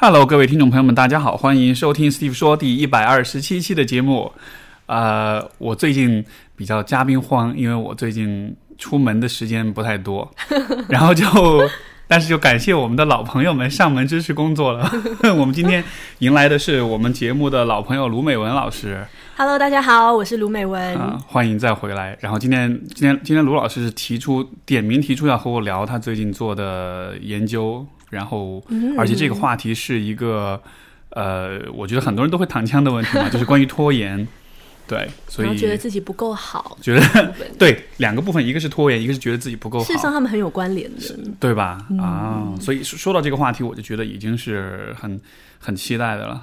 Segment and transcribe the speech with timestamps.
[0.00, 4.30] Hello，各位听众朋友们，大家好，欢迎收听 Steve 说第一百二十七期的节目。
[4.86, 6.24] 呃，我最近
[6.54, 10.32] 比较嘉宾荒，因为我最近出门的时间不太多，
[10.88, 11.26] 然后就，
[12.06, 14.88] 但是就感谢我们的老朋友们上门支持工作了。
[15.36, 15.82] 我们今天
[16.20, 19.04] 迎来的是我们节目的老朋友卢美文老师。
[19.36, 20.94] Hello，大家好，我是卢美文。
[20.94, 22.16] 啊、欢迎再回来。
[22.20, 28.62] 然后今天，今天，今天卢老师是提出点名提出要和我聊他最近做的研究，然后，
[28.96, 30.60] 而且这个话题是一个，
[31.10, 34.26] 呃，我觉得很多人都会躺枪的问题嘛， 就是关于拖延。
[34.86, 41.14] 对，所以觉得自己不够好，觉得 对两个部分，一个是拖延，一个是觉得自己不够好事实，上他们很有关联的。
[41.38, 41.78] 对吧？
[42.00, 45.20] 啊，所以说说到这个话题，我就觉得已经是很
[45.58, 46.42] 很期待的了。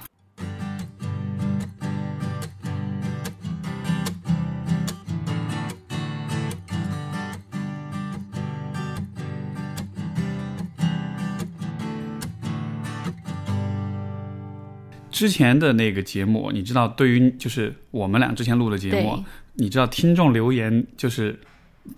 [15.16, 21.34] 之前的那个节目，你知道，对于就是我们俩之前录的节目，你知道听众留言就是，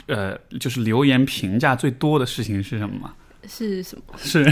[0.06, 3.12] 呃，就是留言评价最多的事情是什么吗？
[3.48, 4.14] 是什么？
[4.22, 4.46] 是，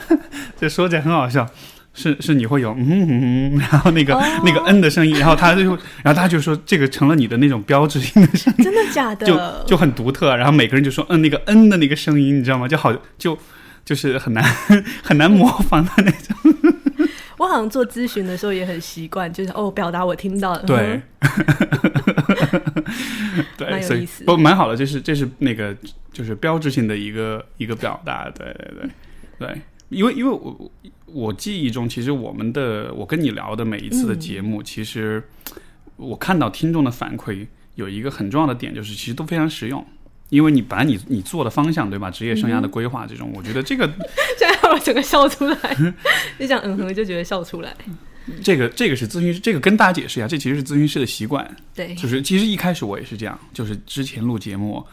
[0.58, 1.46] 这说起来很好笑，
[1.92, 9.26] 是是你会有嗯嗯嗯，然后那个、哦那个嗯的声音，然后他就 然后他就说这个成了你的那种标志性的声音，真的假的？
[9.26, 12.66] 就就很独特，然后每个人就说嗯那个嗯的那个声音，你知道吗？
[12.66, 13.38] 就好就
[13.84, 14.42] 就是很难
[15.04, 16.74] 很难模仿的那种。
[17.38, 20.62] 我好像做咨询的时候也很习惯，就是哦，表达我听到了。
[20.66, 21.00] 对。
[23.58, 25.74] 蛮有意思不蛮好的，这是这是那个
[26.12, 28.88] 就是标志性的一个一个表达，对对对。
[29.38, 30.70] 对， 因为因为我
[31.06, 35.22] 我记忆中，其实我们的我跟你聊的每一次的节目，其实
[35.96, 39.84] 我看到听众的反馈有一个很重要的点，就是其实都非常实用。
[40.28, 43.86] 因为你本来你你做的方向对吧，职业生涯的规划这种，我觉得这个
[44.86, 45.56] 整个笑出来，
[46.38, 47.74] 就讲嗯哼，就觉得笑出来。
[48.40, 54.84] 这个这个是咨询师，这个跟大家解释一下，这其实是咨询师的习惯，对，就是其实一开始我也是这样，就是之前录节目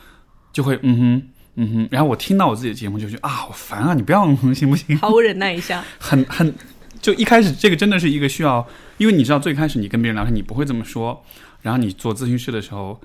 [0.51, 1.23] 就会嗯哼
[1.57, 4.97] 嗯哼，然后我听到我自己的节目就觉得啊好烦啊，你不要嗯哼行不行？
[4.99, 5.83] 好，我忍耐一下。
[5.99, 6.51] 很很
[6.99, 8.67] 就一开始这个真的是一个需要，
[8.97, 11.23] 因为你知道最开始你跟别人聊天你不会这么说，
[11.61, 12.99] 然后你做咨询师的时候。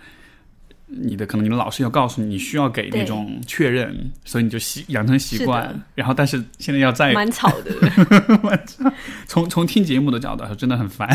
[0.89, 5.79] 你的可能你们老师要告诉你，你需要给那种确认，所以你就习养成习惯。
[5.95, 8.63] 然后，但是现在要再蛮吵的。
[9.29, 11.09] 从从听节目的角度来说，真的很烦。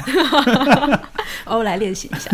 [1.45, 2.29] 哦，来练习一下。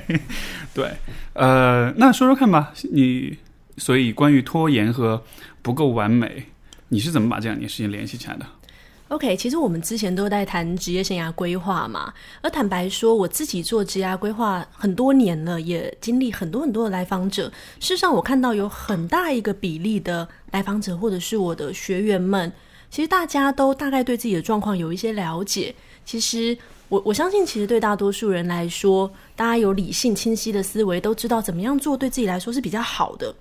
[0.74, 0.90] 对，
[1.32, 3.36] 呃，那说说看吧，你
[3.78, 5.24] 所以关于拖延和
[5.62, 6.46] 不够完美，
[6.88, 8.44] 你是怎么把这两件事情联系起来的？
[9.08, 17.50] OK，其实我们之前都在谈职业生涯规划嘛，而坦白说，我自己做职业规划很多年了，也经历很多很多的来访者。
[17.80, 22.52] 事实上，我看到有很大一个比例的来访者或者是我的学员们，
[22.90, 25.74] 其实大家都大概对自己的状况有一些了解。
[26.04, 26.56] 其实
[26.90, 33.34] 我我相信，其实对大多数人来说，大家有理性清晰的思维，都知道怎么样做对自己来说是比较好的。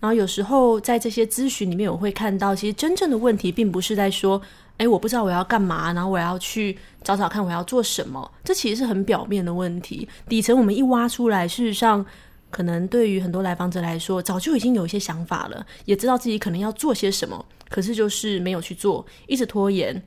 [0.00, 4.40] 然后有时候在这些咨询里面，我会看到，其实真正的问题并不是在说，
[4.78, 8.30] 哎，我不知道我要干嘛，然后我要去找找看我要做什么。
[8.42, 12.04] 这其实是很表面的问题，底层我们一挖出来，事实上
[12.50, 20.00] 可能对于很多来访者来说，早就已经有一些想法了，也知道自己可能要做些什么，可是就是没有去做，一直拖延。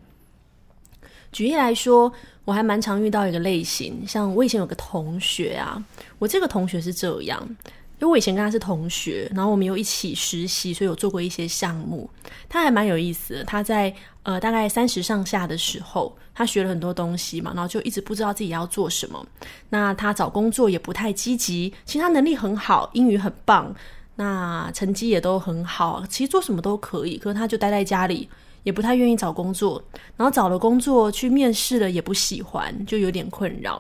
[1.31, 2.11] 举例来说，
[2.45, 5.83] 我还蛮常遇到一个类型，像我以前有个同学啊，
[6.17, 7.55] 我这个同学是这样。
[8.01, 12.09] 因为我以前跟他是同学，然后我们有一起实习，所以有做过一些项目。
[12.49, 19.23] 他还蛮有意思的，他在呃大概三十上下的时候，他学了很多东西嘛，然后就一直不知道自己要做什么。
[19.69, 23.71] 那他找工作也不太积极，其实他能力很好，英语很棒，
[24.15, 27.19] 那成绩也都很好，其实做什么都可以。
[27.19, 28.27] 可是他就待在家里，
[28.63, 29.79] 也不太愿意找工作，
[30.17, 33.79] 然后找了工作去面试了也不喜欢，就有点困扰。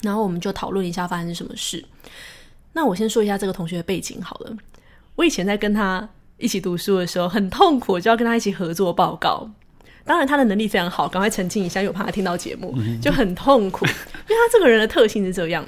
[0.00, 1.84] 然后我们就讨论一下发生什么事。
[2.76, 4.54] 那我先说一下这个同学的背景好了。
[5.14, 6.06] 我以前在跟他
[6.36, 9.48] 一起读书的时候，很痛苦，就要跟他一起合作报告。
[10.04, 13.86] 当然，他的能力非常好，赶快澄清一下，因为我怕他听到节目就很痛苦，
[14.28, 15.66] 因为他这个人的特性是这样。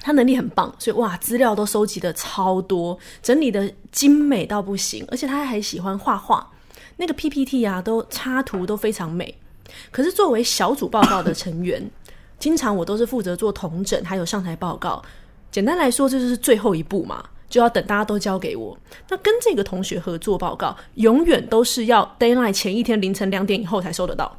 [0.00, 6.50] 他能力很棒，所以哇，资料都收集的超多，整理的精美到不行，而且他还喜欢画画，
[6.96, 9.38] 那个 PPT 啊，都插图都非常美。
[9.90, 11.88] 可是作为小组报告的成员，
[12.38, 15.02] 经常我都是负责做同整，还有上台报告。
[15.52, 18.76] 简单来说，这就是最后一步嘛，就要等大家都交给我。
[19.08, 24.34] 那跟这个同学合作报告，永远都是要 deadline 前一天凌晨两点以后才收得到。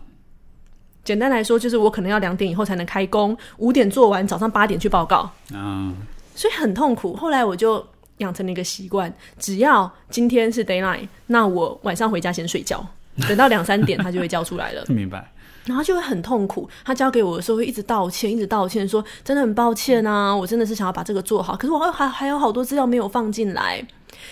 [1.04, 5.94] 简单来说，就是我可能要两点以后才能开工，五点做完，早上八点去报告，啊，
[6.34, 7.16] 所以很痛苦。
[7.16, 7.86] 后来我就
[8.18, 12.84] 养成了一个习惯，只要今天是 deadline，那我晚上回家先睡觉，
[13.28, 14.84] 等到两三点他就会交出来了。
[14.90, 15.30] 明白。
[15.66, 16.70] 然后就会很痛苦。
[16.84, 23.86] 他交给我的时候会一直道歉，一直道歉，说真的很抱歉啊，我真的是想要把这个做好，可是我还还还有好多资料没有放进来。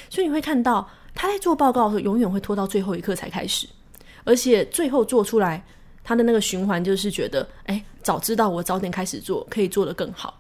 [0.09, 3.67] 所以你会看到他在做报告的时候，永远会拖到最后一刻才开始，
[4.23, 5.63] 而且最后做出来，
[6.03, 10.39] 他的那个循环就是觉得，哎，早知道我早点开始做，可以做得更好。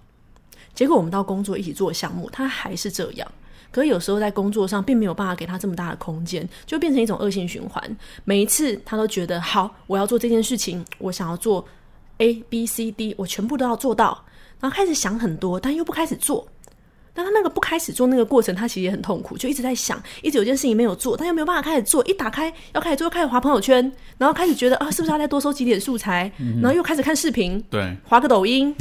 [0.73, 3.31] 结果我们到工作一起做项目，他还是这样。
[3.71, 7.97] 可是有时候在工作上并没有办法给他这么大的空间，就变成一种恶性循环。
[8.25, 11.65] 每一次他都觉得好，我要做这件事情，我想要做
[12.17, 14.25] A B C D，我全部都要做到，
[14.59, 16.47] 然后开始想很多，但又不开始做。
[17.13, 22.01] 但他那个不开始做那个过程，他其实也很痛苦，就一直在想，一直有件事情没有做，但又没有办法开始做。
[22.05, 26.31] 一打开要开始做，又开始划朋友圈，然后开始觉得啊，是不是要再多收集点素材？
[26.61, 28.73] 然后又开始看视频，对，划个抖音，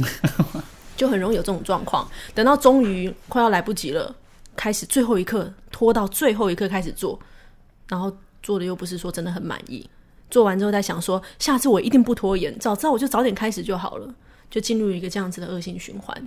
[0.95, 2.09] 就很容易有这种状况。
[2.33, 4.15] 等到终于快要来不及了。
[4.55, 7.19] 开始最后一刻拖到最后一刻开始做，
[7.87, 9.89] 然后做的又不是说真的很满意。
[10.29, 14.15] 做完之后再想说，下次我一定不拖延，早知道我就早点开始就好了，
[14.49, 16.23] 就进入一个这样子的恶性循环。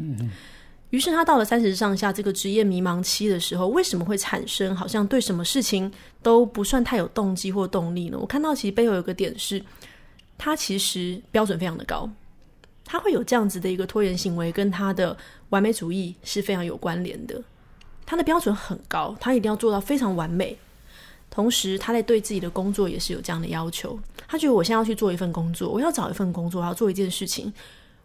[0.90, 5.90] 于是他到了三十上下这个职业迷茫期的时候，为什么会产生好像对什么事情
[6.22, 8.18] 都不算太有动机或动力呢？
[8.20, 9.60] 我看到其实背后有个点是，
[10.36, 12.08] 他其实标准非常的高，
[12.84, 15.16] 他会有这样子的一个拖延行为，跟他的
[15.48, 17.42] 完美主义是非常有关联的。
[18.06, 20.56] 他的标准很高，他一定要做到非常完美。
[21.30, 23.98] 同时，他在对自己的工作也是有这样的要求。
[24.28, 27.52] 他觉得我现在要去做一份工作，我要找一份工作，我要做一件事情。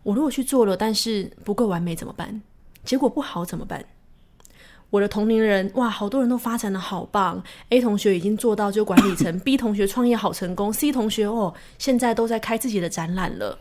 [0.01, 2.42] 我如果去做了，但是不够完美怎么办？
[2.84, 3.86] 结果不好怎么办？
[4.90, 7.44] 我的同龄人哇，好多人都发展的好棒。
[7.69, 13.60] A 同学已经做到就管理层， B 同学创业好成功，C 同学哦，现在都在开自己的展览了。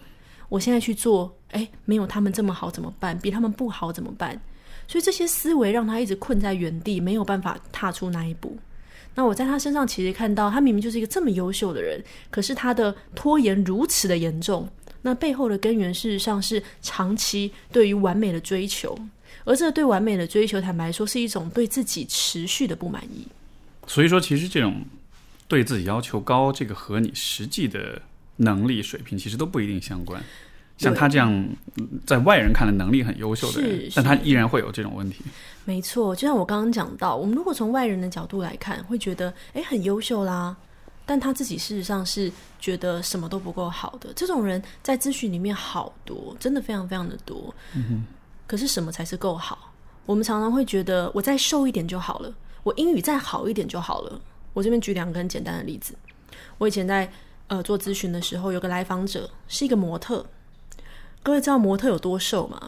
[0.48, 3.18] 我现在去做，哎，没有他们这么好怎么办？
[3.18, 4.40] 比他们不好怎么办？
[4.88, 8.58] 所以这些思维让他一直困在原地，没有办法踏出那一步。
[9.14, 14.68] 那我在他身上其实看到，他明明就是一个这么优秀的人，可是他的拖延如此的严重。
[15.02, 18.98] 那背后的根源事实上是长期对于完美的追求，
[19.44, 23.26] 而这对完美的追求，坦白说是一种对自己持续的不满意。
[23.86, 24.84] 所以说，其实这种
[25.46, 28.00] 对自己要求高，这个和你实际的
[28.36, 30.22] 能力水平其实都不一定相关。
[30.78, 31.46] 像他这样
[32.06, 35.22] 在外人看来能力很优秀的人，但他依然会有这种问题。
[35.64, 40.56] 没错，就像我刚刚讲到，我们如果从外人的角度来看，会觉得哎很优秀啦，
[41.04, 44.10] 但他自己事实上是觉得什么都不够好的。
[44.14, 47.54] 这种人在咨询里面好多，真的非常非常的多。
[47.74, 48.04] 嗯
[48.46, 49.70] 可是什么才是够好？
[50.06, 52.32] 我们常常会觉得我再瘦一点就好了，
[52.62, 54.18] 我英语再好一点就好了。
[54.54, 55.94] 我这边举两个很简单的例子。
[56.56, 57.10] 我以前在
[57.48, 60.24] 呃做咨询的时候，有个来访者是一个模特。
[61.28, 62.58] 各位知道模特有多瘦吗？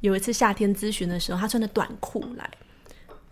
[0.00, 2.50] 有一次夏天咨询的时候，他穿着短裤来，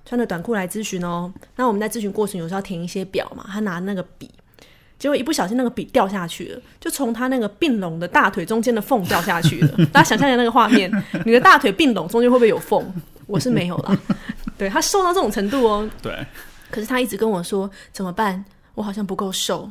[0.07, 1.31] 穿着短裤来咨询哦。
[1.57, 4.31] 那我们在咨询过程有时候要填一些表嘛，他拿那个笔，
[4.99, 9.77] 结果一不小心那个笔掉下去了，就从他那个并拢的大腿中间的缝掉下去了。
[9.93, 10.91] 大家想象一下那个画面，
[11.27, 12.83] 你的大腿并拢中间会不会有缝？
[13.27, 13.95] 我是没有啦。
[14.57, 15.87] 对他瘦到这种程度哦。
[16.01, 16.17] 对。
[16.71, 18.43] 可是他一直跟我说怎么办？
[18.75, 19.71] 我好像不够瘦。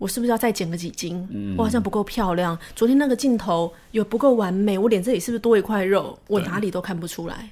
[0.00, 1.54] 我是不是要再减个几斤？
[1.58, 2.58] 我好像不够漂亮。
[2.74, 6.18] 昨天那个镜头有不够完美，我脸这里是不是多一块肉？
[6.26, 7.50] 我哪里都看不出来。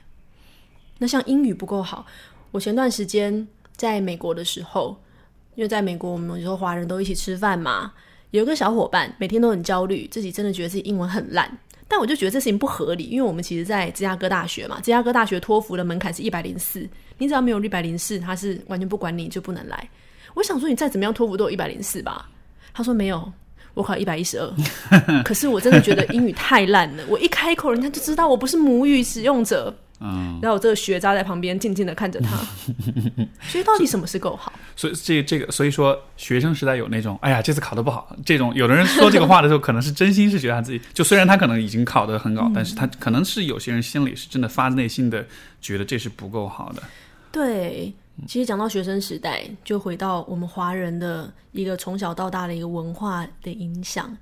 [0.97, 2.07] 那像英语不够好，
[2.51, 3.47] 我前段时间
[3.77, 4.99] 在美国的时候，
[5.57, 7.93] 因为在美国我们有时候华人都一起吃饭嘛，
[8.31, 11.55] 有一个小伙伴每天都很焦虑，自己真的觉得自己英文很烂。
[11.87, 16.89] 但我就觉得这事情不合理，因为我们其实，在芝加哥大学嘛，芝加哥大学托福的门槛是一百零四，
[17.19, 19.89] 你只要没有一百零四，他是完全不管你就不能来。
[20.35, 22.29] 我想说，你再怎么样托福都有一百零四吧。
[22.79, 23.33] 他说没有，
[23.75, 25.23] 我考一百一十二。
[25.25, 29.77] 可是我真的觉得英语太烂了，我一开口，人家就知道我不是母语使用者。
[30.01, 32.37] 嗯，然后我这个学渣在旁边静静的看着他。
[33.51, 34.53] 所以到底什么是够好？
[34.77, 38.17] 所以这这个，所以说学生时代有那种，哎呀，这次考的不好。
[38.25, 45.27] 这种有的人说这个话的时候，可能是真心是觉得他自己，就虽然他可能已经考得很好，但是他可能是有些人心里是真的发自内心的
[45.61, 46.83] 觉得这是不够好的。
[47.33, 47.93] 对。
[48.27, 54.17] 其实讲到学生时代，就回到我们华人的一个从小到大的一个文化的影响。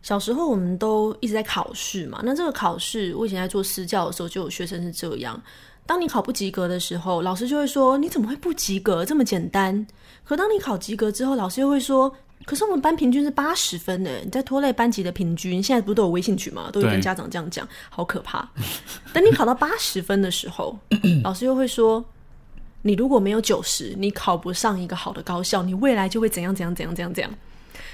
[0.00, 5.40] 小时候我们都一直在考试嘛，那这个考试，我以前在做私教的时候，就有学生是这样：
[5.86, 9.04] 当你考不及格的时候，老师就会说：“你怎么会不及格？
[9.04, 9.86] 这么简单。”
[10.24, 12.14] 可当你考及格之后，老师又会说
[12.46, 16.70] ：“可是我们班平均是八十分呢，你在拖累班级的平均。”现在不都有微信群吗？
[16.72, 18.48] 都有跟家长这样讲，好可怕。
[19.12, 20.78] 等你考到八十分的时候，
[21.24, 22.04] 老师又会说。
[22.88, 27.30] 你如果没有九十，你考不上一个好的高校，你未来就会怎样怎样怎样怎样怎样。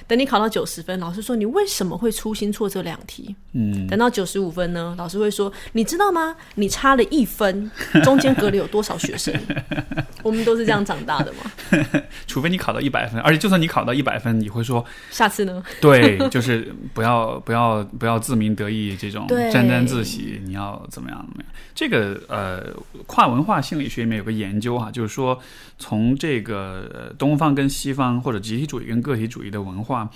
[0.07, 3.35] 等你考到九十分，老师说你为什么会粗心错这两题？
[3.53, 6.35] 嗯，等到九十五分呢，老师会说你知道吗？
[6.57, 7.71] 你差了一分，
[8.05, 9.35] 中间隔了有多少学生？
[10.23, 12.03] 我们都是这样长大的嘛。
[12.27, 15.63] 除非你考到一百分，而且就算你考到一百分，你会说下次呢？
[15.81, 21.53] 对，就是不要不要不要自鸣得意，这种沾沾自喜，你要怎么样怎么样？
[21.75, 22.73] 这个呃，
[23.07, 25.39] 跨文化心理学里面有个研究哈、就是说
[25.79, 30.11] 从这个呃东方跟西方或者集体主义跟个体主义的文化，话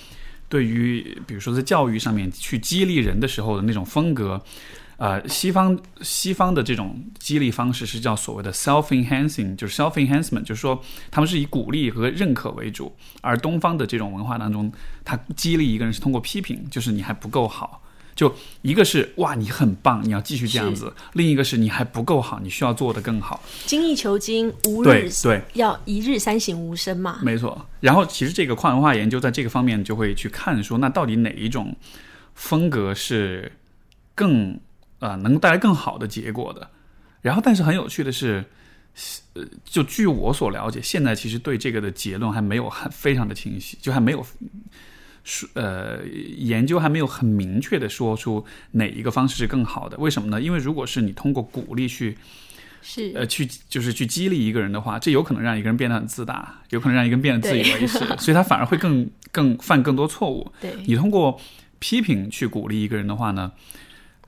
[0.48, 4.42] 对于比如说在教育上面去激励人的时候的那种风格。
[4.98, 14.72] 呃，西方西方的这种激励方式是叫所谓的 self enhancing，就是 self enhancement，就是说他们是以鼓励和认可为主，而东方的这种文化当中，
[15.04, 17.80] 他激励一个人是通过批评，就是你还不够好。
[18.18, 23.40] 就一个是哇，你很棒，你要继续这样子；另一个是你还不够好，你需要做得更好。
[23.64, 27.20] 精益求精，无日对对，要一日三省吾身嘛。
[27.22, 27.64] 没错。
[27.78, 31.72] 然后其实这个跨文化研究在这个方面就会去看说，那到底哪一种
[32.34, 33.52] 风格是
[34.16, 34.58] 更
[34.98, 36.68] 呃能带来更好的结果的？
[37.22, 38.44] 然后，但是很有趣的是，
[39.34, 44.26] 呃，就据我所了解，现在其实对这个的结论还没有很非常的清晰，就还没有
[45.28, 45.98] 说呃
[46.38, 48.42] 研究还没有很明确的说出
[48.72, 49.98] 哪一个方式是更好的。
[49.98, 50.40] 为什么呢？
[50.40, 52.16] 因为如果是你通过鼓励去
[52.80, 60.50] 是呃，去就是去激励一个人的话，这有可能让一个人变得很自大，有可能让一个人变得自以为是， 所以他反而会更更犯更多错误。
[60.60, 61.38] 对，你通过
[61.78, 63.52] 批评去鼓励一个人的话呢，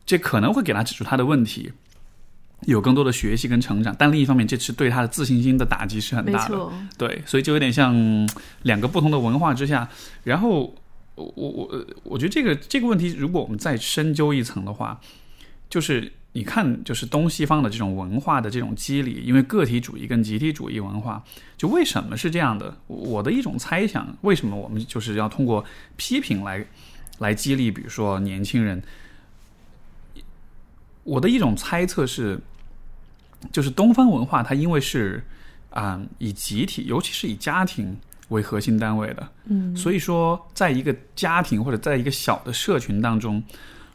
[0.04, 1.72] 这可能会给他指出他的问题，
[2.66, 6.68] 有更多的学习跟成长，但另一方面，这是对他的自信心的打击是很大的。
[6.98, 8.28] 对，所以就有点像
[8.64, 9.88] 两个不同的文化之下，
[10.24, 10.74] 然后
[11.14, 15.00] 我我我我觉得这个这个问题，如果我们再深究一层的话，
[15.68, 21.22] 就是你看，就是东西方的这种文化的这种机理，因为个体主义跟集体主义文化，
[21.56, 22.76] 就为什么是这样的？
[22.86, 25.64] 我的一种猜想，为什么我们就是要通过
[25.96, 26.64] 批评来
[27.18, 28.82] 来激励，比如说年轻人？
[31.02, 32.38] 我的一种猜测是，
[33.50, 35.24] 就是东方文化它因为是
[35.70, 37.96] 啊、以集体，尤其是以家庭
[38.30, 43.40] 为核心单位的，嗯，所以说，在一个家庭或者在一个小的社群当中，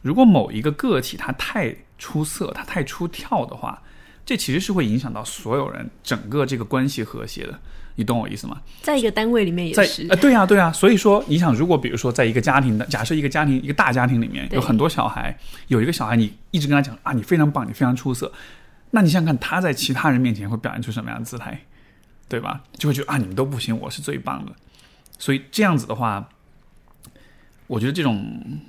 [0.01, 3.81] 如果某一个个体他太出色，他太出跳的话，
[4.25, 7.59] 这其实是会影响到所有人整个这个关系和谐的。
[7.97, 8.61] 你懂我意思吗？
[8.81, 10.05] 在一个单位里面也在是。
[10.09, 15.33] 呃，对呀、对呀、所以说，你想，如果比如说在一个家庭的，假设一个家庭一个大家庭里面有很多小孩，
[15.69, 18.29] 有一个小孩你一直跟他讲啊，你非常棒，你非常出色，
[18.91, 21.57] 那你想想看他在其他人面前会表现出什么样的姿态，
[22.27, 22.61] 对吧？
[22.77, 24.51] 就会觉得啊，你们都不行，我是最棒的。
[25.17, 26.27] 所以这样子的话，
[27.67, 28.59] 我觉得这种，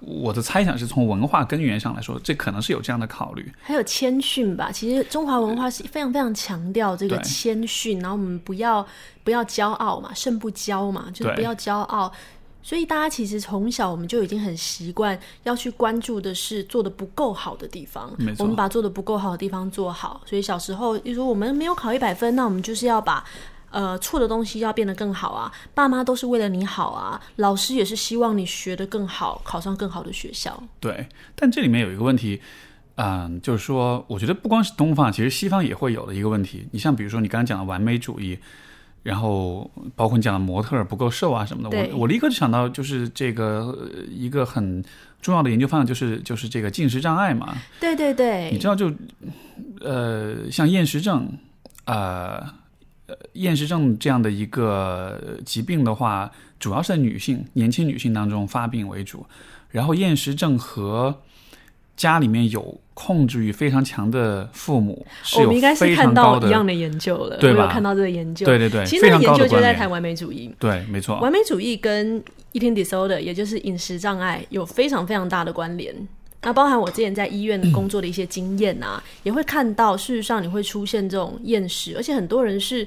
[0.00, 3.52] 我的猜想是从文化根源上来说，这可能是有这样的考虑。
[3.60, 8.86] 还有谦逊吧，其实中华文化是非常非常强调这个谦逊，然后我们不要
[9.24, 12.12] 不要骄傲嘛，胜不骄嘛，就是不要骄傲。
[12.62, 20.20] 所以大家其实从小我们就已经很习惯要去关注的是做的不够好的地方我们把做的不够好的地方做好。
[20.26, 23.24] 所以小时候，例如说我们没有考一百分，那我们就是要把。
[23.72, 25.52] 呃，错的东西要变得更好啊！
[25.72, 30.60] 爸妈都是为了你好啊，老师也是希望你学得更好，考上更好的学校。
[30.80, 32.42] 对，但这里面有一个问题，
[32.96, 36.66] 嗯，就是说，我觉得不光是东方，其实西方也会有的一个问题。
[36.72, 38.36] 你像比如说你刚刚讲的完美主义，
[39.02, 44.84] 然后包括你讲的模特不够瘦啊什么的，我我立刻就想到就是这个呃一个很
[45.20, 47.54] 重要的研究方向，就是就是这个进食障碍嘛。
[47.80, 48.92] 对对对，你知道就
[49.80, 51.28] 呃像厌食症，
[51.84, 51.94] 啊。
[53.06, 56.30] 呃厌食症这样的一个呃疾病的话，
[56.60, 59.26] 主要是在女性、年轻女性当中发病为主。
[59.68, 61.20] 然后厌食症和
[61.96, 68.44] 家里面有控制欲非常强的父母是有我们应该是非看常高的，到一样的研究了，对吧我有看到这个研究。
[68.46, 69.90] 对对对，其实那个研究就在谈。
[69.90, 70.48] 完美主义。
[70.56, 75.92] 对，没错，完美主义跟 eating disorder，也就是饮食障碍，有非常非常大的关联。
[76.42, 82.86] 那包含我之前在医院工作的一些经验啊，也会看到，事实上你会出现这种厌食，而且很多人是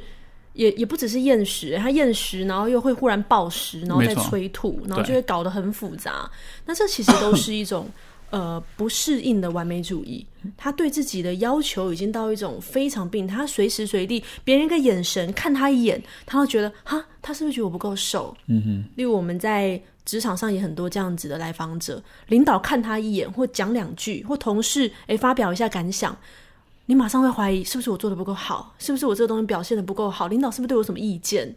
[0.53, 6.31] 也也不只是厌食，他厌食，然后又会忽然暴食，然后再催吐，然后就会搞得很复杂。
[6.65, 7.85] 那这其实都是一种
[8.33, 10.25] 呃不适应的完美主义，
[10.57, 18.35] 他对自己的要求已经到一种非常病态，他随时随地别人一个眼神看他一眼，他都觉得哈，他是不是觉得我不够瘦？
[18.47, 26.17] 嗯哼，例如我们在职场上也很多这样子的来访者，领导看他一眼或讲两句，或同事诶发表一下感想，
[26.87, 31.55] 你马上会怀疑是不是我做的不够好，是不是我这个东西表现的不够好，领导是不是对我有什么意见？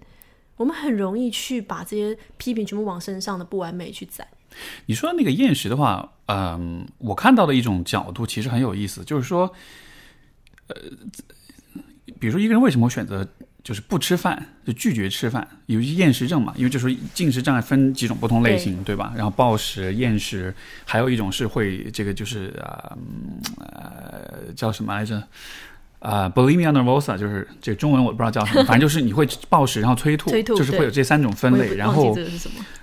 [0.58, 4.26] 我们很容易去把这些批评全部往身上的不完美去攒。
[4.86, 9.52] 你说那个厌食的话，嗯，我看到的一种角度其实很有意思，就是说，
[10.68, 10.76] 呃，
[12.18, 13.26] 比如说一个人为什么会选择
[13.62, 19.12] 就是不吃饭，就拒绝吃饭，有厌食症嘛，因为就是进食障碍分几种不同类型，对吧？
[19.16, 22.96] 然后暴食、厌食，还有一种是会这个就是啊
[23.58, 25.22] 呃叫什么来着？
[25.98, 31.74] 啊，bulimia nervosa 就是这个中文我不知道叫什么，反正就是你会暴食然后催吐， 催吐就是会有这三种分类。
[31.74, 32.16] 然后？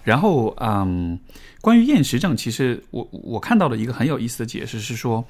[0.03, 1.17] 然后嗯，
[1.63, 5.25] 关于厌食症，其实我我看到的一个很有意思的解释是说。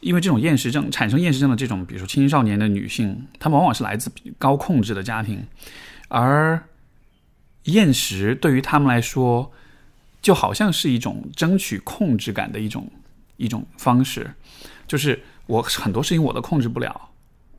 [0.00, 5.42] 因为这种厌食症产生厌食症的这种，比如说青少年的女性，她们往往是来自高控制的家庭，
[6.08, 6.62] 而
[7.62, 9.50] 厌食对于她们来说，
[10.20, 12.86] 就好像是一种争取控制感的一种
[13.38, 14.30] 一种方式，
[14.86, 17.08] 就是我很多事情我都控制不了。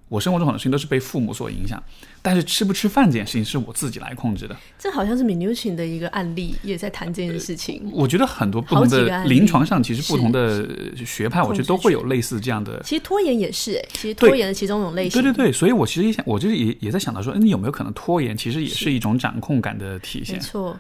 [0.08, 1.82] 我生活中很多事情都是被父母所影响，
[2.22, 4.56] 但是吃不吃饭这件事情是我自己来控制的。
[4.78, 7.90] 这好像是 Minuchin 的一个案例，也在谈这件事情。
[7.92, 10.68] 我觉得很多不同的临床上，其实不同的
[11.04, 12.80] 学派，我觉得都会有类似这样的。
[12.84, 15.22] 其实拖延也是，哎，其实拖延的其中一种类型。
[15.22, 20.36] 对对对，所以我其实也想，我就是也也在想到说，你有没有可能拖延其实也是一种掌控感的体现？
[20.36, 20.80] 没错，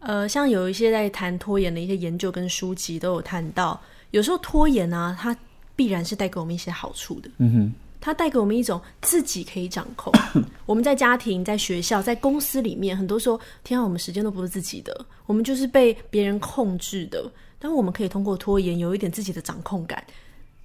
[0.00, 5.34] 呃，像有一些在谈拖延的一些研究跟书籍都有谈到，有时候拖延呢，它
[5.74, 7.30] 必然是带给我们一些好处的。
[7.38, 7.72] 嗯哼。
[8.00, 10.12] 它带给我们一种自己可以掌控。
[10.64, 17.30] 我们在家庭、在学校、在公司里面，很多时候，天啊，我们时间都不是自己的，我们就是被别人控制的。
[17.58, 20.02] 但我们可以通过拖延，有一点自己的掌控感。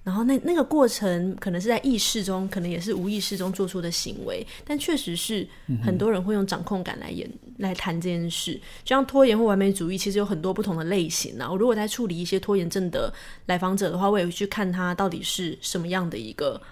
[0.02, 4.46] 然后那那个过程，可能是在意识中，可能也是无意识中做出的行为。
[4.64, 5.46] 但确实是
[5.82, 7.28] 很多人会用掌控感来演
[7.58, 8.54] 来谈这件事。
[8.84, 11.50] 就像拖延或完美主义，其实有很多不同的类型啊。
[11.50, 13.12] 我如果在处理一些拖延症的
[13.46, 16.62] 来访者的话，我也会去看他到底是什么样的一个。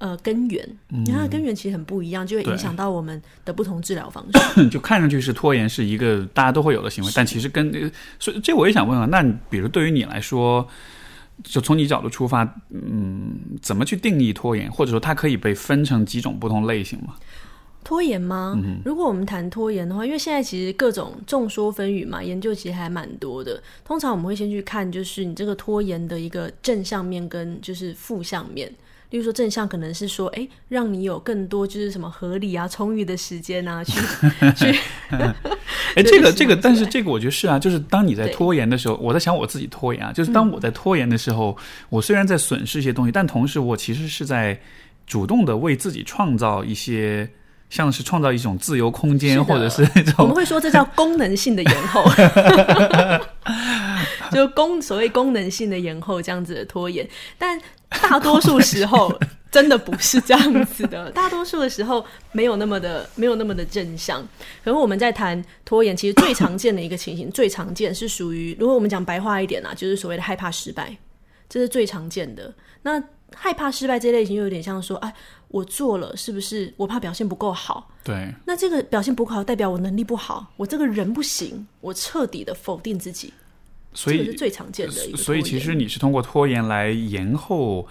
[0.00, 4.66] 呃，根源，你看根源其实很不一样，就会影响到我们的不同治疗方式。
[4.72, 7.70] 就看上去是拖延是一个大家都会有的行为，但其实跟
[8.18, 10.66] 所以这我也想问啊，那比如对于你来说，
[11.44, 17.16] 就从你角度出发，嗯，怎么去定义拖延，或者说它可以被分成几种不同类型吗？
[17.84, 18.58] 拖延吗？
[18.86, 23.62] 如果我们谈拖延的话，因为现在其实各种众说纷纭嘛，研究其实还蛮多的。
[23.84, 28.72] 通常我们会先去看，就是你这个拖延的一个正向面跟就是负向面。
[29.10, 33.92] 例如说正向可能是说，哎，让你有更多就是什么合理啊、充裕的时间啊，去
[34.56, 34.78] 去。
[35.96, 41.56] 哎，这个这个，但是这个我觉得是啊，就是当你在拖延的时候，我在想我自己拖延啊，就是当我在拖延的时候，
[41.88, 44.56] 我虽然在损失一些东西，但同时我其实是在
[45.06, 47.28] 主动的为自己创造一些，
[47.68, 52.04] 像是创造一种自由空间，或者是那种我们会说这叫功能性的延后。
[54.30, 59.12] 就功所谓功能性的延后这样子的拖延，但大多数时候
[59.50, 61.10] 真的不是这样子的。
[61.10, 64.20] 大多数的时候没有那么的没有那么的正向。
[64.64, 70.96] 可是我们在谈拖延，其实最常见的一个情形，最常见是属于如果我们讲白话一点啊，就是所谓的害怕失败，
[71.48, 72.52] 这是最常见的。
[72.82, 73.02] 那
[73.34, 75.12] 害怕失败这类型又有点像说，哎，
[75.48, 77.90] 我做了是不是我怕表现不够好？
[78.04, 78.32] 对。
[78.44, 83.32] 那这个表现不够好，代表我能力不好，我这个人不行，我彻底的否定自己。
[83.92, 85.18] 所以是最常见的一个。
[85.18, 87.86] 所以其实你是通过拖延来延后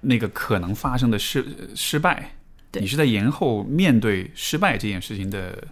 [0.00, 2.34] 那个可能发生的失失败，
[2.72, 5.62] 你是在延后面对失败这件事情的，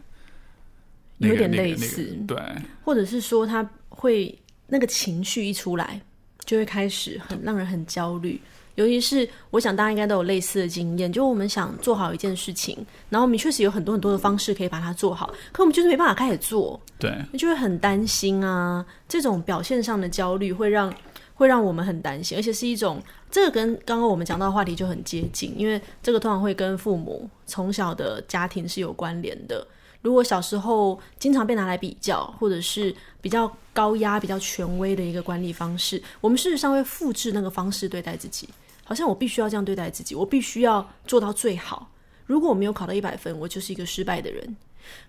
[1.19, 2.37] 有点类似，对，
[2.83, 4.37] 或者是说他会
[4.67, 6.01] 那个情绪一出来，
[6.45, 8.41] 就会开始很让人很焦虑。
[8.79, 12.79] 尤其是，我想大家应该都有类似的经验，就我们想做好一件事情，
[13.11, 18.87] 然后我们确实有很多很多的方式可以把它做好，可我们就是没办法开始做，对，就会很担心啊。
[19.09, 20.95] 这种表现上的焦虑会让
[21.35, 29.67] 会让我们很担心，而且是一种这个跟刚刚我们讲到的话题就很接近，因为这个通常会跟父母从小的家庭是有关联的。
[30.03, 38.49] 如果小时候经常被拿来比较，或者是比较高压、比较权威的一个管理方式，我们事实上会复制那个方式对待自己。
[38.89, 41.91] 好像我必须要这样对待自己，我必须要做到最好。
[42.25, 44.57] 如果我没有考到一百分，我就是一个失败的人。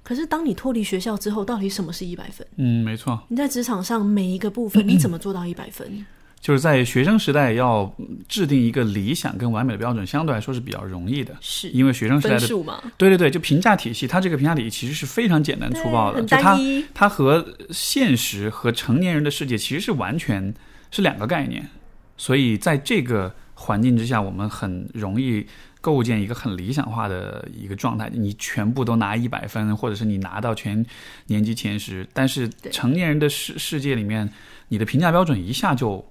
[0.03, 2.45] 可是当你脱离学校之后，到底什么是一百分？
[2.57, 3.17] 嗯，没错。
[3.29, 6.05] 你在职场上每一个部分， 你怎么做到一百分？
[6.41, 7.89] 就是在学生时代要
[8.27, 12.83] 制定一个理想跟完美的标准，相对来说是比较容易的，是因为学生时代的嘛？
[12.97, 16.59] 对对对，就评价体系，它这个评价体系其实是非常简单粗暴的，就它
[16.93, 20.53] 它和现实和成年人的世界其实是完全
[20.91, 21.69] 是两个概念，
[22.17, 23.33] 所以在这个。
[23.59, 25.45] 环境之下，我们很容易
[25.81, 28.09] 构建一个很理想化的一个状态。
[28.13, 30.83] 你全部都拿一百分，或者是你拿到全
[31.27, 34.31] 年级前十，但是成年人的世世界里面，
[34.69, 36.09] 你的评价标准一下就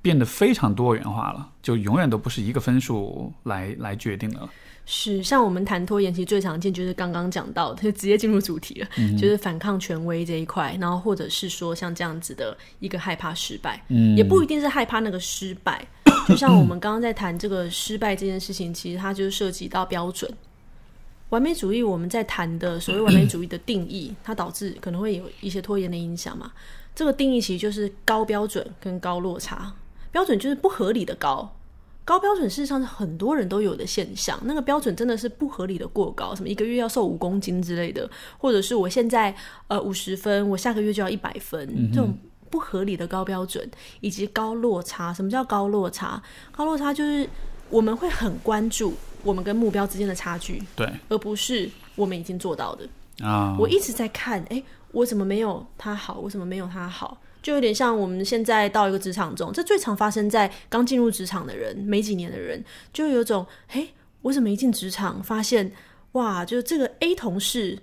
[0.00, 4.48] 变得非常多元化了，就永远都不是一个分数来来决定的。
[4.92, 15.86] 是，像我们谈拖延，其实最常见就是刚刚讲到的，就 直接进入主题了，就是反抗权威这一块，然后或者是说像这样子的一个害怕失败，嗯，也不一定是害怕那个失败，
[16.26, 20.28] 就像我们刚刚在谈这个失败这件事情，其实它就涉及到标准，
[21.28, 26.50] 完美主义我们在谈的所谓完美主义的定义，它导致可能会有一些拖延的影响嘛。
[26.96, 29.72] 这个定义其实就是高标准跟高落差。
[30.10, 31.48] 标准就是不合理的高，
[32.10, 34.36] 高标准事实上是很多人都有的现象。
[34.42, 39.32] 那个标准真的是不合理的过高，什么一个月要瘦五公斤之类的，或者是我现在
[39.68, 42.12] 呃五十分，我下个月就要一百分，这种
[42.50, 43.70] 不合理的高标准
[44.00, 45.14] 以及高落差。
[45.14, 46.20] 什么叫高落差？
[46.50, 47.28] 高落差就是
[47.68, 48.92] 我们会很关注
[49.22, 52.88] 我们跟目标之间的差距，对，而不是我们已经做到的。
[53.24, 56.18] 啊，我一直在看，哎，我怎么没有他好？
[56.18, 57.20] 我怎么没有他好？
[57.42, 63.88] 就有点像我们现在到一个职场中，这最常发生在刚进入职场的人，没几年的人，就有种，诶，
[64.22, 65.72] 我怎么一进职场发现，
[66.12, 67.78] 哇，就是这个 A 同事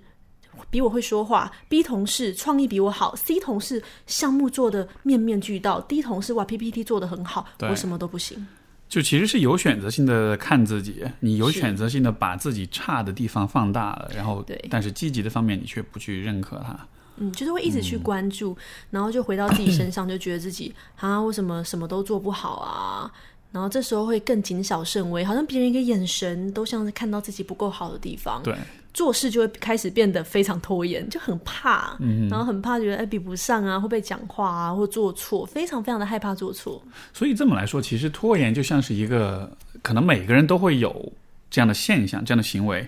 [0.70, 8.48] 比我会说话，B 同事创意比我好，C 同事项目做的面面俱到，D 同事哇 PPT 做的很好，我什么都不行。
[8.90, 16.88] 就其实是有选择性的看自己，你有选择性的把自己差的地方放大了，然后，但是积极的方面你却不去认可它。
[17.18, 18.56] 嗯，就是会一直去关注，
[18.90, 23.12] 然后就回到自己身上，就觉得自己啊，为什么什么都做不好啊？
[23.52, 28.44] 然后这时候会更谨小慎微，好像别人一个眼神都像是看到自己不够好的地方。
[28.44, 28.54] 对，
[28.94, 36.84] 做事就会开始变得非常拖延，就很怕，嗯然后很怕觉得哎比不上啊，会被讲话啊，或做错，非常非常的害怕做错。
[37.14, 39.50] 所以这么来说，其实拖延就像是一个
[39.82, 41.12] 可能每个人都会有
[41.50, 42.88] 这样的现象，这样的行为。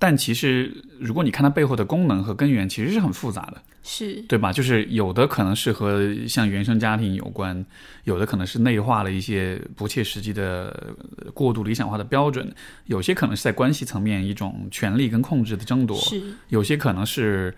[0.00, 4.52] 但其实，如果你看它背后的功能和根源，其实是很复杂的，是对吧？
[4.52, 7.64] 就是有的可能是和像原生家庭有关，
[8.04, 10.92] 有的可能是内化了一些不切实际的、
[11.32, 12.52] 过度理想化的标准，
[12.84, 17.54] 有些可能是在关系层面一种权力跟控制的争夺，是有些可能是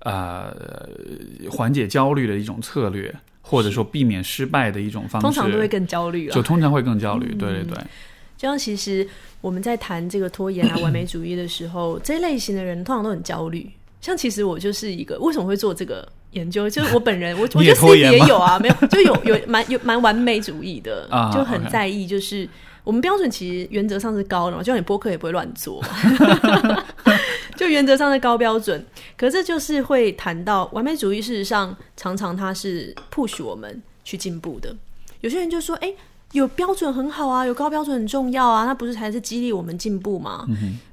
[0.00, 0.54] 呃
[1.50, 7.78] 缓解焦虑的一种策略，或者说避免失败的一种方式，通常都会更焦虑啊，就通常会更焦虑，对对对。
[8.36, 9.08] 就像其实
[9.40, 13.70] 我们在谈这个拖延啊、 完美主义的时候，这类型的人通常都很焦虑。
[14.00, 16.68] 像其实我就是一个，为什么会做这个研究？
[16.70, 22.06] 就是 我本人，我我觉得自己也有啊，没有就有有蛮有蛮完美主义的， 就很在意。
[22.06, 22.48] 就是
[22.82, 25.82] 我们标准其实原则上是高的嘛，就像你播客也不会乱做，
[27.56, 28.84] 就原则上是高标准。
[29.16, 34.74] 可是就是会谈到完美主义，事实上常常它是 push 我们去进步的。
[35.20, 35.92] 有些人就说，哎。
[36.32, 40.46] 有标准很好啊，有高标准很重要啊，那不是才是激励我们进步吗？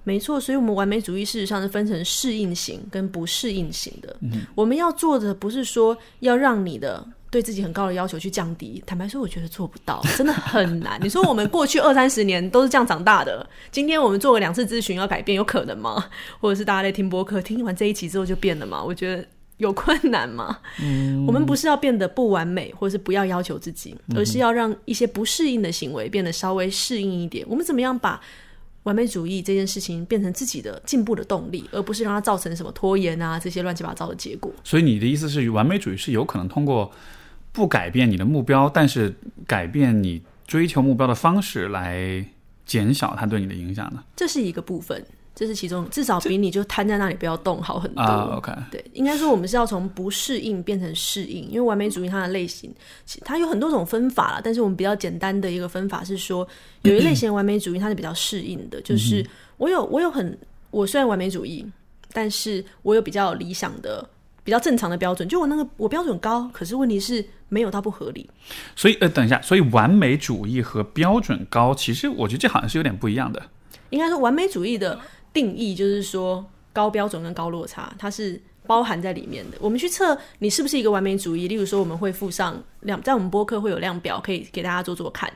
[0.04, 4.15] 没错，所以，我们完美主义事实上是分成适应型跟不适应型的。
[4.56, 8.82] 我们要做的不是说要让你的对自己很高的要求去降低。
[8.86, 11.00] 坦白说，我觉得做不到， 真的很难。
[11.04, 16.04] 你说我们过去二三十年都是这样长大的，今天我们做了两次咨询要改变，有可能吗？
[16.39, 18.84] 或者是大家在听播客听完这一期之后就变了吗？
[18.84, 19.23] 我觉得。
[19.58, 20.60] 有困难吗？
[20.80, 27.46] 嗯，我们不是要变得不完美，或是不要要求自己，而是要让一些不适应的行为变得稍微适应一点。
[27.50, 28.22] 我们怎么样把
[28.84, 34.54] 完美主义这件事情变成自己的进步的动力，而不是让它造成什么拖延啊这些乱七八糟的结果？
[34.63, 36.91] 所以你的意思是，完美主义是有可能通过
[37.52, 39.15] 不改变你的目标，但是
[39.46, 42.26] 改变你追求目标的方式来
[42.65, 44.04] 减小它对你的影响的？
[44.15, 45.04] 这是一个部分。
[45.38, 48.04] 这是其中，至少比你就瘫在那里不要动好很多。
[48.04, 52.73] OK，对，应该说我们是要从不适应变成适应，因为完美主义它的类型，
[53.23, 54.41] 它有很多种分法了。
[54.43, 56.47] 但是我们比较简单的一个分法是说，
[56.82, 59.23] 有一类型的完美主义它是比较适应的，就是
[59.58, 60.36] 我有我有很
[60.71, 61.63] 我虽然完美主义，
[62.12, 64.04] 但是我有比较理想的、
[64.43, 65.30] 比较正常的标准。
[65.30, 68.28] 就我那个我标准高，可是问题是没有它不合理。
[68.76, 73.39] 所以呃，等一下，所以完美主义和标准高，其实我觉得这好像是有点不一样的。
[73.91, 75.00] 应该说完美主义的。
[75.38, 79.58] 定义就是说高标准跟高落差，它是包含在里面的。
[79.62, 85.32] 我们去测你是不是一个完美主义，例如说我们会附上量，在我们播客会有量表，可以给大家做做看。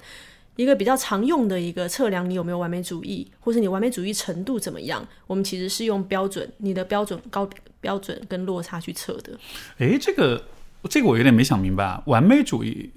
[0.56, 7.48] 一个比较常用的一个测量你有没有完美主义，或是你完美主义程度怎么样，我们其实是用标准，你的标准高
[7.80, 9.38] 标准跟落差去测的。
[9.78, 10.44] 诶，这个
[10.90, 12.90] 这个我有点没想明白，完美主义。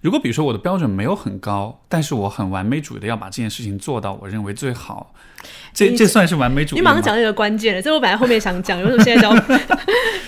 [0.00, 5.12] 如果比如说我的标准没有很高，但是我很完美主义的要把这件事情做到我认为最好，
[5.74, 6.78] 这这算是完美主义？
[6.78, 9.34] 你马上讲这个关键了，这我本来后面想讲，为什么现在讲？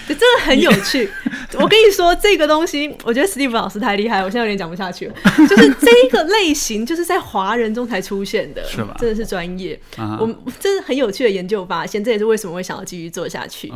[0.09, 1.09] 真的很有趣。
[1.55, 5.15] 我跟你说，这个东西，我觉得 Steve 老师太厉害，我现在有点讲不下去了。
[5.49, 8.97] 就是这个类型，就是在华人中才出现的，是吧？
[8.99, 9.81] 真的是专业。
[10.19, 13.73] 我们这是很有趣的研究发现，这也是为什么会想要继续做下去。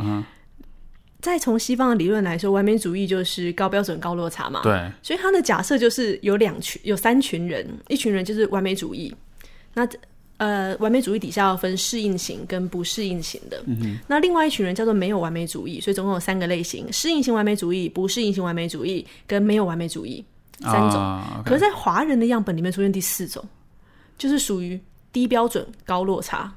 [1.21, 4.61] 再从西方的理论来说，完美主义就是高标准高落差嘛。
[4.61, 9.13] 对，所以他的假设就是有两群、有三群人，一群人就是完美主义。
[9.73, 9.87] 那
[10.37, 13.63] 呃，完美主义底下要分适应型跟不适应型的。
[13.67, 20.23] 嗯那另外一群人叫做没有完美主义，所以总共有三个类型：适应型完美主义、不适应型完美主义跟没有完美主义
[20.59, 21.23] 三种。
[21.45, 23.43] 可是，在华人的样本里面出现第四种，
[24.17, 24.79] 就是属于
[25.13, 26.53] 低标准高落差。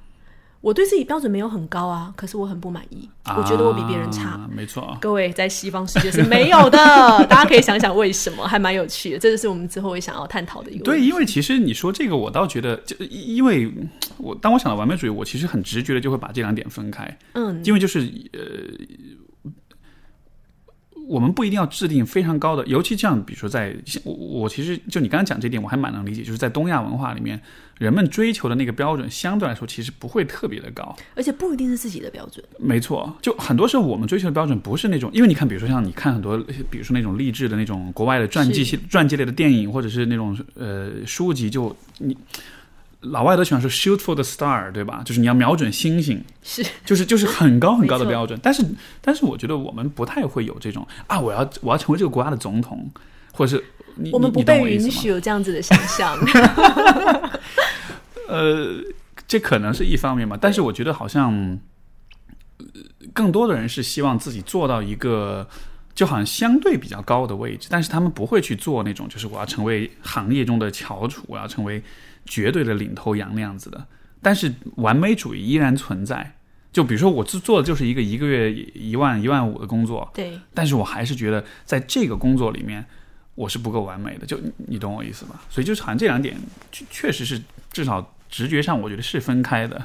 [0.60, 4.30] 我对自己标准没有很高啊，可是我很不满意，我觉得我比别人差。
[4.30, 4.96] 啊没错。
[5.00, 6.78] 各位在西方世界是没有的，
[7.30, 9.18] 大家可以想想为什么，还蛮有趣的。
[9.18, 13.72] 这就是我们之后会想要探讨的一个问对，因为其实你说这个，我倒觉得，就因为
[14.16, 18.00] 我当我想到完美主义，我其实很直觉的就会把这两点分开，嗯，因为就是
[18.32, 18.40] 呃，
[21.08, 27.40] 我们不一定要制定非常高的，尤其像比如说在我我其实就你刚刚讲这点，我还蛮能理解，就是在东亚文化里面，
[27.78, 30.94] 人们追求的那个标准相对来说其实不会特别的高。
[31.14, 32.44] 而且不一定是自己的标准。
[32.58, 36.36] 没错，就很多时候我们追求的标准不是那种，因为你看，比如说像你看很多，
[36.70, 42.16] 比如说那种励志的那种国外的传记系传记类的电影，或者是那种呃书籍，就你
[43.00, 45.02] 老外都喜欢说 shoot for the star，对吧？
[45.04, 48.38] 就是你要瞄准星星，是就是就是很高很高的标准。
[48.42, 48.64] 但是
[49.00, 52.90] 但是我觉得我们不太会有这种啊，我要我要成为这个国家的总统，
[53.32, 56.18] 或者是你我们不被允许有这样子的想象。
[58.28, 58.82] 呃，
[59.26, 61.32] 这可能是一方面吧，但是我觉得好像，
[62.58, 62.64] 呃
[63.14, 65.48] 更多的人是希望自己做到一个，
[65.94, 71.82] 就好像相对比较高的位置，但是他们不会去做那种，就是我要成为行业中的翘楚，我要成为
[72.28, 73.86] 绝对的领头羊那样子的。
[74.22, 76.34] 但是完美主义依然存在。
[76.70, 82.84] 就比如说，我做做的就是一个一个月一万一万五的工作，对，但是我还是觉得在这个工作里面，
[83.34, 84.26] 我是不够完美的。
[84.26, 85.40] 就你你懂我意思吧？
[85.48, 86.36] 所以就是好像这两点
[86.70, 87.40] 确确实是
[87.72, 89.80] 至少直觉上，我觉得是分开的。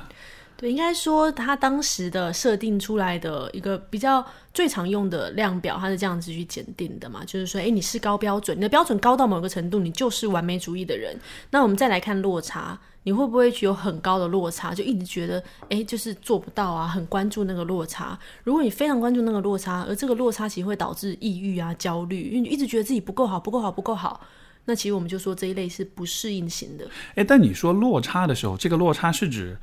[0.63, 11.19] 对，应该说他当时的设定出来的一个比较最常用的量表，它是这样子去检定的嘛，就是说，哎，你是高标准，你的标准高到某个程度，你就是完美主义的人。
[11.51, 18.17] 那我们再来看落差，你会不会有很高的落差，就一直觉得，哎，就是做不到啊，很关注那个落差。
[18.45, 24.25] 如果你非常关注那个落差，而这个落差其实会导致抑郁啊、焦虑，因为你一直觉得自己不够好、不够好、不够好。
[24.63, 29.57] 那其实我们就说这一类是不适应型的，哎，但你说落差的时候，这个落差是指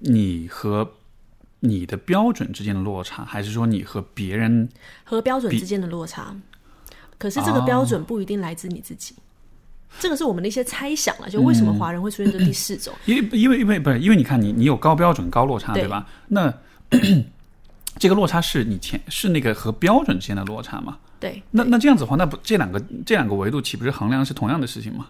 [0.00, 0.92] 你和
[1.60, 4.68] 你的标准之间的落差，还是说你和别人？
[5.04, 6.34] 和标准之间的落差。
[7.18, 9.14] 可是这个标准不一定来自你自己，
[9.98, 11.28] 这个是我们的一些猜想啊。
[11.28, 12.94] 就为什么华人会出现这第四种？
[13.04, 16.06] 因为因为因为不是因为你看你你有高标准高落差对对吧？
[16.28, 16.52] 那
[17.98, 20.96] 这个落差是你前是那个和标准之间的落差吗？
[21.18, 25.08] 对，那那这样子的话，那不这两个这两个维度岂不是衡量是同样的事情吗？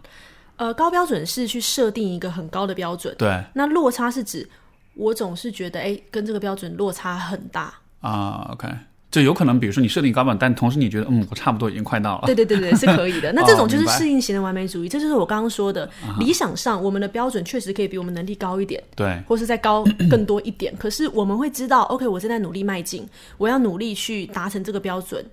[0.56, 4.48] 呃，高标准是去设定一个很高的标准，对那落差是指
[4.94, 7.72] 我总是觉得，哎，跟这个标准落差很大。
[8.00, 8.68] 啊，OK，
[9.10, 13.32] 就有可能比如说你设定高标准，但同时你觉得嗯我差不多已经快到了，对对对对，是可以的。
[13.36, 15.88] 那这种就是适应型的完美主义，这就是我刚刚说的。
[16.18, 20.74] 理想上，我们的标准确实可以比我们能力高一点，对或是再高更多一点。
[20.76, 25.24] 可是我们会知道，OK，我正在努力迈进，我要努力去达成这个标准。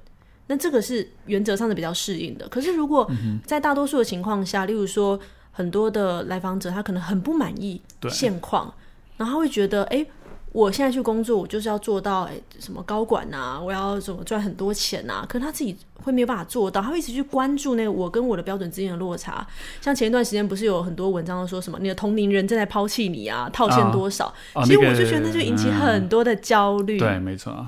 [0.47, 2.47] 那这个是原则上是比较适应的。
[2.47, 5.19] 可是如果嗯在大多数的情况下，例如说
[5.51, 8.73] 很多的来访者他可能很不满意对现况，
[9.17, 10.05] 然后他会觉得，哎、
[10.51, 15.25] 我现在去工作，我就是要做到，哎、什么高管啊，我要怎么赚很多钱啊？
[15.27, 19.45] 可是他自己会没有办法做到，他会一直去关注那个我跟我的标准之间的落差。
[19.81, 24.33] 像前一段时间不是有很多文章都说什么你的同龄人正在抛弃你啊，套现多少？
[24.53, 26.97] 哦其实我就觉得那就引起很多的焦虑。
[26.97, 27.67] 对，没错，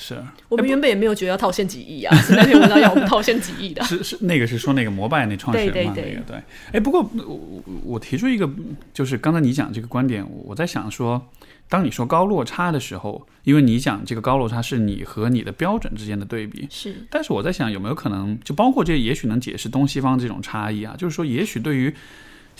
[0.00, 0.16] 是
[0.48, 3.82] 我们原本也没有觉得要套现几亿啊，是那篇文章要我们套现几亿的。
[3.84, 6.42] 是是那个是说那个摩拜那创始人嘛，对对对那个对。
[6.72, 8.48] 哎，不过我我我提出一个，
[8.94, 11.20] 就是刚才你讲这个观点，我在想说，
[11.68, 21.92] 当你说高落差的时候，因为你讲这个高落差是你和你的标准之间的对比，是但是我在想有没有可能，就包括这也许能解释东西方这种差异啊，就是说也许对于。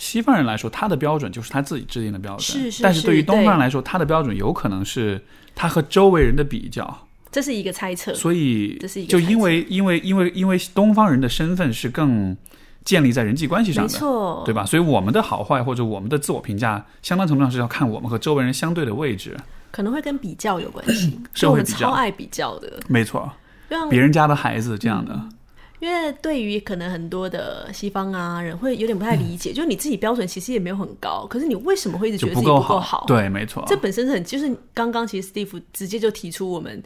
[0.01, 5.21] 西方人来说，他的标准就是他自己制定的标准，是是但是对于东方人来说，他的标准有可能是
[5.53, 8.13] 他和周围人的比较，这是一个猜测。
[8.13, 12.35] 所以这是一个就因为因为因为因为东方人的身份是更
[12.85, 14.65] 建立在人际关系上的没，错，对吧？
[14.65, 19.37] 所以我们的好坏或者我们的自我评价，相当程度上是要看我们和周围人相对的位置。
[19.71, 23.31] 可能会跟比较有关系， 社就我们会比较超爱比较的，没错，
[23.67, 25.21] 让别人家的孩子这样的，
[25.79, 33.03] 因为对于可能很多的西方啊人会有点不太理解，就是你自己标准其实也没有很高，可是你为什么会一直觉得自己不够够好？
[33.05, 33.63] 对，没错。
[33.67, 36.81] 这本身是很就是刚刚其实 Steve 直接就提出我们。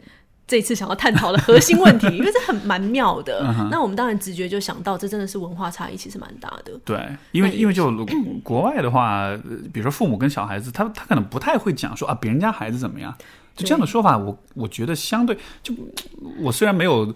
[0.46, 3.40] 这次想要探讨的核心问题， 因为这很蛮妙的。
[3.46, 6.78] 嗯那我们当然直觉就想到，这真的是文化差异，其实蛮大的。
[6.84, 6.98] 对，
[7.32, 7.90] 因为因为就
[8.44, 9.38] 国外的话，呃
[9.72, 13.14] 比如说父母跟小孩子，他他可能不太会讲说啊，别人家孩子怎么样，
[13.56, 15.74] 就这样的说法，我我觉得相对就
[16.40, 17.14] 我虽然没有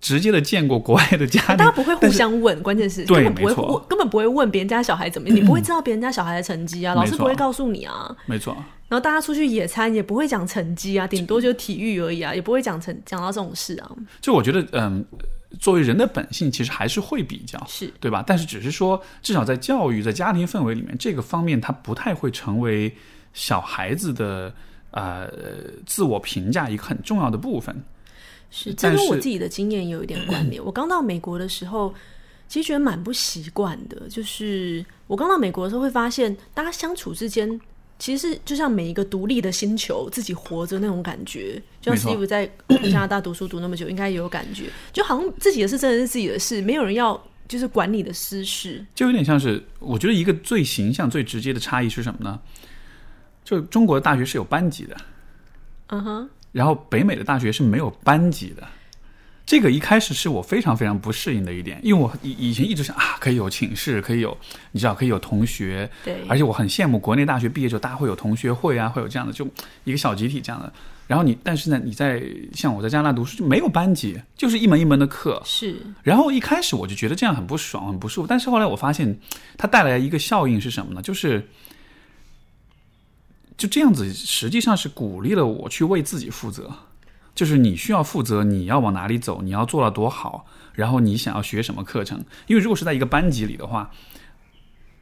[0.00, 8.16] 直接的见过国外的家庭大家，不会互相问，关键是根本不会问，根本不会问别人家小孩怎么样，你不会知道别人家小孩的成绩啊，老师不会告诉你啊。
[8.26, 8.54] 没错，
[8.88, 13.90] 然后大家出去野餐也不会讲成绩啊，顶多就体育而已啊，也不会讲成讲到这种事啊。
[14.20, 15.04] 就我觉得，嗯，
[15.58, 18.22] 作为人的本性，其实还是会比较，是对吧？
[18.24, 22.94] 但是只是说，至少在教育、在家庭氛围里面，这个方面它不太会成为
[23.32, 24.54] 小孩子的
[24.92, 25.28] 呃
[25.84, 27.84] 自我评价一个很重要的部分。
[28.50, 30.60] 是，这跟我自己的经验有一点关联。
[30.64, 31.94] 我刚到美国的时候，
[32.48, 34.08] 其实觉得蛮不习惯的。
[34.08, 37.60] 就是我刚到美国的时候，会发现大家相处之间，
[37.98, 41.62] 其实是就像每一个独立的星球，自己活着那种感觉。
[41.80, 42.46] 就像没错 Steve 在
[42.90, 48.84] 加拿大读书读那么久，应该也有感觉，就好像自己的事真的是自己的事，没有人要就是管你的私事。
[48.94, 52.40] 就有点像是，我觉得一个最形象、最直接的差异是什么呢？
[53.44, 54.96] 就中国的大学是有班级的，
[55.86, 58.66] 嗯哼，然后北美的大学是没有班级的。
[59.46, 64.36] 这个一开始是我非常非常不适应的一点，因为我以以前一直想啊，可以有寝室，可以有
[64.72, 69.46] 你知道，可以有同学，对，而且我很羡慕国内大学毕业之后，大家会有同学会啊，会有这样的，就
[69.84, 70.70] 一个小集体这样的。
[71.06, 72.20] 然后你，但是呢，你在
[72.52, 75.40] 像我在加拿大读书就没有班级，就是一门一门的课。
[75.46, 78.26] 是然后一开始我就觉得这样很不爽，很不舒服。
[78.26, 79.18] 但是后来我发现，
[79.56, 81.00] 它带来一个效应是什么呢？
[81.00, 81.48] 就是
[83.58, 86.72] 就这样子，实际上是鼓励了我去为自己负责。
[87.34, 92.24] 就是你需要负责，你要往哪里走，你要做到多好，然后你想要学什么课程。
[92.46, 93.90] 因为如果是在一个班级里的话，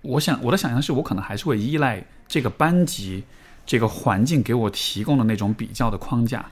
[0.02, 3.24] 我想我的想象是我可能还是会依赖这个班级
[3.64, 6.44] 这个环境给我提供的那种比较的框架。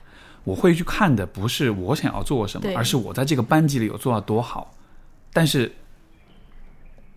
[0.43, 4.73] 我会去看的不是我想要做什么，而是我在这个班级里有做到多好。
[5.31, 5.71] 但是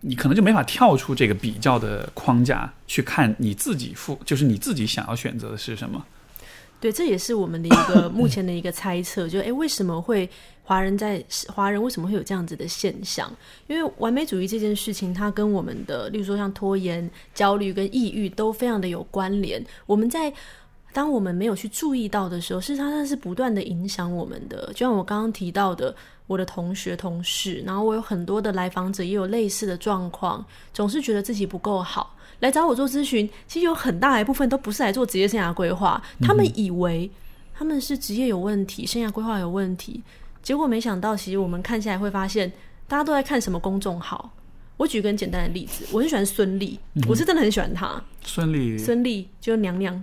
[0.01, 6.03] 你可能就没法跳出这个比较的框架去看你自己负，就是你自己想要选择的是什么。
[6.79, 10.29] 对，这也是我们的一个 目前的一个猜测，就诶，为什么会
[10.63, 13.29] 华人在华人为什么会有这样子的现象？
[13.67, 19.61] 因为完美主义这件事情，它跟我们的，例如说像拖延、焦虑跟抑郁都非常的有关联。
[19.85, 20.33] 我们在
[20.93, 24.67] 当我们没有去注意到的时候，事实上它是不断的影响我们的。
[24.73, 25.93] 就像我刚刚提到的，
[26.29, 32.15] 我的同学、同事，然后我有很多的来访者也有类似的状况，总是觉得自己不够好。
[32.39, 37.09] 来找我做咨询，其实有很大一部分都不是来做职业生涯规划，他们以为
[37.51, 40.03] 他们是职业有问题、生涯规划有问题，
[40.43, 42.51] 结果没想到，其实我们看下来会发现，
[42.87, 44.31] 大家都在看什么公众号。
[44.77, 48.01] 我举个很简单的例子，我很喜欢孙俪，我是真的很喜欢她。
[48.23, 50.01] 孙俪孙俪就是娘娘，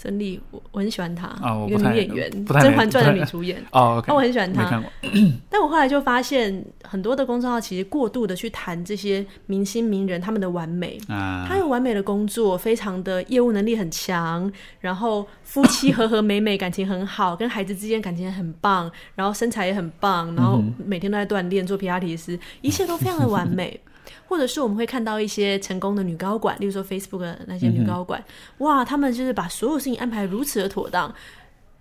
[0.00, 1.28] 孙俪我我很喜欢她，
[1.66, 2.30] 一个女演员，
[2.62, 3.60] 《甄嬛传》的女主演。
[3.72, 4.80] 哦，OK，那我很喜欢她。
[5.50, 23.80] 但我后来就发现，很多的公众号其实过度的去谈这些明星名人他们的完美，啊，他有完美的工作，非常的业务能力很强，然后夫妻和和美美，感情很好，跟孩子之间感情很棒，然后身材也很棒，然后每天都在锻炼做皮拉提斯，一切都非常的完美。
[24.28, 28.22] 或者是我们会看到一些成功的女高管，例如说 Facebook 的那些女高管，
[28.58, 31.12] 哇，他们就是把所有事情安排如此的妥当，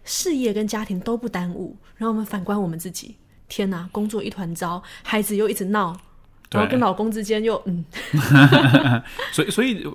[0.05, 1.75] 事业跟家庭都不耽误。
[1.97, 3.15] 然后我们反观我们自己，
[3.49, 5.97] 天哪，工作一团糟，孩子又一直闹，
[6.51, 7.83] 然后跟老公之间又嗯，
[9.33, 9.86] 所以，所以，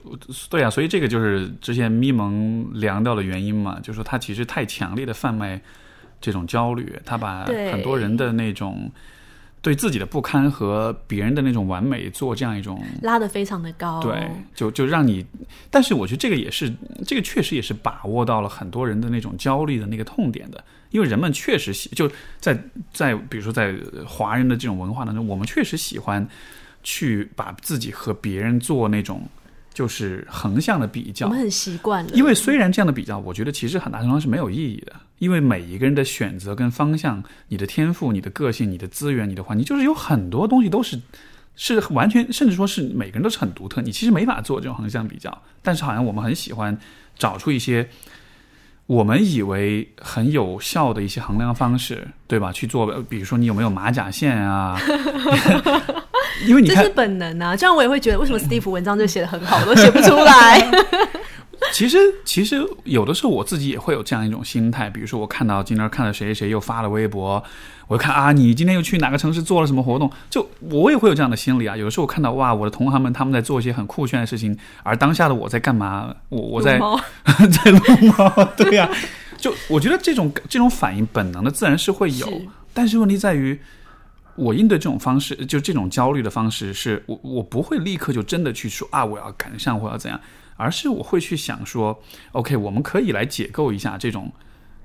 [0.51, 5.59] 对啊，所以这个就是之前咪蒙凉掉的原因嘛，就是说他其实太强烈的贩卖
[6.21, 8.91] 这种焦虑，他把很多人的那种
[9.63, 12.83] 对自己的不堪和别人的那种完美做这样一种。
[13.01, 15.25] 拉得非常的高，对，就就让你，
[15.71, 16.71] 但是我觉得这个也是，
[17.07, 22.61] 这个确实也是把握到了很多人的那种焦虑的那个痛点的，因为人们确实喜就在
[22.93, 26.27] 在比如说在华人的这种文化当中，我们确实喜欢
[26.83, 29.23] 去把自己和别人做那种
[29.73, 41.01] 就是横向的比较我们，很习惯了，因为虽然这样的比较，我觉得其实很大程度上是没有意义的，因为每一个人的选择跟方向、你的天赋、你的个性、你的资源、你的环境，就是有很多东西都是
[41.55, 45.43] 是完全，甚至说是每个人都是很独特，你其实没法做这种横向比较。
[45.63, 46.77] 但是好像我们很喜欢
[47.17, 47.89] 找出一些
[48.87, 52.51] 我们以为很有效的一些衡量方式，对吧？
[52.51, 54.77] 去做，比如说你有没有马甲线啊？
[56.49, 57.55] 因为你这是， 本能啊。
[57.55, 60.69] 这样我也会觉得，为什么 Steve 文章就写的很好，我都写不出来。
[61.73, 67.43] 其实，其实有的时候我自己也会有这样一种心态，比如说我看到今天看到谁谁谁又发了微博，
[67.89, 71.77] 我就看啊，你今天又去哪个城市做了什么活动，就我也会有这样的心理啊。
[71.77, 76.15] 有的时候我看到哇，我的同行们他们在做一些很酷炫的事情，而当下的我在干嘛？
[76.29, 77.01] 我我在撸
[77.51, 78.89] 在撸猫，对呀、
[79.39, 83.59] 就我觉得这种这种反应本能的自然是会有，是但是问题在于。
[84.35, 90.19] 我应对这种方式，就这种焦虑的方式，是我我不会立刻就真的去说啊，我要赶上，我要怎样，
[90.63, 94.33] 而是我会去想说，OK，我们可以来解构一下这种，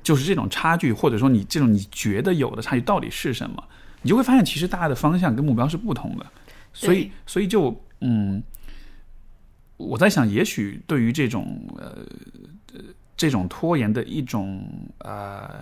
[0.02, 3.64] 就是这种差距，或者说你这种你觉得有的差距到底是什么，
[4.02, 6.26] 你就会发现其实大家的方向跟目标是不同的，
[6.74, 8.42] 所以所以就嗯，
[9.78, 12.04] 我在想，也许对于这种呃
[12.74, 12.82] 呃
[13.16, 14.68] 这种拖延的一种
[15.00, 15.62] 呃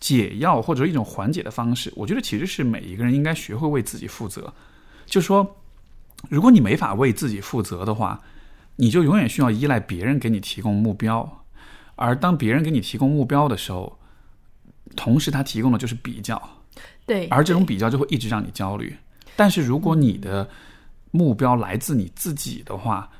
[0.00, 4.52] 解药或者说一种缓解的方式，我觉得其实是每一个人应该学会为自己负责。
[5.06, 5.56] 就是说，
[6.28, 8.20] 如果你没法为自己负责的话，
[8.76, 11.44] 你就永远需要依赖别人给你提供目标，
[11.94, 13.98] 而当别人给你提供目标的时候，
[14.96, 16.40] 同时他提供的就是比较，
[17.06, 18.96] 对，而这种比较就会一直让你焦虑。
[19.36, 20.48] 但是如果你的
[21.10, 23.10] 目标来自你自己的话，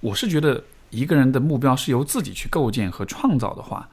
[0.00, 3.88] 我是觉得一个人的目标是由自己去构建和创造的话，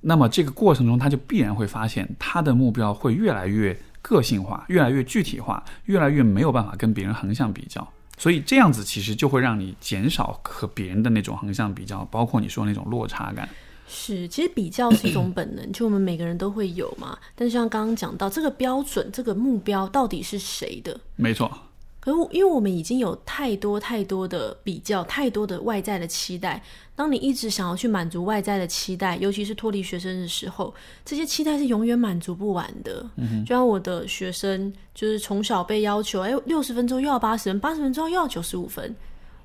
[0.00, 7.86] 那么这个过程中他就必然会发现他的目标会越来越个性化，越来越具体化，越来越没有办法跟别人横向比较。
[8.22, 13.48] 所以这样子其实就会让你减少和别人的那种横向比较，包括你说那种落差感。
[13.88, 17.18] 是，其实比较是一种本能，就我们每个人都会有嘛。
[17.34, 21.00] 但是像刚刚讲到这个标准，这个目标到底是谁的？
[21.16, 21.50] 没错。
[21.98, 26.62] 可是因为我们已经有太多太多的比较，太多的外在的期待。
[27.02, 30.72] 当你一直想要去满足外在的期待，尤其是脱离学生的时候，
[31.04, 33.04] 这些期待是永远满足不完的。
[33.16, 38.94] 嗯就像我的学生，就是从小被要求，哎，六十分钟又要八十分，八十分钟又要九十五分。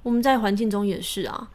[0.04, 1.50] 我们在环境中也是啊。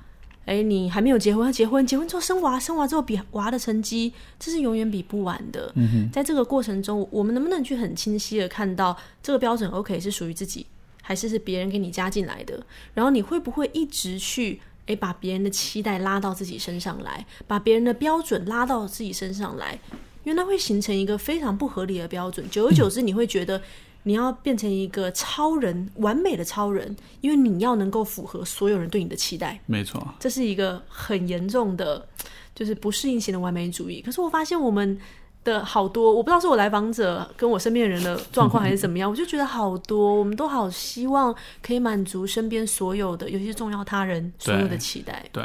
[0.44, 5.70] 哎，你还没有结婚，要结婚，结婚之后生娃，生娃之后比娃的成绩，这是永远比不完的。
[5.76, 10.66] 嗯哼，在这个过程中，我们能不能去很清晰的看到这个标准？OK，是属于自己，
[11.00, 12.60] 还是是别人给你加进来的？
[12.92, 19.78] 然后你会不会一直去哎把别人的期待拉到自己身上来，把别人的标准拉到自己身上来？
[20.24, 23.62] 因为那会形成一个非常不合理的标准，久而久之，你会觉得。
[24.04, 29.60] 你要变成一个超人，完美的超人，因为你要能够符合所有人对你的期待。
[29.64, 32.04] 没错，这是一个很严重的，
[32.52, 34.02] 就是不适应型的完美主义。
[34.02, 34.98] 可是我发现我们
[35.44, 45.24] 的好多，我不知道是我来访者跟我身边人的状况还是怎么样，我就觉得好多，我们都好希望可以满足身边所有的，尤其是重要他人所有的期待。
[45.32, 45.44] 对，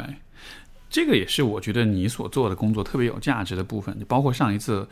[0.88, 4.86] 这个也是我觉得你所做的工作特别有价值的部分，包括上一次。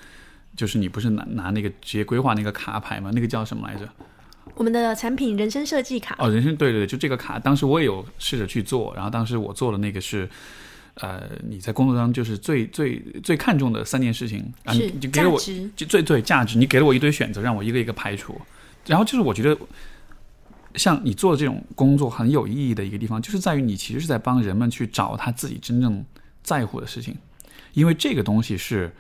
[0.57, 3.11] 就是你不是拿拿那个职业规划那个卡牌吗？
[3.13, 3.87] 那个叫什么来着？
[4.55, 6.17] 我们的产品人生设计卡。
[6.19, 7.39] 哦，人生对对对，就这个卡。
[7.39, 10.27] 当时我也有试着去做，然后当时我做的那个是，
[10.97, 15.39] 呃，你在工作当中就是最最最看重的三件事情啊，你就给了我
[15.77, 18.35] 就最最价值，你给了我一堆选择，让我一个一个排除。
[18.87, 19.59] 然后就是我觉得，
[20.75, 26.05] 像你做的这种工作很有意义的一个地方，就是在于你其实是在帮人们去找他自己真正
[26.43, 27.17] 在乎的事情，
[27.73, 28.93] 因为这个东西是。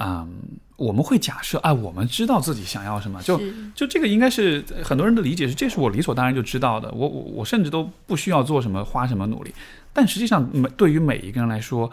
[0.00, 0.32] 嗯，
[0.76, 3.36] 我们会假设，哎，我们知道自己想要什么，就
[3.74, 9.52] 就这个应该是很多人的理解是，这是我理所当然就知道的，我我我甚至都不需要做什么，花什么努力。
[9.98, 11.90] 但实际上，每对于每一个人来说，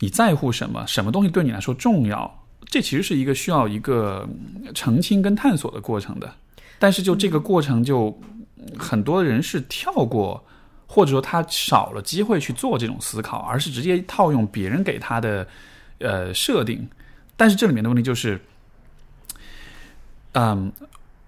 [0.00, 4.28] 你在乎什么，什么东西对你来说重要，这其实是一个需要一个
[4.74, 6.30] 澄清跟探索的过程的。
[6.78, 8.14] 但是就这个过程，就
[8.78, 10.44] 很多人是跳过，
[10.86, 15.48] 或者说他少了机会去做这种思考，而是直接套用别人给他的
[16.00, 16.86] 呃设定。
[17.38, 18.38] 但是这里面的问题就是，
[20.32, 20.70] 嗯，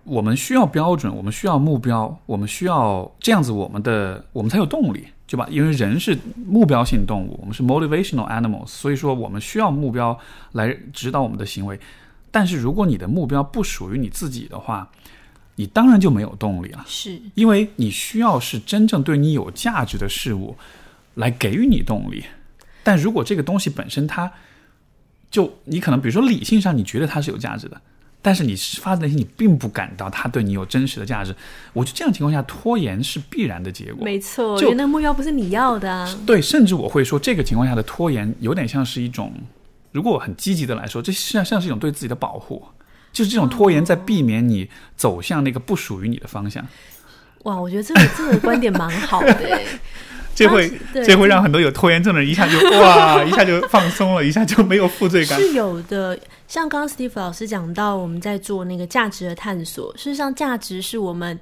[0.05, 5.47] 我们需要标准，我们需要目标，我们需要这样子，我们的我们才有动力，对吧？
[5.51, 6.17] 因为人是
[6.47, 10.17] 目标性动物，我们是 motivational animals，所以说我们需要目标
[10.53, 11.79] 来指导我们的行为。
[12.31, 14.89] 但是如果你的目标不属于你自己的话，
[15.55, 20.55] 你当然就没有动力了，是因为你需要是真正对你有价值的事物
[21.15, 22.23] 来给予你动力。
[22.83, 24.31] 但如果这个东西本身它
[25.31, 27.81] 就你可能，比如说理性上你觉得它是有价值的，
[28.27, 31.33] 但是你发自内心你并不感到他对你有真实的价值。
[31.73, 34.05] 我觉得这样情况下拖延是必然的结果。
[34.05, 36.19] 没错，就那个目标不是你要的。
[36.27, 39.33] 对，甚至我会说，这个情况下的拖延有点像是一种，
[39.93, 42.67] 如果我很积极的来说，这实际上像是一种对自己的保护，
[43.13, 46.67] 就是这种拖延在避免你走向那个不属于你的方向。
[47.45, 49.61] 哇，我觉得这个这个观点蛮好的。
[50.35, 55.41] 这会这会让很多有拖延症的人一下就哇，一下就放松了，一下就没有负罪感。
[55.41, 56.19] 是有的，
[56.49, 59.93] 像刚刚 Steve 老师讲到，我们在做那个价值的探索。
[59.97, 61.39] 事实上，价值是我们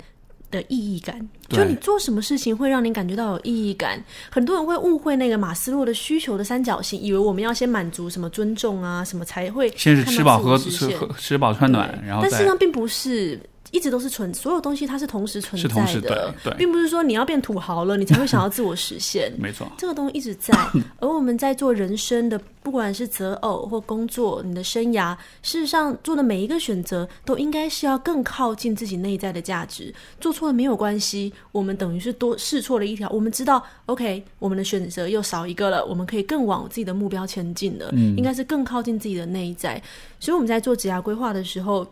[0.51, 1.29] 的意义感。
[1.49, 4.03] 就你做什么事情会让你感觉到有意义感？
[4.31, 13.39] 很多人会误会那个马斯洛的需求的三角形，以为我们要先满足什么尊重啊，什么才会先是吃饱喝吃喝吃饱穿暖，然后但事实上并不是。
[13.75, 19.33] 一直都是存，所有东西它是同时存在的，并不是说你要变土豪了，你才会想要自我实现。
[19.37, 20.55] 没错，这个东西一直在。
[21.01, 29.93] 而我们在做人生的，不管是择偶或工作，你的生涯，事实上做的每一个选择，都应该是要更靠近自己内在的价值。
[30.21, 33.11] 做错了没有关系，我们等于是多试错了一条。
[33.11, 37.91] 我们知道，OK，我们的选择又少一个了，我们可以更往自己的目标前进了。
[37.93, 39.83] 嗯，应该是更靠近自己的内在。
[40.21, 41.85] 所以我们在做职业规划的时候。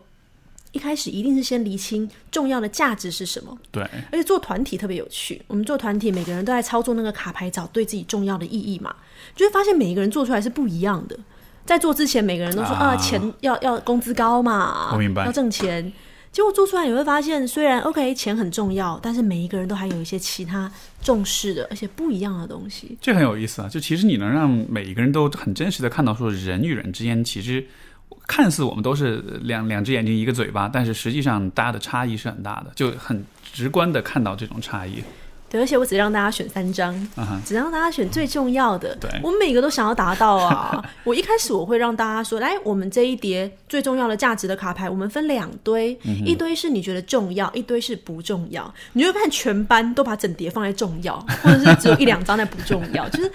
[0.73, 3.57] 一开始一定是先厘清重要的价值是什么。
[3.71, 5.41] 对，而且做团体特别有趣。
[5.47, 8.93] 我们做团体，每个人都在操作那个卡牌，找对自己重要的意义嘛，
[9.35, 11.17] 就会发现每一个人做出来是不一样的。
[11.65, 15.93] 在做之前，每个人都说啊，钱要要工资高嘛，我明白，要挣钱。
[16.31, 20.69] 结果做出来你会发现，虽然 OK 钱很重要，但是每一个人都还有一些其他
[20.99, 22.97] 重视的，而且不一样的东西。
[22.99, 23.69] 这很有意思啊！
[23.69, 27.63] 就其实你能让每一个人都很真实的看到，说人与人之间其实
[28.27, 35.03] 看似我们都是两两只眼睛一个嘴巴，但是实际上大家的差异是很大的，就很直观的看到这种差异。
[35.49, 36.95] 对，而且我只让大家选三张，
[37.45, 38.95] 只让大家选最重要的。
[38.95, 40.83] 对我每个都想要达到啊！
[41.05, 48.73] 我一开始我会让大家说，来，我们这一叠最重要的价值的卡牌，我们分两堆，嗯一堆是你觉得重要，一堆是不重要。
[48.93, 53.31] 你就会发现全班都把整叠放在重要，或者是只有一两张在不重要，就是。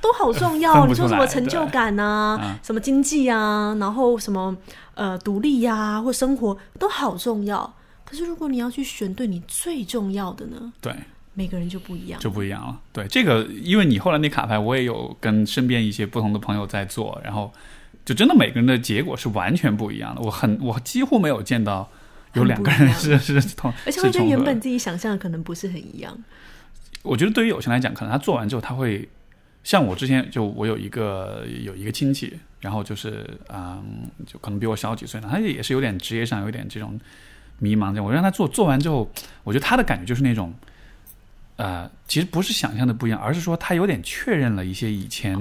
[0.00, 4.56] 都好重要， 你说什么成就感啊，嗯什么经济啊，然后什么
[4.94, 7.74] 呃独立呀、或生活都好重要。
[8.04, 10.94] 可是如果你要去选对你最重要的呢，对，
[11.34, 12.18] 每个人就不一样。
[12.18, 12.80] 就不一样了。
[12.92, 17.52] 对，这个因为你后来那卡牌，我也有跟身边一些不同的朋友在做，然后
[18.06, 20.22] 就真的每个人的结果是完全不一样的。
[20.22, 21.86] 我很我几乎没有见到
[22.32, 26.16] 有两个人很不一是是同而且我觉得原本自己想象的可能不是很一样。
[27.02, 29.06] 我觉得对于有些人来讲，可能他做完之后，他会
[29.68, 33.84] 像我之前就我有一个有一个亲戚，然后就是嗯，
[34.26, 36.98] 就可能比我小几岁呢，他也是有点职业上有点这种
[37.58, 38.04] 迷茫这样。
[38.06, 39.06] 我让他做做完之后，
[39.44, 40.50] 我觉得他的感觉就是那种。
[41.56, 45.36] 呃，其实不是想象的不一样，而是说他有点确认了一些以前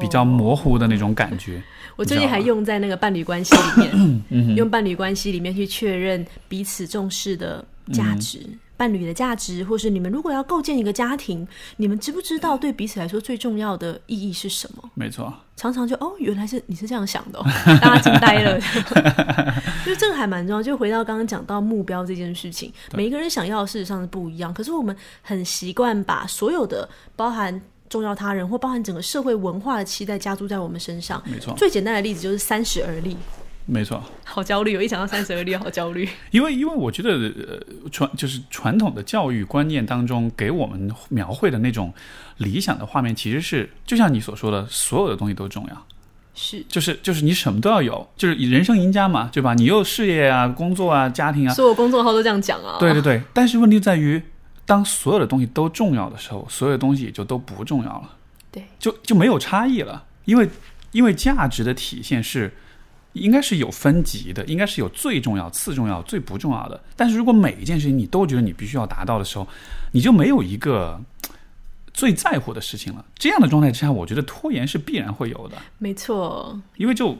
[0.00, 1.62] 比较模糊的那种感觉。
[1.96, 8.40] 我最近还用在那个伴侣关系里嗯面，用伴侣关系里面去确认彼此重视的价值。
[8.44, 14.90] 嗯伴侣的价值，或是你们如果要构建一个家庭，你们知不知道对彼此来说最重要的意义是什么？
[14.94, 17.44] 没错，常常就哦，原来是你是这样想的、哦，
[17.80, 18.58] 大家惊呆了。
[19.86, 20.60] 就这个还蛮重要。
[20.60, 31.22] 就回到刚刚讲到目标这件事情，每一个人想要的事实上是不一样，可是我们很习惯把所有的包含重要他人或包含整个社会文化的期待加注在我们身上。
[31.24, 33.16] 没错，最简单的例子就是三十而立，
[33.66, 34.02] 没错。
[34.24, 36.08] 好焦虑，我一想到三十而立，好焦虑。
[36.30, 41.92] 因为因为我觉得呃传就是传统的教育观念当中给我们描绘的那种
[42.38, 45.86] 理想的画面，其实是就像你所说的，所有的东西都重要。
[46.34, 49.52] 是，就是就是你什么都要有，就是人生赢家嘛，对吧？
[49.52, 52.78] 你有事业啊、工作啊、家庭啊，所有公众号都这样讲啊。
[52.80, 53.22] 对对对。
[53.34, 54.20] 但是问题在于，
[54.64, 58.16] 当所有的东西都重要的时候，所有的东西也就都不重要了，
[58.50, 60.04] 对，就就没有差异了。
[60.24, 60.48] 因为
[60.92, 62.50] 因为价值的体现是
[63.12, 66.82] 应该是有分级的，应该是有最重要、次重要、最不重要的。
[66.96, 69.46] 但是如果每一件事情你都觉得你必须要达到的时候，
[69.92, 71.00] 你就没有一个
[71.92, 73.04] 最在乎的事情了。
[73.14, 75.56] 这样的状态之下，我觉得拖延是必然会有的。
[75.78, 77.18] 没错，因为就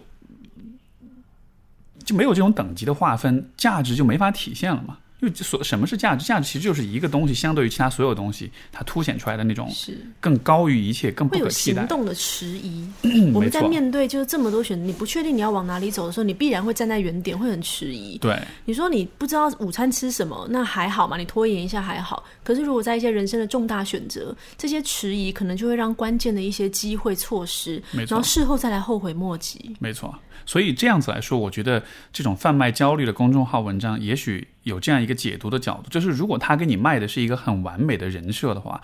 [2.04, 4.98] 就没有这种等级的划分，价值就没法体现了嘛。
[5.22, 6.26] 因为所什么是价值？
[6.26, 11.82] 价值其实就是一个东西相对于其他所有东西，它凸显出来的那种是更高于一切、更不可替代。
[11.82, 12.84] 行动的迟疑。
[13.32, 18.18] 我们在面对就是这么多选择，你不确定你要往哪里走的时候，你必然会站在原点，会很迟疑。
[18.18, 22.24] 对你说你不知道午餐吃什么，那还好嘛，你拖延一下还好。
[22.42, 29.76] 可是如果在一些人生的重大选择，这些迟疑可能就会让关键的一些机会错失，然后事后再来后悔莫及。
[29.78, 30.12] 没错。
[30.46, 31.82] 所以这样子来说，我觉得
[32.12, 38.80] 这种贩卖焦虑的公众号文章，也许有这样一个解读的角度，就是如果他给你卖的是一个很完美的人设的话，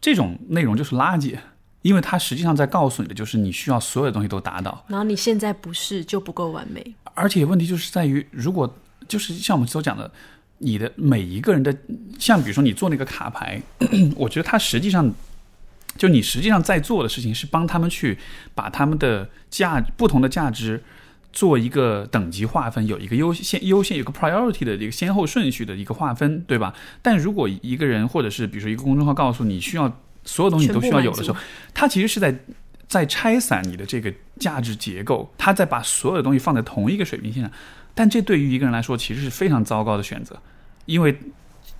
[0.00, 1.36] 这种内容就是垃圾，
[1.82, 4.84] 因为他实际上在告诉你的就是你需要所有的东西都达到。
[4.88, 8.78] 然后你现在不是就不够完美，而且问题就是在于，如果
[9.08, 10.10] 就是像我们所讲的，
[10.58, 11.76] 你的每一个人的，
[12.18, 13.60] 像比如说你做那个卡牌，
[14.16, 15.12] 我觉得它实际上，
[16.02, 18.18] 就你实际上在做的事情是帮他们去
[18.56, 20.82] 把他们的价不同的价值
[21.32, 26.74] 做一个等级划分，有一个优先优先有个 priority 的一个先后顺序的一个划分，对吧？
[27.02, 31.38] 但如果一个人或者是比如说一个公众号告诉你需要所有东西都需要有的时候，
[31.72, 32.36] 他其实是在
[32.88, 37.52] 在拆散你的这个价值结构，他在把所有的东西放在同一个水平线上，
[37.94, 40.42] 但这对于一个人来说其实是非常糟糕的选择，
[40.86, 41.16] 因为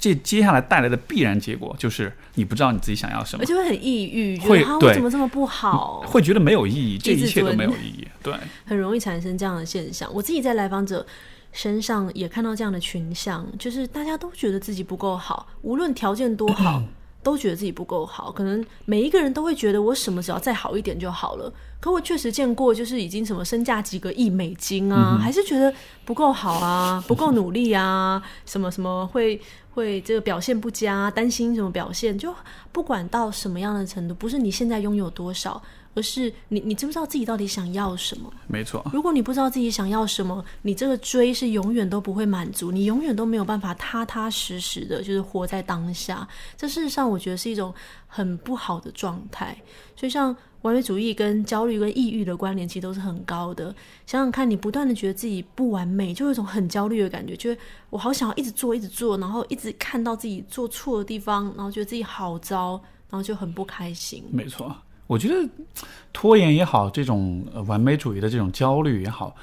[0.03, 8.09] 这接下来带来的必然结果就是你不知道你自己想要什么而，且会很抑郁，觉会得啊我对怎么这么不好，会觉得没有意义，这一切都没有意义。
[8.21, 8.35] 对，
[8.67, 10.13] 很容易产生这样的现象。
[10.13, 11.07] 我自己在来访者
[11.53, 16.83] 身上也看到这样的群像，就是大家都觉得自己不够好，无论条件多好，
[17.23, 18.31] 都觉得自己不够好。
[18.33, 21.53] 可能每一个人都会觉得我什么只要再好一点就好了。
[21.81, 25.73] 可我确实见过，就是已经什么身价几个亿美金啊，还是觉得
[26.05, 29.41] 不够好啊，不够努力啊，什么什么会
[29.75, 32.33] 会这个表现不佳，担心什么表现，就
[32.71, 35.61] 不管到什么样的程度，不是你现在拥有多少，
[35.95, 38.33] 而是你你知不知道自己到底想要什么？
[38.47, 46.27] 没错，如果你不知道自己想要什么，你这个追是永远都不会满足，你永远都没有办法踏踏实实的，就是活在当下。
[46.57, 47.75] 这事实上，我觉得是一种
[48.07, 49.57] 很不好的状态。
[49.97, 53.75] 所以，像完美主义跟焦虑跟抑郁的关联其实都是很高的。
[54.07, 62.81] 想想看，你不断的觉得自己不完美，就有一种很焦虑的感觉，觉得我好想要一直做，一直做，然后一直看到自己做错的地方，然后觉得自己好糟，
[63.11, 64.25] 然后就很不开心。
[64.31, 64.75] 没错，
[65.13, 65.35] 我觉得
[66.13, 69.37] 拖延也好，这种完美主义的这种焦虑也好，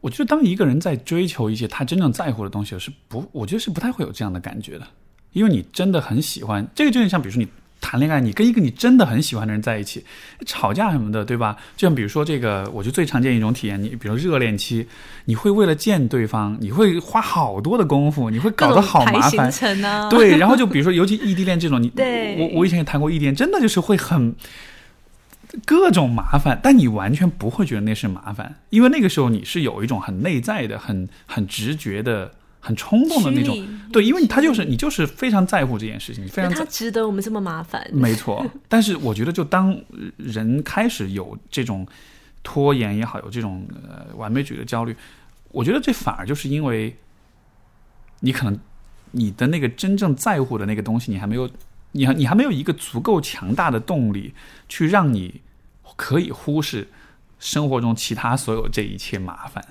[0.00, 4.86] 我觉得当一个人在追求一些他真正在乎的东西，是不，我觉得是不太会有这样的感觉的，
[5.32, 7.48] 因为你真的很喜欢这个，就像比如说你。
[7.80, 10.04] 谈恋爱，你跟一个你真的很喜欢的人在一起，
[10.44, 11.56] 吵架什么的，对吧？
[11.76, 14.86] 就像比如说这个，我觉得最常见一种体验，你比如热恋期，
[15.26, 19.50] 你会为了见对方，你会花好多的功夫，你会搞得好麻烦，
[20.10, 20.36] 对。
[20.36, 21.90] 然后就比如说，尤其异地恋这种，你
[22.38, 24.34] 我我以前也谈过异地恋，真的就是会很
[25.64, 32.32] 各种麻烦，但你完全不会觉得那是麻烦，因为那个时候你是有一种很内在的、很很直觉的。
[32.60, 33.56] 很冲动的那种，
[33.92, 38.44] 对，因为他就是你，就是非常在乎这件事情，非常他值得我们这么麻烦，没错。
[38.68, 39.80] 但是我觉得，就当
[40.16, 41.86] 人开始有这种
[42.42, 44.94] 拖延也好，有这种呃完美主义的焦虑，
[45.52, 46.96] 我觉得这反而就是因为
[48.20, 48.58] 你可能
[49.12, 51.48] 你的那个真正在乎的那个东西，你还没有，
[51.92, 54.34] 你还你还没有一个足够强大的动力
[54.68, 55.40] 去让你
[55.96, 56.88] 可以忽视
[57.38, 59.64] 生活中其他所有这一切麻烦，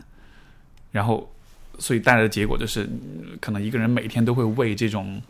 [0.92, 1.34] 然后。
[1.80, 2.88] 所以带来的结果就是，
[3.40, 5.22] 可能一个人每天都会为这种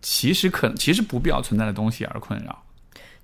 [0.00, 2.62] 其实可其实不必要存在的东西而困扰，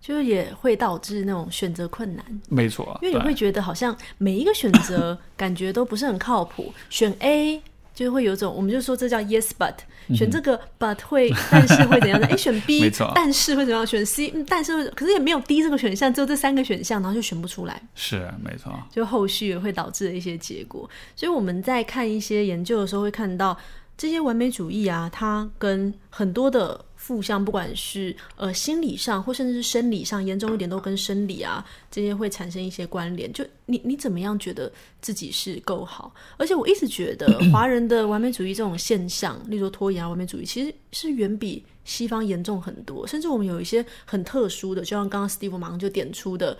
[0.00, 2.24] 就是也会导致那种选择困难。
[2.48, 7.62] 没错，因为你会觉得好像每一个选择 感觉都不是很靠谱，选 A。
[7.94, 9.74] 就会有种，我们就说这叫 yes but，
[10.14, 12.26] 选这个 but 会，但是会怎样的？
[12.28, 13.86] 哎，选 B，但是会怎样？
[13.86, 17.80] 选 C，但是会，可是也没有 D 这个选项，只有这三个选项，然后就选不出来。
[17.94, 18.72] 是，没错。
[18.90, 20.90] 就后续会导致的一些结果。
[21.14, 23.56] 所以我们在看一些研究的时候，会看到
[23.96, 26.84] 这些完美主义啊，它跟很多的。
[27.04, 33.30] 负向，不管是呃心理上或甚至是生理上，严重一点都跟生理啊这些会产生一些关联。
[33.30, 36.14] 就你你怎么样觉得自己是够好？
[36.38, 43.06] 而且我一直觉得华人的完美主义这种现象，例如拖延啊完美主义，其实是远比西方严重很多。
[43.06, 46.56] 甚至我们有一些很特殊的，就像刚刚 Steve 马上就点出的，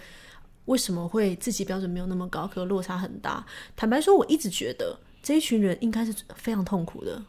[0.67, 3.47] 为什么会自己标准没有那么高，可落差很大？
[3.75, 7.23] 坦白说，我一直觉得这一群人应该是非常痛苦的。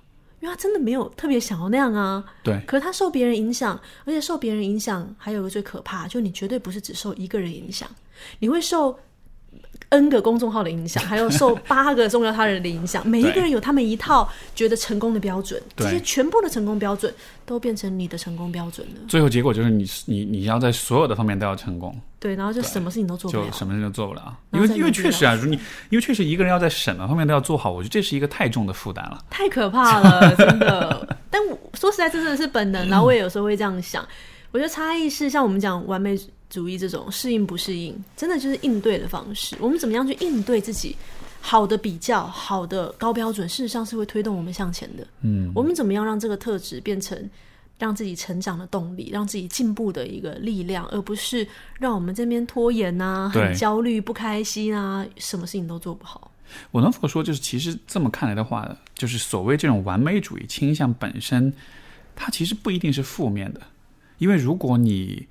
[0.46, 2.62] 因为他真的没有特别想要那样啊，对。
[2.68, 7.90] 可是他受别人影响，而且受别人影响还有个最可怕，就你绝对不是只受一个人影响，
[8.38, 8.96] 你会受。
[9.96, 17.14] N 个公众号的影响， 还有受八个重要他人的影响，每一个人有他们一套觉得成功的标准，这些全部的成功标准
[17.46, 19.02] 都变成你的成功标准了。
[19.08, 25.54] 最后结果就是你你你要在所有的方面都要成功，对，然后就什么事情都做不了，就什么事情都做不了，因为因为确实啊，你
[25.90, 31.08] 因为确实一个人要在什么方面都要做好，我觉得这是一个太重的负担了，太可怕了，真的。
[31.32, 31.42] 但
[31.74, 34.06] 说实在，这真的是本能，然后我也有时候会这样想。
[34.52, 36.18] 我觉得差异是像我们讲完美。
[36.56, 39.58] 主义这种适应不适应，真的就是应对的方式。
[39.60, 40.96] 我们怎么样去应对自己
[41.42, 45.06] 好的比较、好的高标准，事实上是会推动我们向前的。
[45.22, 47.30] 嗯，我们怎么样让这个特质变成
[47.78, 51.46] 让自己成长的动力，让自己进步的一个力量，而不是
[51.78, 56.32] 让我们这边拖延啊、很焦虑、不开心啊，什么事情都做不好。
[56.72, 61.52] 我能否说，就是其实这么看来的话，就是所谓这种完美主义倾向本身，
[62.16, 63.62] 它其实不一定是负面的，
[64.20, 65.28] 因为如果你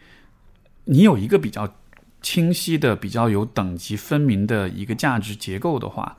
[0.87, 1.69] 你有一个比较
[2.21, 6.17] 清晰的、比较有等级分明的一个价值结构的话，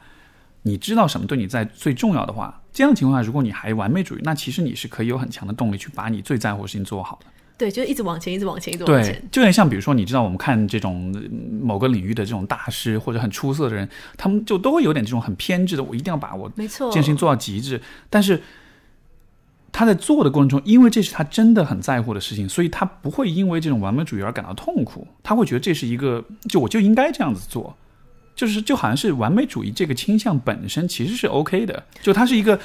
[0.64, 7.28] 你知道什么对你在最重要的话，这样的情况下，如果你还完美主义，那其实你是可以有很强的动力去把你最在乎的事情做好的。
[7.58, 9.14] 对，就一直往前，一直往前，一直往前。
[9.14, 11.14] 对，就有点像，比如说，你知道，我们看这种
[11.62, 13.88] 某个领域的这种大师或者很出色的人，
[14.18, 18.42] 他们就都会有点这种很偏执的，我一定要把我没错，这件事情做到极致，但是。
[19.78, 25.06] 他在做的过程中，因为这是他真的很在乎的事情，所以他不会因为这种完美主义而感到痛苦。
[25.22, 27.76] 他会觉得这是一个，就我就应该这样子做，
[28.34, 32.58] 就是就好像是完美主义这个倾向本身其实是 OK 的，就它是一个，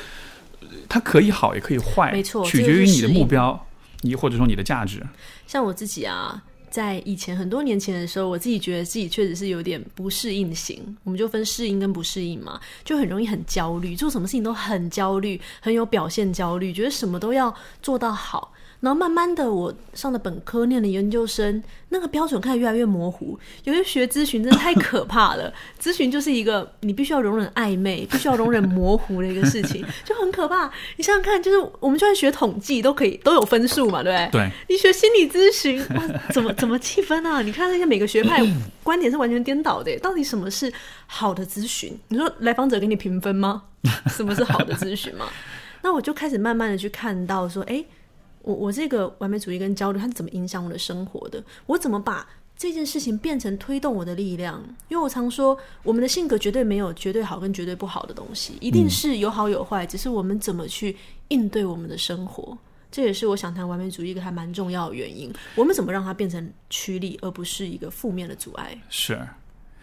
[0.89, 3.67] 它可以好也可以坏，没错，取决于你的目标，
[4.03, 5.05] 你或者说你的价值。
[5.49, 6.45] 像我自己啊。
[6.71, 18.53] 在以前很多年前的时候，我自己觉得自己确实是有点不适应型，我们就分适应跟不适应嘛，就很容易很焦虑，做什么事情都很焦虑，很有表现焦虑，觉得什么都要做到好。
[18.81, 23.39] 然后慢慢的，我上了本科，念了研究生，那个标准开始越来越模糊。
[23.65, 30.71] 有些学咨询真的太可怕了， 咨询就是一个你必须要容忍暧昧，必须要容忍模糊的一个事情， 就很可怕。
[30.97, 34.41] 你想想看，就是我们就算学统计都可以都有分数嘛，对不对？
[34.41, 34.51] 对。
[34.71, 35.79] 你学心理咨询，
[36.33, 37.43] 怎么怎么气分啊？
[37.43, 38.43] 你看那些每个学派
[38.83, 40.73] 观点是完全颠倒的，到底什么是
[41.07, 41.95] 好的咨询？
[42.09, 43.65] 你说来访者给你评分吗？
[44.09, 45.27] 什么是好的咨询吗？
[45.83, 47.85] 那我就开始慢慢的去看到说，哎。
[48.43, 51.43] 我我这个完美主义跟焦虑，它是怎么影响我的生活的？
[51.67, 52.27] 我怎么把
[52.57, 54.63] 这件事情变成推动我的力量？
[54.89, 60.97] 因为我常说，我们的性格绝对没有绝对好跟绝对不好的东西，一定是有好有坏，只是我们怎么去
[61.29, 62.57] 应对我们的生活。
[62.91, 65.33] 这也是我想谈完美主义一个还蛮重要的原因。
[65.55, 68.77] 我们怎么让它变成驱力，而不是一个负面的阻碍？
[68.89, 69.21] 是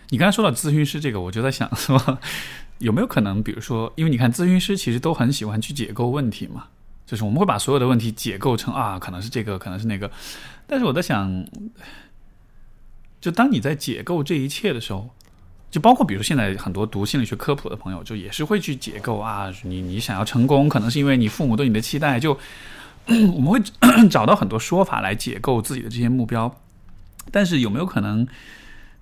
[0.10, 1.97] 你刚才说到咨询师这个，我就在想说，
[2.80, 6.68] 有没有可能，比如说，因为你看咨询师其实都很喜欢去解构问题嘛，
[7.08, 10.12] 就是我们会把所有的问题解构成啊，可能是这个，可能是那个。
[10.68, 11.43] 但是我在想，
[13.20, 15.10] 就当你在解构这一切的时候，
[15.72, 22.38] 就包括比如现在很多读心理学科普的朋友，就也是会去解构啊，你你想要成功，可能是因为你父母对你的期待就。
[23.34, 23.62] 我们会
[24.12, 26.53] 找到很多说法来解构自己的这些目标，
[27.32, 28.28] 但是有没有可能，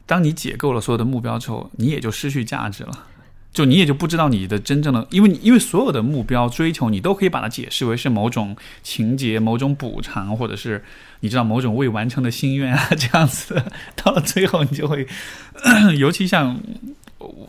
[0.05, 3.07] 当你解构了所有的目标之后，你也就失去价值了？
[3.55, 8.53] 就你也就不知道你的真正的，因为你因为所有的目标追求，你都可以把它解释为是某种
[8.83, 10.83] 情节、某种补偿，或者是
[11.21, 13.63] 你知道某种未完成的心愿啊，这样子。
[13.95, 15.07] 到了最后，你就会，
[15.97, 16.59] 尤其像，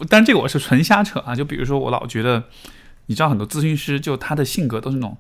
[0.09, 1.35] 但这个我是纯瞎扯啊。
[1.35, 2.45] 就比如说，我老觉得，
[3.07, 5.19] 你知道很多咨询师，就他的性格都是那种。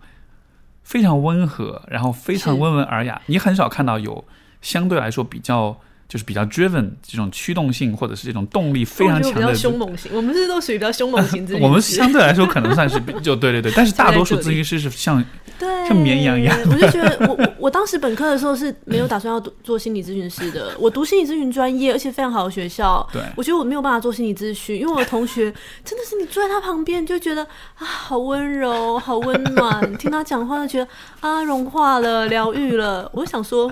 [0.84, 4.24] 非常温和，然后非常温文尔雅，你很少看到有
[4.62, 5.80] 相对来说比较。
[6.08, 10.10] 就是比较 driven 这种驱动性，或者是这种动力非常强的凶猛型。
[10.14, 11.64] 我们是都属于比较凶猛型咨询师。
[11.64, 15.24] 我们相对来说可能算是 就对对对，但是大多数咨询师是像
[15.58, 16.56] 对像绵羊一样。
[16.70, 20.76] 我就觉得我我我当时本科的时候是没有打算要做心理咨询师的。
[20.78, 23.04] 我读心理咨询专业，而且非常好的学校。
[23.12, 25.52] 对，我觉得我没有办法做心理咨询，因为我的同学
[25.84, 27.42] 真的是你坐在他旁边就觉得
[27.74, 30.88] 啊好温柔好温暖，听他讲话就觉得
[31.20, 33.10] 啊融化了疗愈了。
[33.12, 33.68] 我就想说，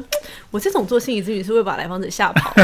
[0.51, 2.24] 我这种做心理咨询师会把来访者吓。
[2.33, 2.55] 跑，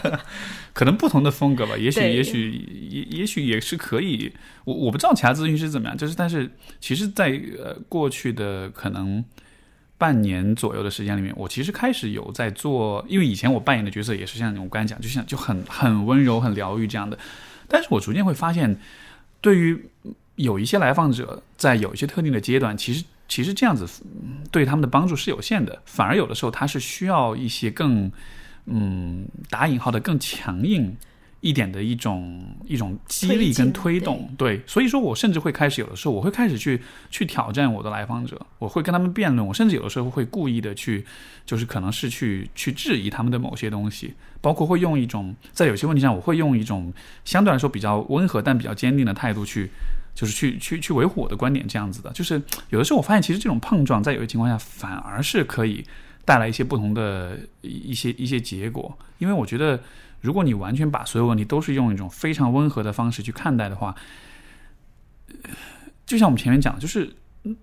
[0.72, 2.50] 可能不同的风格吧，也许也许
[2.90, 4.32] 也也许也是可以。
[4.64, 6.50] 我我不知道其他咨询师怎么样，就是但是
[6.80, 7.28] 其实，在
[7.58, 9.24] 呃过去的可能
[9.96, 17.18] 半年左右的时间里面，我其实开始有在做，因为以前我扮演的角色也是像我刚才讲，就像就很很温柔、很疗愈这样的。
[17.68, 18.78] 但是我逐渐会发现，
[19.40, 19.86] 对于
[20.34, 23.88] 有一些来访者，在有一些特定的阶段，其实其实这样子
[24.50, 28.12] 对他们的帮助是有限的，反而有的时候他是需要一些更。
[28.66, 30.96] 嗯，打引号的更强硬
[31.40, 41.04] 一点的一种一种激励跟推动，对，所以说我甚至会开始有的时候，我会开始去去挑战我的来访者，我会跟他们辩论，我甚至有的时候会故意的去，
[41.44, 46.92] 就是可能是去去质疑他们的某些东西，包括会用一种在有些问题上，我会用一种
[47.24, 49.70] 相对来说比较温和但比较坚定的态度去，
[50.14, 55.84] 就是去去去维护我的观点，这样子的，就是有的时候 我发现其实这种碰撞在有些情况下反而是可以。
[56.26, 59.80] 带来一些不同的一些一些结果，因为我觉得，
[60.20, 63.94] 如果你完全把所有问题都是用一种非常温和的方式去看待的话，
[66.04, 67.14] 就像我们前面讲，就是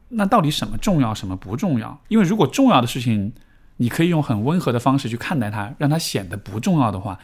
[0.08, 2.02] 那到底什么重要，什么不重要？
[2.08, 3.34] 因为如果重要的事情，
[3.78, 7.20] 你可以用很温和的方式去看待它，让它显得不重要的话，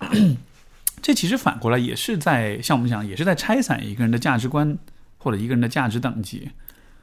[1.00, 4.76] 这其实反过来也是在像我们讲，也是在拆散一个人的价值观
[5.16, 6.50] 或者一个人的价值等级。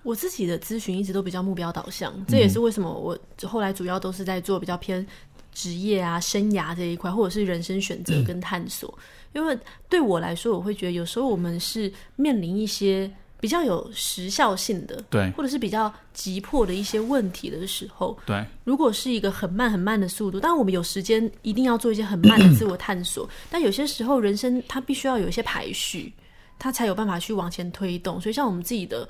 [0.03, 5.05] 我自己的咨询一直都比较目标导向，这也是为什么我后来主要都是在做比较偏
[5.53, 8.93] 职业啊、生涯这一块，或者是人生选择跟探索。
[9.33, 18.45] 因为对我来说，我会觉得有时候我们是面临一些比较有时效性的，对，或者是比较急迫的一些问题的时候，对。
[18.65, 26.11] 如果是一个很慢很慢的速度，当然我们有时间一定要做一些很慢的自我探索， 但有些时候人生它必须要有一些排序，
[26.59, 28.19] 它才有办法去往前推动。
[28.19, 29.07] 所以像我们自己的。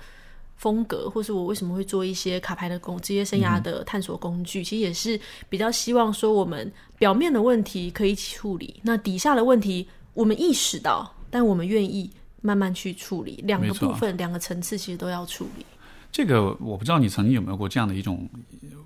[0.63, 12.09] 风格，或是我为什么会做一些卡牌的工职业生涯的探索工具，其实也是比较希望说，我们表面的问题可以处理，那底下的问题我们意识到，但我们愿意
[12.39, 15.65] 慢慢去处理，两个部分、两个层次其实都要处理。
[16.09, 18.29] 这个我不知道你曾经有没有过这样的一种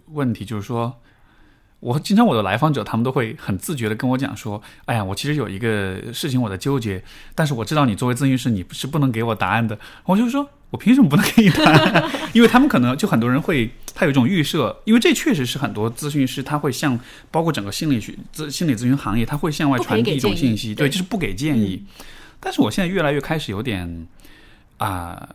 [0.07, 0.91] 问题，就是说。
[1.80, 7.03] 我经常我的来访者，他们都会很自觉的跟我讲说：“哎呀，我其实有一个事情我在纠结，
[7.36, 16.99] 但是我知道你作为咨询师，你是不能给我答案的。”我就说：“我凭什么不能给你答案？” 因为他们可能就很多人会，他有一种预设，因为这确实是很多咨询师他会向
[17.30, 21.86] 包括整个心理学咨心理咨询行业，他会向外传递一种信息，对，就是不给建议。
[22.39, 24.07] 但是我现在越来越开始有点
[24.78, 25.30] 啊，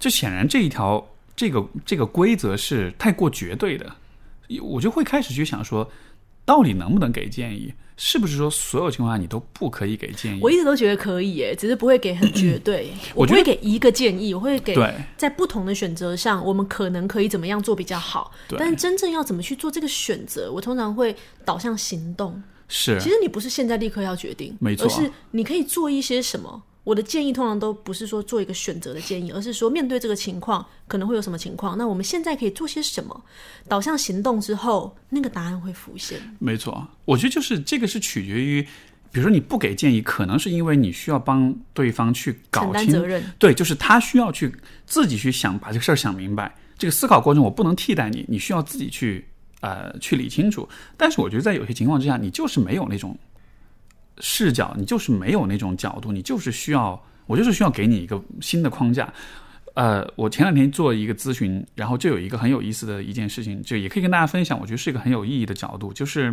[0.00, 3.94] 就显然这一条这个这个规则是太过绝对的。
[4.60, 5.90] 我就会开始去想说，
[6.44, 7.72] 到底能不能给建议？
[7.96, 10.40] 是不是说所有情况下你都不可以给建议？
[10.42, 12.90] 我一直都觉得可以，诶，只是不会给很绝 对。
[13.14, 14.76] 我不会给一个建议，我会给
[15.16, 18.32] 在不同的选择上，我们可能可以怎么样做比较好。
[18.58, 22.42] 但是真正要怎么去做这个选择，我通常会导向行动。
[22.66, 26.62] 是，其实你不是现在立刻要决定，没错，而是你可以做一些什么。
[26.84, 33.24] 我的建议通常都不是说做一个选择的建议，而是说面对这个情况可能会有什么情况，那我们现在可以做些什么？
[33.66, 36.18] 导向行动之后，那个答案会浮现。
[36.38, 38.62] 没错，我觉得就是这个是取决于，
[39.10, 44.54] 比如说你不给建议，可能是因为你需要帮对方去搞清责任，对，就是他需要去
[44.86, 46.54] 自己去想把这个事儿想明白。
[46.76, 49.24] 这个思考过程我不能替代你，你需要自己去
[49.60, 50.68] 呃去理清楚。
[50.98, 53.16] 但是我觉得在有些情况之下，你就是没有那种
[54.20, 59.12] 视角，你就是没有那种角度，你就是需要我就是需要给你一个新的框架。
[59.74, 66.32] 呃，我前两天做一个咨询，然后就有一个很有意思的一件事情，就也可以跟大家分享，我觉得是一个很有意义的角度，就是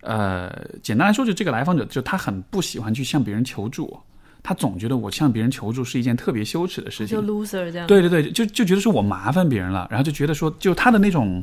[0.00, 0.50] 呃，
[0.82, 3.98] 简单来说，就这个来访者就他很不喜欢去向别人求助。
[4.42, 7.86] 他总觉得我向别人求助是一件特别羞耻的事情，就 loser 这样。
[7.86, 11.42] 对对对，就就觉得是我麻烦别人了，然后就觉得说，就他的那种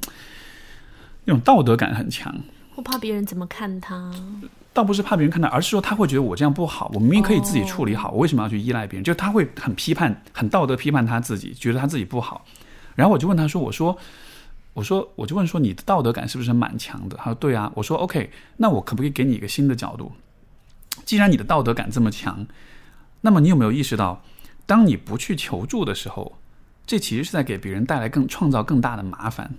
[1.26, 2.36] 那种道德感很强，
[2.76, 4.12] 我怕别人怎么看他。
[4.74, 9.04] 倒不是怕别人看到，而是说他会觉得我这样不好，我明明可以自己处理好，我为什么要去依赖别人？
[9.04, 12.46] 就他会很批判、很道德批判他自己，觉得他自己不好。
[12.96, 13.98] 然后我就问他说：“我说，
[14.74, 20.12] 我说，我就问说，你的道德感是不是蛮强的？”他说：“对啊。”我说：“OK，那我可不可以给你一个新的角度？
[21.06, 22.46] 既然你的道德感这么强。”
[23.24, 24.24] 那么你有没有意识到，
[24.66, 26.40] 当你不去求助的时候，
[26.88, 29.54] 这其实是在给别人带来更创造更大的麻烦。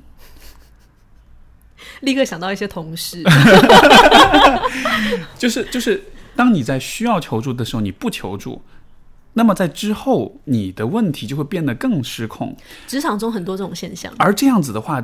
[2.01, 3.23] 立刻想到一些同事，
[5.39, 6.03] 就 是就是，
[6.35, 8.63] 当你在需要求助的时候，你不求助，
[9.35, 12.57] 那么在之后你的问题就会变得更失控。
[12.87, 15.03] 职场中很多这种现象，而这样子的话，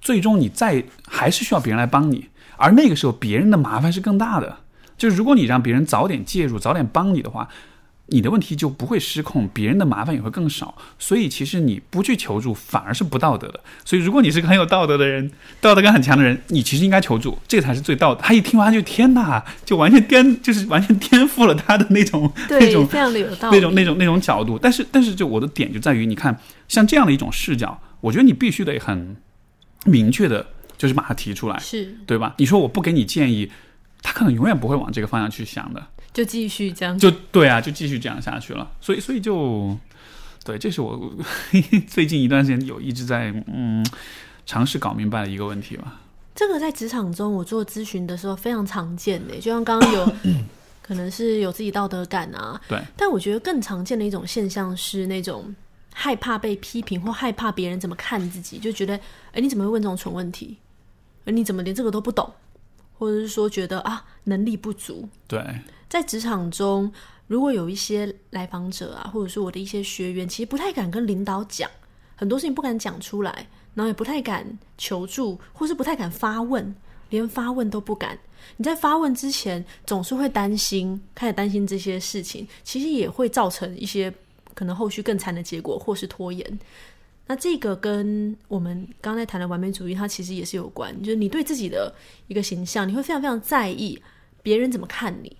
[0.00, 4.58] 最终你再还是需要别人来帮你，而那个时候别人的麻烦是更大的。
[4.96, 7.48] 就是如果你让别人早点介入，早点帮你的话。
[8.10, 10.74] 你的问题就不会失控，别人的麻烦也会更少。
[10.98, 13.60] 所以其实你不去求助反而是不道德的。
[13.84, 15.30] 所以如果你是个很有道德的人，
[15.60, 18.22] 道德感很强的人，你其实应该求助，这个才是最道德。
[18.22, 24.58] 他一听完就天哪，就完全颠，就是完全颠覆了他的那种 那种非常的有道理那种那种那种角度。
[24.58, 29.16] 但是但是就我的点就在于，你看像这样的一种视角，我觉得你必须得很
[29.84, 30.46] 明确的，
[30.78, 32.34] 就是把它提出来，是对吧？
[32.38, 33.50] 你说我不给你建议，
[34.00, 35.86] 他可能永远不会往这个方向去想的。
[36.12, 38.70] 就继续这样，就对啊，就继续这样下去了。
[38.80, 39.76] 所以，所以就
[40.44, 41.14] 对，这是我
[41.86, 43.84] 最近一段时间有一直在嗯
[44.46, 46.00] 尝试搞明白的一个问题吧。
[46.34, 50.12] 这个在职场中，我做咨询的时候非常常见的，就像刚刚有
[50.82, 52.80] 可能是有自己道德感啊，对。
[52.96, 55.54] 但我觉得更常见的一种现象是那种
[55.92, 58.98] 害怕被批评或害怕别人怎么看自己，就觉得
[59.32, 60.56] 哎，你怎么会问这种蠢问题？
[61.24, 62.32] 而你怎么连这个都不懂？
[62.96, 65.08] 或者是说觉得啊能力不足？
[65.26, 65.44] 对。
[65.88, 66.92] 在职场中，
[67.26, 71.70] 如果有一些来访者啊，或者是我的一些学员，其实不太敢跟领导讲
[72.14, 76.74] 很多事情，不敢讲出来，然后也不太敢求助，或是不太敢发问，
[77.10, 78.18] 连发问都不敢。
[78.56, 84.12] 你在发问之前，总是会担心，开始担心这些事情，其实也会造成一些
[84.54, 86.58] 可能后续更惨的结果，或是拖延。
[87.26, 91.94] 那这个跟我们刚才谈的完美主义，它其实也是有关，就是你对自己的
[92.26, 94.00] 一个形象，你会非常非常在意
[94.42, 95.36] 别人怎么看你。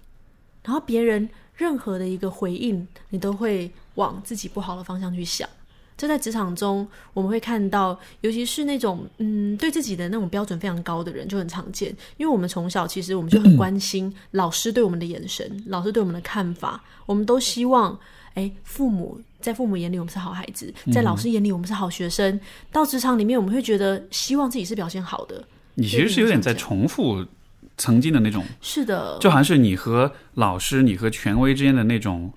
[0.65, 5.49] 然后别人任何的一个回应，你都会往自己不好的方向去想。
[5.97, 11.89] 这在职场中我们会看到，尤其是那种嗯对自己的那种标准非常高的人就很常见。
[12.19, 16.81] 因为我们从小其实我们就很关心老师对我们的眼神，老师对我们的看法。
[17.05, 17.99] 我们都希望，
[18.35, 22.39] 哎，父母在父母眼里我们是好孩子，在老师眼里我们是好学生。
[22.71, 25.43] 到职场里面，我们会觉得希望自己是表现好的。
[25.75, 27.27] 你其实是有点在重复。
[27.79, 32.33] 曾经的那种是的，就好像是你和老师、你和权威之间的那种、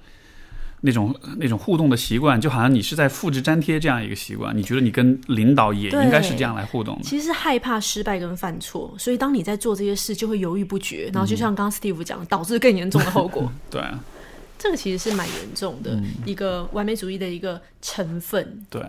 [0.82, 4.56] 那种、那种互动的习惯，就好像你是在复制粘贴这样一个习惯。
[4.56, 7.04] 你觉得你跟领导也应该是这样来互动的？
[7.04, 13.52] 其实是害怕失败跟犯错，所以当你在做这些事，就会犹豫不决，然后就像刚刚 Steve 讲，导致更严重的后果。
[13.72, 14.00] 对啊，
[14.60, 18.64] 这个其实是蛮严重的一个完美主义的一个成分。
[18.70, 18.80] 对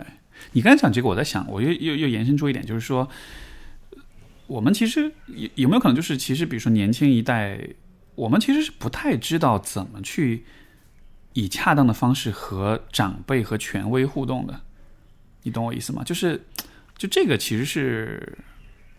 [0.53, 3.09] 你刚才讲这个，我在想，我又又又延伸出一点，就是说。
[4.53, 7.59] 我们其实有有没有可能就是，其实比如说年轻一代，
[8.15, 10.45] 我们其实是不太知道怎么去
[11.33, 14.61] 以恰当的方式和长辈和权威互动的，
[15.43, 16.05] 你懂我意思吗？
[16.05, 16.39] 就是
[16.99, 18.39] 就这个其实是，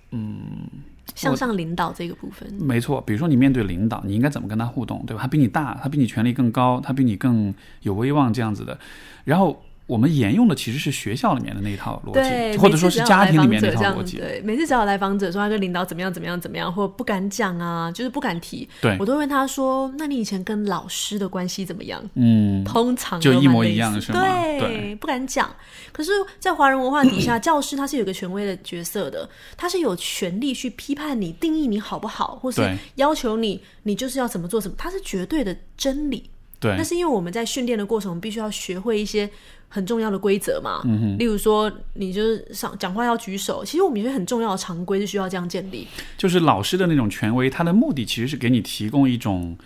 [0.10, 0.68] 嗯，
[1.14, 3.00] 向上领导这个部分，没错。
[3.02, 5.22] 比如说你面对领导，你应该怎么跟他互动，对吧？
[5.22, 8.80] 他比你大，他比你权力更高，他比你更有威望，这样子的，
[9.24, 9.64] 然后。
[9.86, 14.18] 我们沿用的其实是学校里面的那一套逻辑，或者说是家庭里面那套逻辑。
[14.18, 18.68] 对，每次只要来访者说他跟领导怎么样怎么样怎么样，或不敢讲啊，就是不敢提。
[18.82, 24.22] 对，我都问他说：“那你以前跟老师的关系怎么样？”嗯，通常就一模一样，是吗？
[24.60, 25.54] 对，不敢讲。
[25.92, 32.62] 可是，在华人文化底下，教师他是有个权威的角色的，他是有权利去批判你、定义你好不好，或是
[32.96, 36.30] 要求你，你就是要怎么做什么，他是绝对的真理。
[36.60, 39.30] 对那是因为我们在训练的过程，我们必须要学会一些
[39.74, 40.82] 很重要的规则嘛。
[40.86, 45.88] 嗯例如说，你就是上讲话要举手，其实我们有些很重要的常规是需要这样建立。
[46.16, 49.58] 就是老师的那种权威，他的目的其实是给你提供一种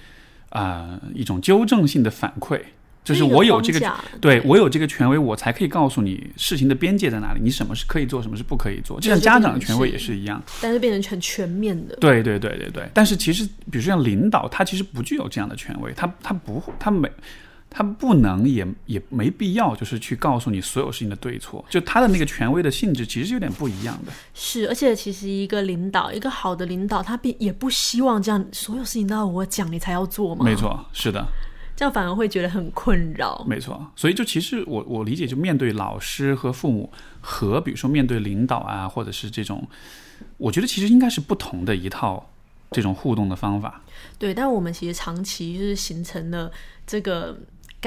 [0.49, 2.59] 啊、一种纠正性的反馈，
[3.03, 8.99] 就是我有这个对我有这个权威，我才可以告诉你事情的边界在哪里，你什么是可以做，什么是不可以做。
[8.99, 10.41] 就像家长的权威也是一样。
[10.61, 11.97] 但是变成很全面的。
[11.97, 17.11] 对对对对对，但是其实，比如说像领导，他其实不具有这样的权威，他他不他没
[17.70, 24.11] 他不能也也没必要，就是去告诉你所有事情的对错，就他的那个权威的性质其实是有点不一样的。
[24.34, 30.43] 是，而且其实一个领导，一个好的领导，他并也不希望这样所有事情都要我讲你才要做嘛。
[30.43, 31.26] 没，错，是的，
[31.76, 33.45] 这样反而会觉得很困扰。
[33.47, 33.91] 没错。
[33.95, 36.91] 所以就其实我我理解，就面对老师和父母，
[37.22, 39.68] 和比如说面对领导啊，或者是这种，
[40.38, 42.32] 我觉得其实应该是不同的一套
[42.72, 43.82] 这种互动的方法。
[44.18, 46.51] 对，但我们其实长期就是形成了
[46.86, 47.38] 这个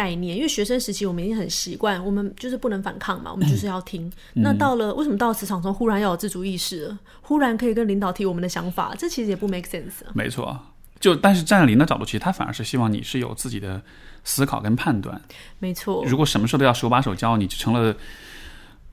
[0.01, 4.11] 概念，因为学生时期我们已经很习惯，我们就是不能反抗嘛， 我们就是要听。
[4.32, 10.12] 那到了为什么到了职场中忽然要有自主意识了，忽然可以跟领导提我们的想法，这其实也不 make sense 啊。
[10.14, 10.59] 没错，
[10.98, 13.82] 就但是站在领导角度，其实他反而是希望你是有自己的
[14.24, 15.20] 思考跟判断。
[15.59, 17.94] 没错，如果什么事都要手把手教你，就成了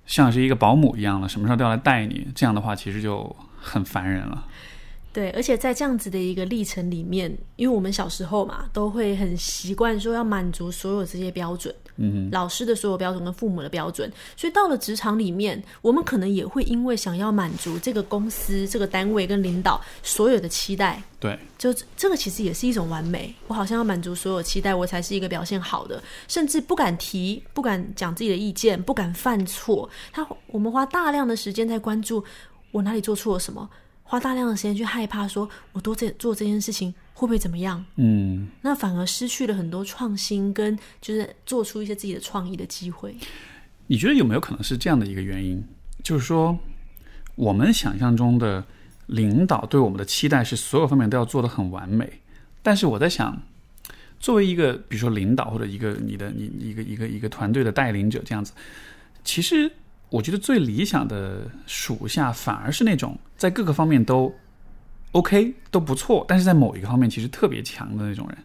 [0.06, 4.46] 像是一个保姆一样了，什么事都要来带你，这样的话其实就很烦人了。
[5.18, 23.34] 对，而且在这样子的一个历程里面，因为我们小时候嘛，都会很习惯说要满足所有这些标准，嗯，老师的所有标准跟父母的标准，所以到了职场里面，我们可能也会因为想要满足这个公司、这个单位跟领导所有的期待，对，就这个其实也是一种完美。
[23.48, 29.90] 我好像要满足所有期待，我才是一个表现好的，甚至不敢提、不敢讲自己的意见、不敢犯错。
[30.12, 32.24] 他我们花大量的时间在关注
[32.72, 33.68] 我哪里做错了什么，
[34.10, 43.14] 花大量的时间去害怕说我多这做这件事情会不会怎么样，嗯，那反而失去了很多创新跟就是做出一些自己的创意的机会。
[43.88, 45.62] 你觉得有没有可能是这样的一个原因？
[46.02, 46.58] 就是说，
[47.36, 48.64] 我们想象中的
[49.08, 52.22] 领导对我们的期待是所有方面都要做得很完美，
[52.64, 53.42] 但是我在想，
[54.22, 58.54] 作为一个比如说领导或者一个你的你一个一个一个团队的带领者这样子，
[59.26, 59.70] 其实
[60.10, 64.34] 我觉得最理想的属下反而是那种在各个方面都
[65.12, 68.38] OK 都不错，但是在某一个方面其实特别强的那种人，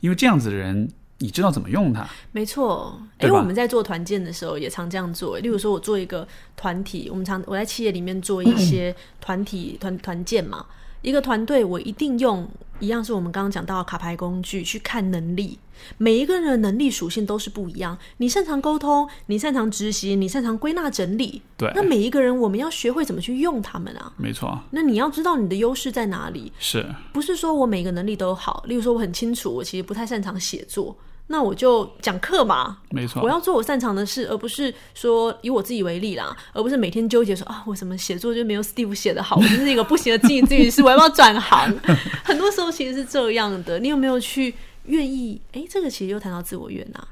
[0.00, 0.88] 因为这样子的人
[1.18, 5.38] 你知道怎么用他，没错，因为我们在做团建的时候也常这样做。
[5.38, 6.26] 例如说，我做一个
[6.56, 10.64] 团体，我们常我在企业里面做一些团体团团建嘛。
[11.02, 12.46] 一个团队，我一定用
[12.80, 15.58] 一样是我们刚刚讲到的卡牌工具去看能力。
[15.96, 17.96] 每一个人的能力属性都是不一样。
[18.18, 21.40] 你擅长沟通，你擅长执行，你擅长归纳整理。
[21.56, 24.12] 对那每一个人，我们要学会怎么去用他们啊。
[24.16, 28.62] 没错，那你要知道你的优势在哪里，是不是说我每个能力都好。
[28.66, 30.94] 例如说，我很清楚我其实不太擅长写作，
[31.32, 41.72] 那我就讲课嘛，没错，我要做我擅长的事，而不是说以我自己为例啦，而不是每天纠结说啊，我怎么写作就没有 Steve 写的好，我就是一个不行的经营自己师，我要不要转行？
[42.24, 43.78] 很多时候其实是这样的。
[43.78, 44.52] 你有没有去
[44.86, 45.40] 愿意？
[45.52, 47.08] 哎，这个其实又谈到自我悦纳，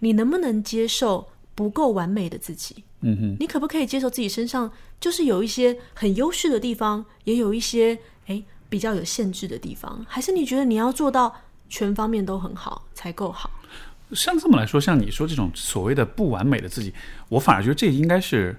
[0.00, 2.82] 你能不能接受不够完美的自己？
[3.02, 7.96] 嗯哼，你可不可以接受自己身上就是有一些很优势的地方，也有一些
[8.26, 10.04] 哎比较有限制的地方？
[10.08, 11.32] 还是你觉得你要做到
[11.68, 13.48] 全方面都很好才够好？
[14.12, 16.92] 像这么来说，像你说这种所谓的不完美的自己，
[17.28, 18.58] 我反而觉得这应该是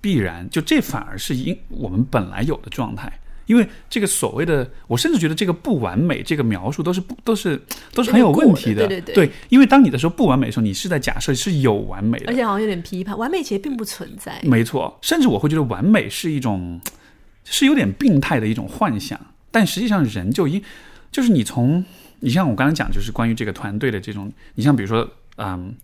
[0.00, 3.12] 必然，就这反而是因我们本来有的状态。
[3.46, 7.60] 因为这个所谓的，我甚至觉得这个不完美这个描述都是不都是
[7.92, 14.40] 都是很有问题的对对对因为当你的时候不完美的时候，你是在假设是有完美的而，且好像有点批判，完美其实并不存在。
[14.44, 16.80] 没错，甚至我会觉得完美是一种
[17.44, 19.18] 是有点病态的一种幻想，
[19.50, 20.62] 但实际上人就因
[21.10, 21.84] 就是你从
[22.20, 25.74] 你像我刚才讲，就是关于这个团队的这种，你像比如说，嗯，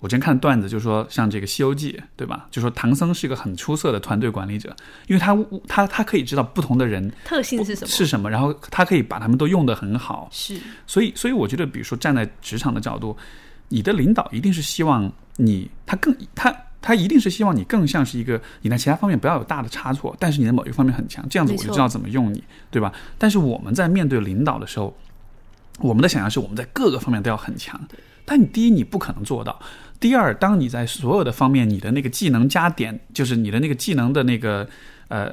[0.00, 2.46] 我之前看段子就说像这个《西游记》，对吧？
[2.50, 4.74] 就说唐僧是一个很出色的团队管理者，
[5.06, 5.34] 因为他
[5.66, 7.88] 他他可以知道不同的人特性是什么？
[7.88, 13.16] 是什么，然后他可以把他们都用得很好，是所以，所以我觉得，比如说站在职场的角度，
[13.68, 22.92] 你的领导一定是希望你，他更他他一定是希望你更像是一个你在其他方面不要有大的差错，但是你的某一个方面很强，这样子我就知道怎么用你，对吧？
[23.16, 24.94] 但是我们在面对领导的时候，
[25.80, 27.80] 我们的想象是我们在各个方面都要很强，
[28.24, 29.58] 但你第一你不可能做到。
[30.00, 34.68] 第二，当你在所有的方面，你的那个技能加点，就是你的那个技能的那个
[35.08, 35.32] 呃，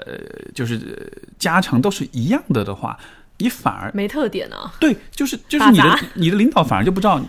[0.54, 2.98] 就是呃加成都是一样的的话，
[3.39, 4.74] 你反而没特点啊。
[4.80, 7.20] 对，就是就是你的你的领导反而就不知道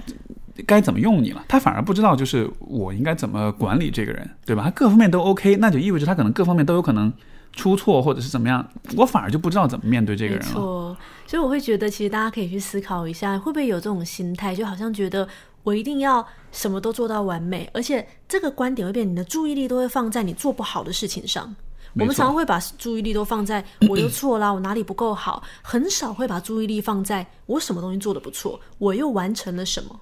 [0.67, 4.63] 该怎么用你了，他反而不知道就是我应该怎么管理这个人，对吧？
[4.63, 7.13] 他各方面都 OK，那就意味着他可能各方面都有可能
[7.53, 8.65] 出错或者是怎么样，
[8.97, 10.97] 我反而就不知道怎么面对这个人了。
[11.33, 15.27] 错，所以我会觉得，其实大家可以去思考一下，会不会有这种心态，就好像觉得
[15.63, 21.55] 我一定要什么都做到完美，而且这个观点会变，你的注意力都会放在你做不好的事情上。
[21.95, 29.99] 我们常常会把注意力都放在 我又错了，我哪里不够好，很少会把注意力放在我什么东西做的不错，我又完成了什么。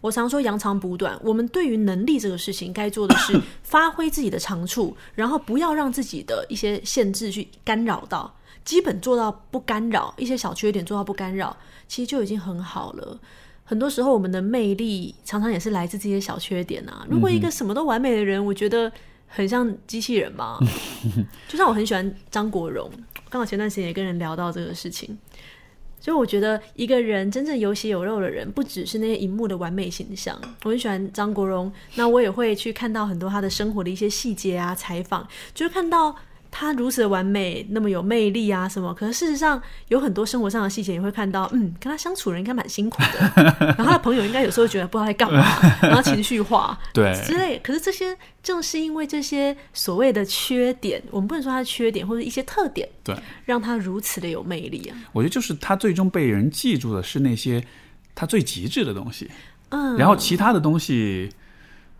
[0.00, 8.32] 我常说扬长补短，我们对于能力这个事情，该做的是 发挥自己的长处，然后不要让自己的一些限制去干扰到，
[8.64, 11.54] 基本做到不干扰，一些小缺点做到不干扰，
[11.86, 13.20] 其实就已经很好了。
[13.62, 17.06] 很多时候，我们的魅力常常也是来自这些小缺点啊。
[17.08, 18.90] 如果一个什么都完美的人，我觉得
[19.26, 20.58] 很像机器人嘛。
[21.48, 22.90] 就像我很喜欢张国荣，
[23.30, 25.18] 刚好前段时间也跟人聊到这个事情。
[25.98, 30.38] 所以我觉得一个人真正有血有肉的人，不只是那些荧幕的完美形象。
[30.64, 36.14] 我很喜欢张国荣，那我也会去看到很多他的生活的一些细节啊，采访，就是看到。
[36.56, 38.94] 他如此的完美，那么有魅力啊，什么？
[38.94, 43.42] 可是事实上，有很多生活上的细节，你会看到，嗯，跟他相处人应该蛮辛苦的。
[43.76, 45.44] 然后他的朋友应该有时候觉得不知道在干嘛，
[45.82, 47.58] 然后情绪化，对之类。
[47.58, 54.96] 可是这些正是因为这些所谓的缺点，我们不能说他的缺点或者一些特点，对，让他如此的有魅力啊。
[55.12, 57.64] 我觉得就是他最终被人记住的是那些
[58.14, 59.28] 他最极致的东西，
[59.70, 61.30] 嗯，然后其他的东西，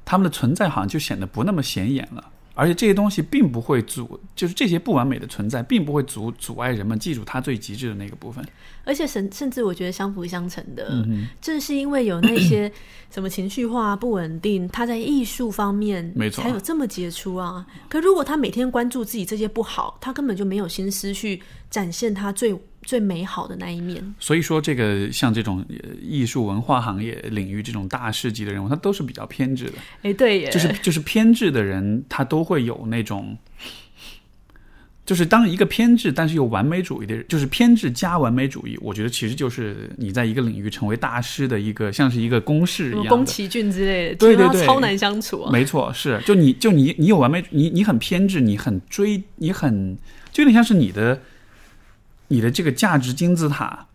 [0.05, 2.31] 他们的存在好像就显得不那么显眼了。
[2.55, 8.45] 而且这些东西并不会阻，就是这些不完美的存在，并不会阻阻碍人们记住它最极致的那个部分。
[8.85, 11.05] 而且甚甚至我觉得相辅相成的，
[11.43, 12.71] 正是因为有那些
[13.11, 17.67] 什么情绪化不稳定，他在艺术方面没错才有这么杰出啊。
[17.89, 22.55] 可如果他每天关注自己这些不好，他根本就没有心思去展现他最。
[22.85, 24.14] 最美好的那一面。
[24.18, 25.64] 所以说，这个像这种
[26.01, 29.72] 艺术文化行业领域这种大师级的人物，他都是比较偏执的。
[30.03, 33.37] 哎，对耶，就是就是偏执的人，他都会有那种，
[35.07, 38.78] 就是当一个偏执但是又完美主义的人，就是偏执加完美主义。
[38.80, 43.07] 我觉得其实就是你在一个领域成为大师的一个，像是一个公式一样。
[43.09, 45.47] 宫崎骏之类的，对对对，超难相处。
[45.51, 49.97] 没错，是就你就你你有完美，你你很偏执，你很追，你很
[50.32, 51.20] 就有点像是你的。
[52.35, 53.87] 你的这个价值金字塔，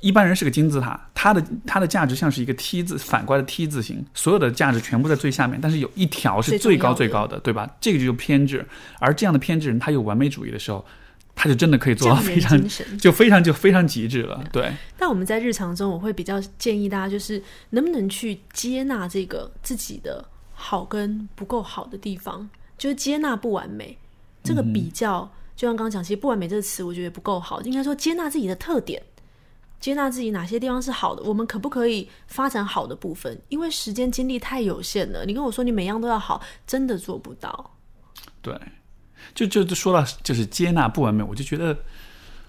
[0.00, 7.68] 一般人是个金字塔，它的它的价值像是一个 T 字反过来的 T 字形，所有的价值全部在最下面，但是有一条是最高最高的，对吧？
[7.80, 8.64] 这个就偏执，
[9.00, 10.86] 而这样的偏执人，他有完美主义的时候，
[11.34, 12.56] 他就真的可以做到非常
[12.96, 14.72] 就非常就非常极致了，对。
[14.96, 22.48] 但我们在日常中，我会比较建议大家，就是能不能去接纳这个自己的好跟不够好的地方，
[22.78, 23.98] 就是接纳不完美
[24.44, 25.28] 这个比较。
[25.58, 27.60] 就像刚刚讲，其实“不完美”这个词，我觉得不够好。
[27.62, 29.02] 应该说，接纳自己的特点，
[29.80, 31.22] 接纳自己哪些地方是好的。
[31.24, 33.36] 我们可不可以发展好的部分？
[33.48, 35.24] 因为时间精力太有限了。
[35.26, 37.72] 你跟我说你每样都要好，真的做不到。
[38.40, 38.56] 对，
[39.34, 41.76] 就就就说到就是接纳不完美，我就觉得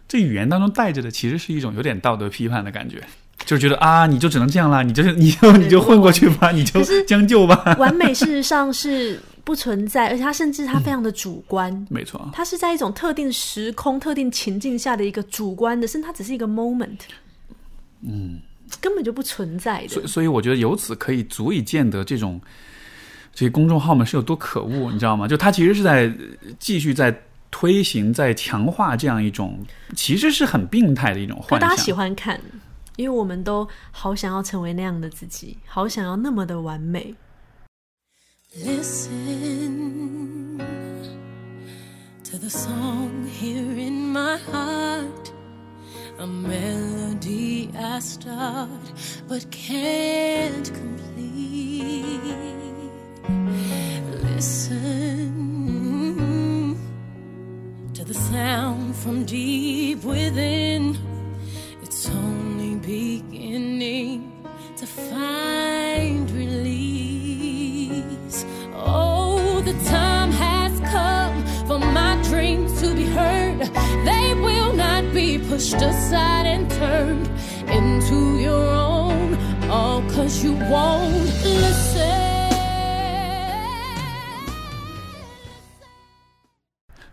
[0.08, 3.04] 这语言当中带着的其实是一种有点道德批判的感觉，
[3.44, 7.76] 就是觉得啊，你就只能这样啦，你就是你就你就混过去吧，你就将就吧。
[7.80, 9.20] 完美事实上是。
[9.50, 17.00] 不存在，而且它甚至它非常的主观，没错，它是在一种特定时空、特定情境下的一个主观的，甚至它只是一个 moment，
[18.02, 18.40] 嗯，
[18.80, 19.88] 根本就不存在的。
[19.88, 22.40] 所以，所以我觉得由此可以足以见得这种
[23.34, 25.28] 这些公众号们是有多可恶，你知道吗？
[25.28, 26.14] 就它其实是在
[26.60, 27.20] 继续在
[27.50, 29.58] 推行、在强化这样一种
[29.96, 31.68] 其实是很病态的一种幻想。
[31.68, 32.40] 大家喜欢看，
[32.98, 37.16] 因为我们都好想要成为那样的自己，好想要那么的完美。
[38.58, 39.78] Listen
[42.24, 45.32] to the song here in my heart,
[46.18, 48.92] a melody I start
[49.28, 52.20] but can't complete.
[54.24, 55.30] Listen
[57.94, 60.98] to the sound from deep within,
[61.84, 64.34] it's only beginning
[64.76, 66.29] to find
[69.72, 73.60] the time has come for my dreams to be heard.
[74.04, 77.30] They will not be pushed aside and turned
[77.70, 79.38] into your own,
[79.70, 81.12] all cause you won't
[81.44, 82.18] listen.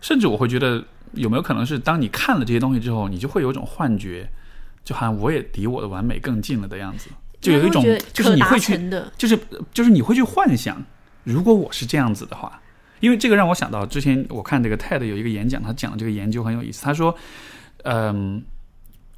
[0.01, 4.27] 甚至我会觉得，有没有可能是当你看了这些东西之后，你就会有一种幻觉，
[4.83, 8.79] 就好像我也离我的完美更近了的样子，就有一种就是你会去，
[9.15, 9.37] 就是
[9.71, 10.83] 就是你会去幻想。
[11.27, 12.59] 如果我是这样子的话，
[13.01, 16.81] 因为这个让我想到之前我看这个 TED 有一个演讲，他讲的这个研究很有意思。
[16.83, 17.13] 他说，
[17.83, 18.41] 嗯，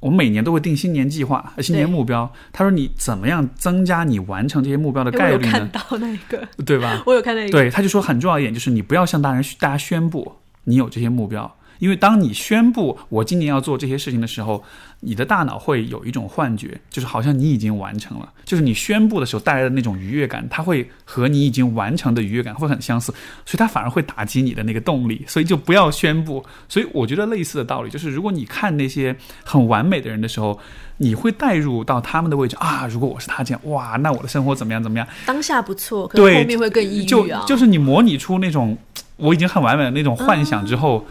[0.00, 2.30] 我们每年都会定新年计划、新年目标。
[2.52, 5.52] 他说，你怎么样增加你完成这些目标的概率呢？
[5.52, 7.00] 看到那个，对吧？
[7.06, 7.50] 我有看那个。
[7.52, 14.64] 对，他就说很重要一点就是你不要向大人大家宣布你有这些目标，因为当你宣布我今年要做这些事情的时候，
[15.00, 23.12] 你的大脑会有一种幻觉，就是好像你已经完成了，就是你宣布的时候带来的那种愉悦感，它会和你已经完成的愉悦感会很相似，
[23.46, 26.44] 所以它反而会打击你的那个动力，所以就不要宣布。
[26.68, 30.58] 所以我觉得类似的道理就是，如果你看那些很完美的人的时候，
[30.98, 35.08] 你会带入到他们的位置啊，如果我是他这样，哇，那我的生活怎么样怎么样？
[35.24, 37.44] 当下不错，可后面会更抑郁啊。
[37.46, 38.76] 就是你模拟出那种
[39.16, 41.06] 我已经很完美的那种幻想之后。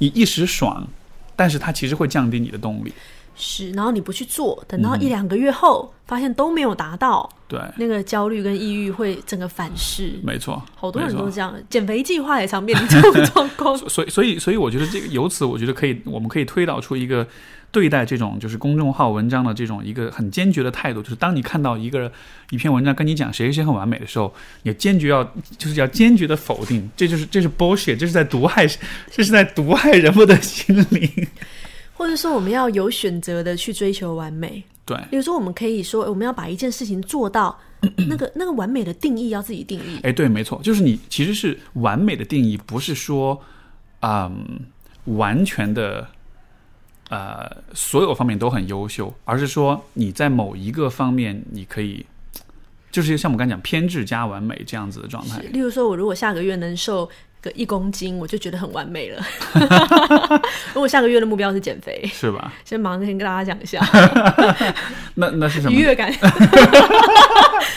[0.00, 0.86] 你一时爽，
[1.34, 2.94] 但是它其实会降低你的动力。
[3.38, 10.18] 是，然后你不去做，等到一两个月后，发现都没有达到，对，那个焦虑跟抑郁会整个反噬。
[10.22, 13.76] 没错，好多人都这样，减肥计划也常面临这种状况。
[13.88, 17.26] 所以，所以，所以，我觉得这个由此，我觉得可以，我们可以推导出一个。
[17.70, 22.10] 对待这种就是公众号文章的这种一个很坚决的态度，就是当你看到一个
[22.48, 24.32] 一篇文章跟你讲谁谁很完美的时候，
[24.62, 25.22] 你坚决要
[25.58, 28.66] 就是要坚决的否定，这就是这是 bullshit，这是在毒害，
[29.10, 31.28] 这是在毒害人们的心灵。
[31.98, 34.62] 或者说，我们要有选择的去追求完美。
[34.86, 37.58] 对，比如说，我们可以说，我们要把一件事情做到
[38.08, 40.00] 那个那个完美的定义，要自己定义。
[40.02, 43.38] 哎，对，没错，就是你其实是完美的定义，不是说
[44.00, 44.60] 嗯
[45.04, 46.06] 完全的。
[47.10, 52.04] 呃，所有方面都很优秀，而是说你在某一个方面，你可以，
[52.90, 55.38] 就是像我们刚讲偏执加完美这样子的状态。
[55.50, 57.08] 例如说，我如果下个月能瘦
[57.40, 59.24] 个一公斤，我就觉得很完美了。
[60.74, 62.52] 如果下个月的目标是减肥， 是吧？
[62.64, 63.80] 先忙着先跟大家讲一下。
[65.14, 65.72] 那那是什么？
[65.76, 66.12] 愉悦感。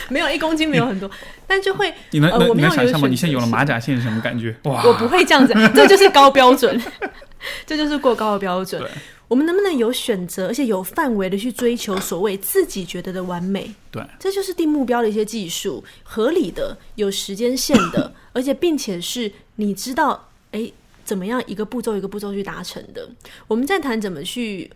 [0.09, 1.09] 没有一公斤没有很多，
[1.47, 3.07] 但就会你能能能想象吗？
[3.07, 4.53] 你现在有了马甲线是什么感觉？
[4.63, 4.83] 哇！
[4.83, 6.79] 我不会这样子，这就是高标准，
[7.65, 8.81] 这就是过高的标准。
[9.31, 13.73] 我们能不能有选择，而且有范围的去追求所谓自己觉得的完美？
[13.89, 20.69] 对，这就是定目标的一些技术，合理的、有时间线的， 而且并且是你知道，哎，
[21.05, 23.09] 怎么样一个步骤一个步骤去达成的。
[23.47, 24.69] 我们在谈怎么去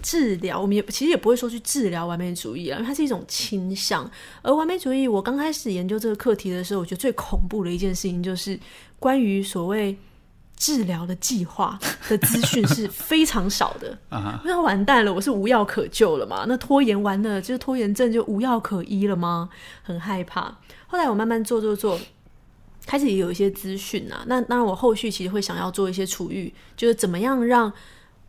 [0.00, 4.08] 治疗，我们也其实也不会说去治疗完美主义啊，它是一种倾向。
[4.42, 8.56] 而完美主义，我刚开始研究这个课题的时候，我觉得最恐怖的一件事情就是
[9.00, 9.98] 关于所谓。
[10.58, 11.78] 治疗的计划
[12.08, 14.42] 的资讯是非常少的 啊！
[14.44, 16.44] 那完蛋了，我是无药可救了嘛？
[16.48, 19.48] 那拖延完了，就是拖延症就无药可医了吗？
[19.82, 20.52] 很害怕。
[20.88, 21.98] 后来我慢慢做做做，
[22.84, 24.24] 开始也有一些资讯啊。
[24.26, 27.72] 那当然我后续其实会想要做一些处遇，就是怎么样让。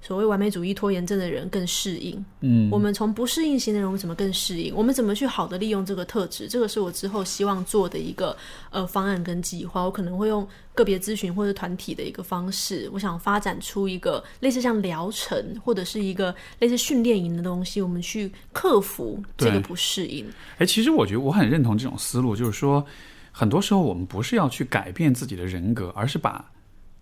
[0.02, 4.74] 所谓完美主义拖延症的人更适应，嗯，我们从不适应型的人，我们怎么更适应？
[4.74, 6.48] 我们怎么去好的利用这个特质？
[6.48, 8.36] 这个是我之后希望做的一个
[8.70, 9.84] 呃方案跟计划。
[9.84, 20.26] 我可能会用个别咨询或者团体的一个方式，我想发展出一个类似像疗程或者是一个类似训练营的东西，我们去克服这个不适应。
[20.60, 22.84] 哎，其实我觉得我很认同这种思路，就是说
[23.32, 26.50] 很多时候我们不是要去改变自己的人格，而是把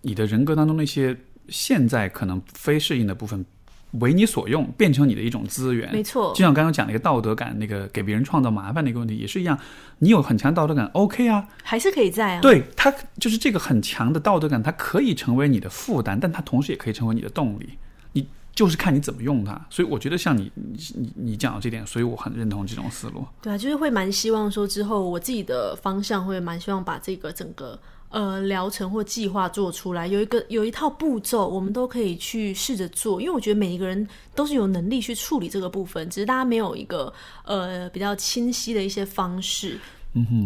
[0.02, 1.16] 你的人格当中那些。
[1.48, 3.44] 现在可能非适应的部分
[3.92, 5.90] 为你所用，变成你的一种资源。
[5.90, 9.58] 没错，就像刚刚讲那个道德感，那个给别人创造麻烦的一个问题也是一样。
[10.00, 12.40] 你有很强道德感，OK 啊，还是可以在啊。
[12.42, 17.78] 对他就是这个很强的道德感，它可以成为你的负担，但它同时也可以成为你的动力。
[18.12, 19.58] 你就是看你怎么用它。
[19.70, 23.24] 所以我觉得像你你你讲的这点，所以我很认同这种思路。
[23.40, 27.80] 对啊，就是会蛮希望说之后我自己的方向会蛮希望把这个整个。
[28.10, 33.20] 呃，疗程或计划做出来，有一个有一套步骤，我们都可以去试着做。
[33.20, 37.12] 因为我觉得每一个人都是有能力去处理这个部分，只是大家没有一个
[37.44, 39.78] 呃比较清晰的一些方式。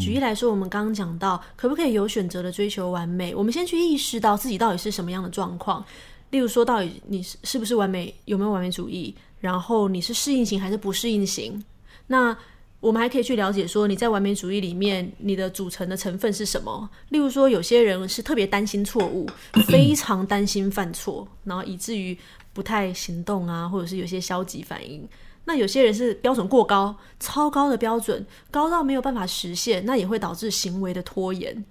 [0.01, 3.35] 举例来说，我们刚刚讲到，可不可以有选择的追求完美？
[3.35, 5.83] 我们先去意识到自己到底是什么样的状况。
[6.31, 9.15] 例如说，到底你是是不是完美，有没有完美主义？
[9.39, 11.63] 然后你是适应型还是不适应型？
[12.07, 12.37] 那
[12.83, 16.91] 我们还可以去了解说，你在完美主义里面，你的组成的成分是什么？
[17.11, 19.25] 例如说，有些人是特别担心错误，
[19.71, 22.19] 非常担心犯错，然后以至于
[22.53, 25.09] 不太行动啊，或者是有些消极反应。
[25.45, 31.65] 那有些人是标准过高，超高的标准，高到没有办法实现，那也会导致行为的拖延。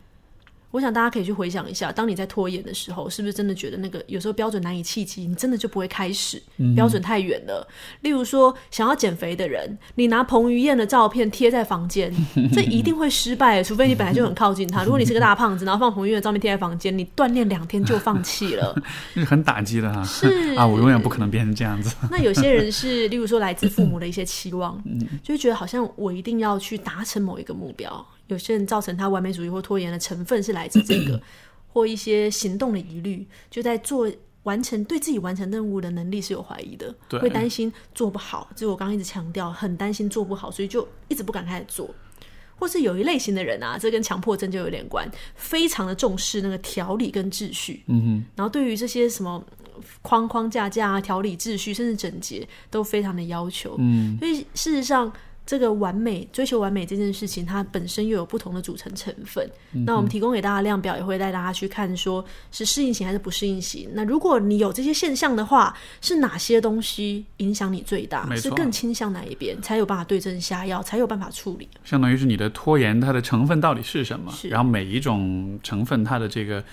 [0.71, 6.41] 我想大家可以去回想一下，当你在拖延的时候，是不是真的觉得那个有时候标准难以企及，你真的就不会开始？
[6.75, 7.67] 标准太远了。
[8.01, 12.13] 例如说，想要减肥的人，你拿彭于晏的照片贴在房间，
[12.53, 14.83] 这一定会失败，除非你本来就很靠近他。
[14.83, 18.75] 如果你是个大胖子，然后放彭于晏的照片贴在房间，你锻炼两天就放弃了，
[19.13, 20.03] 是很打击的哈。
[20.03, 21.95] 是 啊，我永远不可能变成这样子。
[22.09, 24.81] 那有些人是，例如说来自父母的一些期望，
[25.21, 28.05] 就觉得好像我一定要去达成某一个目标。
[28.33, 31.21] 有些人造成他完美主义或拖延的成分是来自这个，
[31.67, 34.09] 或一些行动的疑虑，就在做
[34.43, 38.49] 完成对自己完成任务的能力是有怀疑的，会担心做不好。
[38.55, 41.93] 就我刚刚一直强调，很担心做不好，所以就一直不敢开始做。
[42.57, 49.43] 或是有一类型的人啊，这跟强迫症就有点关，非常的重视那个条理跟秩序，嗯哼，然后对于这些什么
[50.03, 53.75] 框框架架啊、条理秩序，甚至整洁，都非常的要求。
[53.79, 55.11] 嗯，所以事实上，
[55.51, 59.45] 这个完美、追求完美这件事情，它本身又有不同的组成成分。
[59.85, 62.23] 那我们提供给大家量表，也会带大家去看，说
[62.53, 63.89] 是适应型还是不适应型。
[63.93, 68.33] 那如果你有这些现象的话，是哪些东西影响你最大？
[68.37, 71.67] 是更倾向哪一边，才有办法对症下药，才有办法处理。
[71.83, 76.63] 相当于是你的拖延它的成分到底是什么，是然后每一种成分它的这个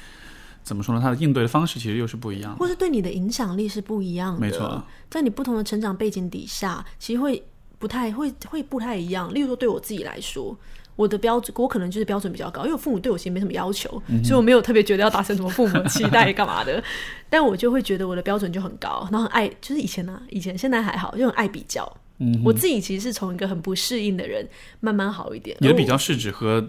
[0.63, 1.01] 怎么说呢？
[1.03, 2.59] 它的应对的方式其实又是不一样的。
[2.59, 4.41] 或是对你的影响力是不一样的。
[4.41, 4.81] 没错，
[5.11, 7.43] 在你不同的成长背景底下，其实会
[7.79, 9.33] 不太会会不太一样。
[9.33, 10.57] 例如说，对我自己来说，
[10.97, 13.91] 我的标准，我可能就是标准比较高，因为我父母对我其实没什么要求，
[14.25, 16.83] 所以我没有特别觉得要达成什么父母期待干嘛的。
[17.31, 21.91] 但我就会觉得我的标准就很高，然后很爱，就是以前呢、以前现在还好，就很爱比较。
[22.21, 24.45] 嗯，我自己其实是从一个很不适应的人
[24.81, 25.57] 慢慢好一点。
[25.61, 26.65] 而我你的比较是指和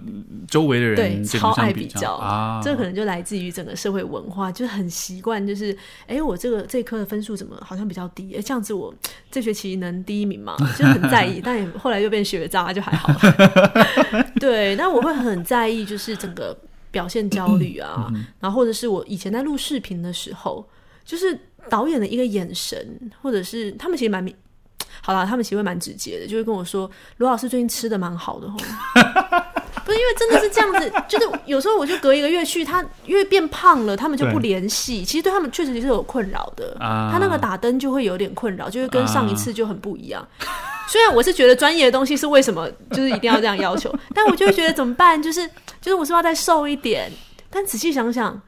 [0.48, 8.36] 周围的人对超爱比爱较啊，这可能就来自于整个社会文化，就是很习惯，就是哎、我这个这科的分数怎么好像比较低？
[8.36, 8.94] 哎、这样子我
[9.32, 10.56] 这学期能第一名吗？
[10.78, 13.12] 就很在意， 但也后来又变学渣，就还好。
[14.40, 16.56] 对，但我会很在意，就是整个
[16.92, 18.08] 表现焦虑啊，
[18.40, 20.70] 然后或者是我以前在录视频的时候，
[21.04, 21.40] 就是
[21.70, 24.32] 导演的一个眼神，或者是他们其实蛮明。
[25.02, 28.54] 好啦，他们其实会蛮直接的，就会跟我说：“罗老师最近吃的蛮好的哦。
[29.86, 35.04] ”不是因为真的是这样子， 就是有时候我就隔一个月去，他因为变胖了，他们就不联系。
[35.04, 40.28] 其实对他们确实是有困扰的，啊他那个打灯就会有点困扰，就会跟上一次就很不一样。
[40.88, 45.22] 虽然我是觉得专业的东西是为什么就是一定要这样要求， 但我就会觉得怎么办？
[45.22, 45.48] 就是
[45.82, 47.12] 就是我是要再瘦一点？
[47.50, 48.40] 但仔细想想，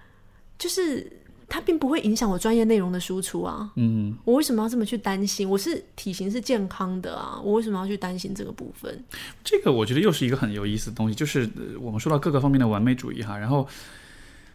[0.60, 1.12] 就是
[1.52, 3.70] 它并不会影响我专业内容的输出啊。
[3.76, 5.48] 嗯，我为什么要这么去担心？
[5.50, 9.04] 我是体型是健康的啊，我为什么要去担心这个部分？
[9.44, 13.68] 这个我觉得又是一个很有意思的东西，就是呃我们说到各个方面的完美主义哈，然后，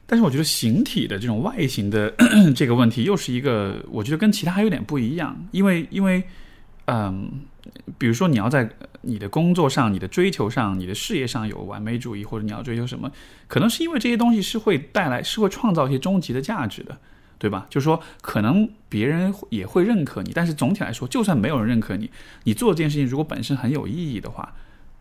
[0.06, 2.10] 但是我觉得形体的这种外形的
[2.56, 6.24] 这个问题，又是一个我觉得跟其他还有点不一样，因为因为
[6.86, 7.30] 嗯，
[7.98, 8.68] 比如说你要在
[9.02, 13.10] 你的工作上、你的追求上、你的事业上有完美主义，或者你要追求什么，
[13.48, 16.98] 可能是因为这些东西是会带来、是会创造一些终极的价值的。
[17.38, 17.66] 对吧？
[17.68, 22.10] 就是说，可能别人也会认可你，但是总体来说，就算没有人认可你，
[22.44, 24.54] 你做这件事情如果本身很有意义的话，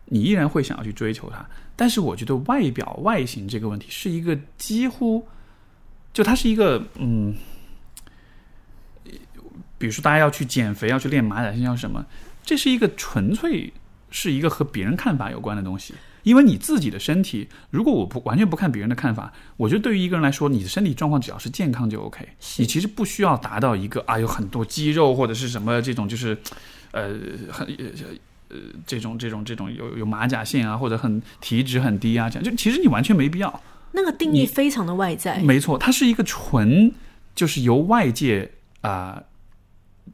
[0.04, 1.46] 你依然会想要去追求它。
[1.76, 5.26] 但是我觉得外表外形这个问题是一个几乎，
[6.12, 7.34] 就它是一个嗯，
[9.78, 12.04] 比如说大家要去减肥，要去练马甲线，要什么，
[12.46, 13.70] 这是一个纯粹
[14.10, 15.92] 是一个和别人看法有关的东西。
[16.22, 22.28] 因为你自己的身体，如果我不完全不看别人的看法，我觉得对于一个人来说，你的身体状况只要是健康就 OK。
[22.56, 26.36] 你其实不需要达到一个啊有很多肌肉或者是什么这种就是，
[26.90, 27.14] 呃
[27.52, 27.64] 很
[28.48, 33.62] 呃这种这种这种有有马甲线啊或者很体脂很低啊这样，就其实你完全没必要。
[33.92, 36.92] 那个定义非常的外在，没错，它是一个纯
[37.36, 38.50] 就是由外界
[38.80, 39.22] 啊、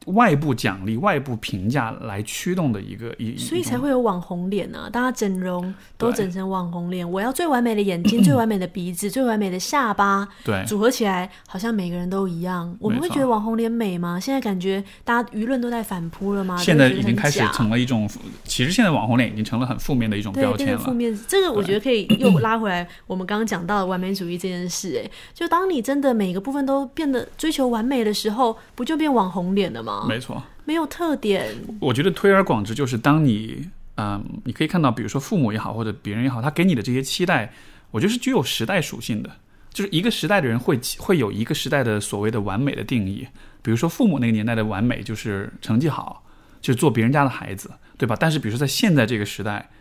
[0.07, 4.89] 外部奖励、外部评价来驱动的一个一，所以才会有网红脸啊！
[4.91, 12.75] 大家整容都整成网红脸，我要最完美的眼睛、最完美的鼻子、最完美的下巴，对组合起来好像每个人都一样。
[12.79, 14.19] 我们会觉得网红脸美吗？
[14.19, 16.57] 现在感觉大家舆论都在反扑了吗？
[16.57, 18.09] 现在已经开始成了一种，
[18.43, 20.77] 其实现在网红脸已经成了很负面的一种标签了。
[20.77, 25.01] 个负面，这个我觉得可以又拉回来我们刚刚讲到的完美主义这件事。
[25.03, 30.05] 哎，就当你真的每个部分都变得追求完美的时候，不就变网红脸了吗？
[30.07, 37.53] 没错，没有特点，我觉得推而广之，就是当你，嗯，你可以看到，比如说父母也好，或者别人也好，他给你的这些期待，
[37.91, 39.29] 我觉得是具有时代属性的。
[39.73, 43.27] 就是一个时代的人会会有一个时代的所谓的完美的定义，
[43.63, 46.23] 比如说父母那个年代的完美就是成绩好，
[46.61, 48.15] 就是做别人家的孩子，对吧？
[48.19, 49.71] 但是比如说在现在这个时代，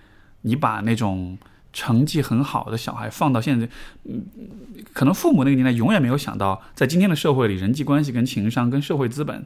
[0.40, 1.36] 你把那种
[1.74, 3.68] 成绩很好的小孩放到现在，
[4.04, 4.24] 嗯，
[4.94, 9.44] 可能父母那个年代永远没有想到，在今天的社会里，人际关系跟情商跟社会资本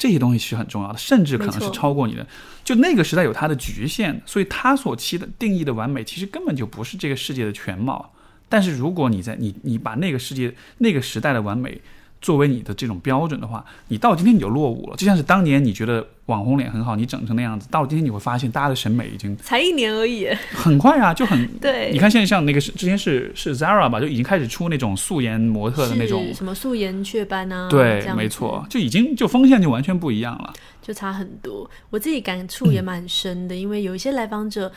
[0.00, 2.26] 这些东西是很重要的，甚至可能是超过你的。
[2.64, 8.10] 就那个时代有它的局限，所以他所期的定义的完美，其实根本就不是这个世界的全貌。
[8.48, 11.78] 但是如果你在你你把那个世界那个时代的完美
[12.20, 14.96] 作为你的这种标准的话，你到今天你就落伍了。
[14.96, 20.28] 就像是当年你觉得网红脸很好，你整成那样子，到今天你会发现大家的审美已经才一年而已。
[20.52, 27.68] 很快啊，就很对你看现在像那个是之前是是 Zara 吧，就已经开始出那种素颜模特的那种，什么素颜雀斑啊？
[27.70, 30.52] 对没错，就已经就风向就完全不一样了。
[30.82, 31.70] 就差很多。
[31.90, 34.70] 我自己感触也蛮深的，因为有一些来访者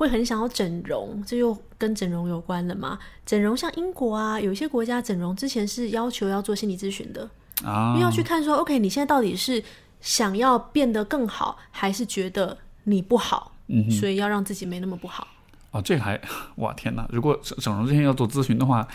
[0.00, 2.98] 会很想要整容，这又跟整容有关了嘛。
[3.26, 7.28] 整容像英国啊，有一些国家整容之前是要求要做心理咨询的，
[7.62, 9.62] 啊因为要去看说，OK，你现在到底是
[10.00, 15.28] 想要变得更好，还是觉得你不好，嗯，所以要让自己没那么不好。
[15.72, 16.20] 哦，这还
[16.56, 17.06] 哇天哪！
[17.10, 18.86] 如果整整容之前要做咨询的话，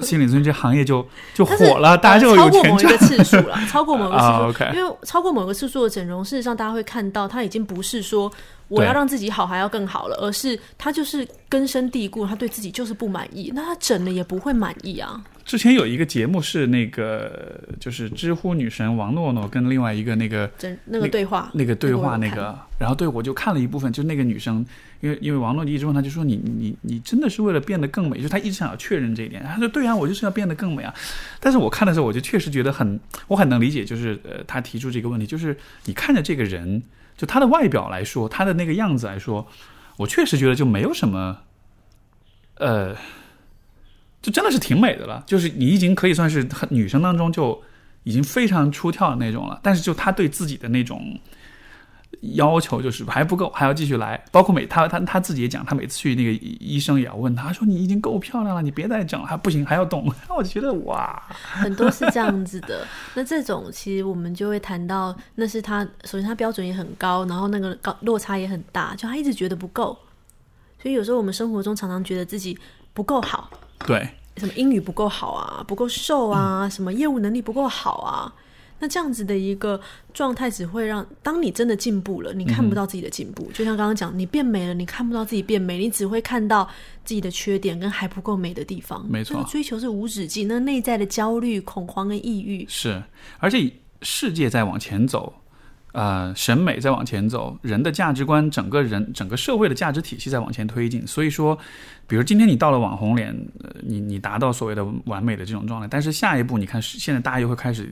[0.00, 2.78] 心理咨询这行业就就火了，大家就有钱赚。
[2.78, 8.32] 超过某一个次数了，超过某个次数，因为超过某个次数的整容，事实上大家会看到，它已经不是说
[8.68, 15.22] 我要对让自己好还要更好了，而是他就是根深蒂固，他对自己就是不满意，那他整了也不会满意啊。
[15.46, 24.66] 之前有一个节目是那个就是知乎女神王诺诺跟另外一个那个整那个对话，那个对话那那个个，然后对我就看了一部分，就那个女生，
[25.00, 29.40] 因为因为王诺一直问她，就说你你你真的是为了变得更美，就她一直想要确认这一点。
[29.44, 30.92] 她说对啊，我就是要变得更美啊。
[31.38, 32.98] 但是我看的时候，我就确实觉得很，
[33.28, 36.82] 我很能理解，就是呃，她提出这个问题，就是你看着这个人，
[37.16, 39.46] 就她的外表来说，她的那个样子来说，
[39.96, 41.38] 我确实觉得就没有什么，
[42.56, 42.96] 呃。
[44.26, 47.62] 就真的是挺美的了，就是你已经可以算是女生当中就
[48.02, 49.60] 已经非常出挑的那种了。
[49.62, 51.16] 但是就她对自己的那种
[52.34, 54.20] 要求就是还不够，还要继续来。
[54.32, 60.12] 包括每她她她自己也讲，她每次去那个医生也要问她说你已经够漂亮了，你别再整了，还不行还要动。
[60.28, 62.84] 我就觉得哇，很多是这样子的。
[63.14, 69.96] 那这种其实我们就会谈到，那是他首先他标准也很高，然后那个高落差也很大，就他一直觉得不够。
[70.82, 72.58] 所以有时候我们生活中常常觉得自己
[72.92, 73.50] 不够好，
[73.84, 78.32] 对什么英语不够好啊，不够瘦啊，什么业务能力不够好啊。
[78.78, 79.80] 那这样子的一个
[80.12, 83.50] 状态，只会让当你真的进步了，你看不到自己的进步。
[83.54, 86.68] 就像刚刚讲，你变美了，你看不到自己变美，你只会看到
[87.02, 89.02] 自己的缺点跟还不够美的地方。
[89.08, 93.02] 没错追求是无止境，那内在的焦虑、恐慌跟抑郁，是，
[93.38, 93.72] 而且
[94.02, 95.32] 世界在往前走。
[95.96, 101.06] 呃，审美在往前走，人的价值观，整个人整个社会的价值体系在往前推进。
[101.06, 101.58] 所以说，
[102.06, 107.90] 比如今天你到了网红脸，呃、你你达到所谓的完美的这种状态，但是下一步你看，现在大家又会开始，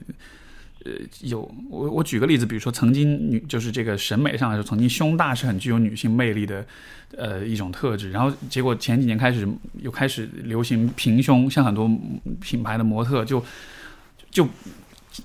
[0.83, 0.91] 呃，
[1.21, 6.63] 有我我举个例子，比如说曾经女就是这个审美上来说，曾经胸大是很具有女性魅力的，
[7.17, 9.47] 呃一种特质，然后结果前几年开始
[9.81, 11.89] 又开始流行平胸，像很多
[12.39, 13.43] 品牌的模特就
[14.29, 14.47] 就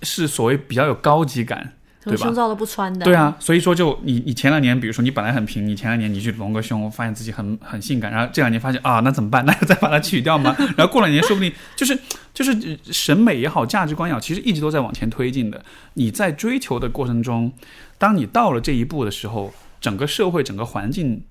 [0.00, 1.74] 是所谓比较有高级感。
[2.02, 3.04] 对吧什么胸罩都不穿的。
[3.04, 9.44] 对，啊，所以说就你你前两年，比如说你本来很平，你前两年你去隆个胸，发现自己很很性感，然后这两年发现啊，那怎么办？
[9.44, 10.56] 那就再把它取掉吗？
[10.76, 11.98] 然后过两年说不定就是
[12.32, 15.62] 就是呃审美也好，价值观也好，其实一直都在往前推进的。
[15.94, 17.52] 你在追求的过程中，
[17.98, 21.22] 当你到了这一步的时候，整个社会整个环境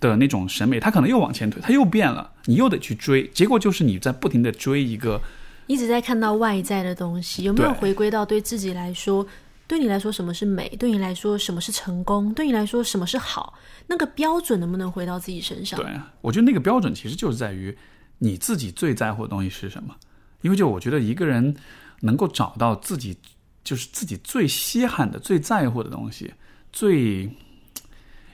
[0.00, 5.20] 的那种审美，它可能又往前推，它又变了，你又得去追，结果就是你在不停的追一个
[5.66, 9.26] 一直在看到外在的东西，有没有回归到对自己来说？
[9.68, 10.68] 对你来说，什么是美？
[10.70, 12.34] 对你来说，什么是成功？
[12.34, 13.54] 对你来说，什么是好？
[13.86, 15.78] 那个标准能不能回到自己身上？
[15.78, 15.88] 对，
[16.22, 17.76] 我觉得那个标准其实就是在于
[18.18, 19.94] 你自己最在乎的东西是什么。
[20.40, 21.54] 因为就我觉得一个人
[22.00, 23.16] 能够找到自己
[23.62, 26.32] 就是自己最稀罕的、最在乎的东西，
[26.72, 27.30] 最。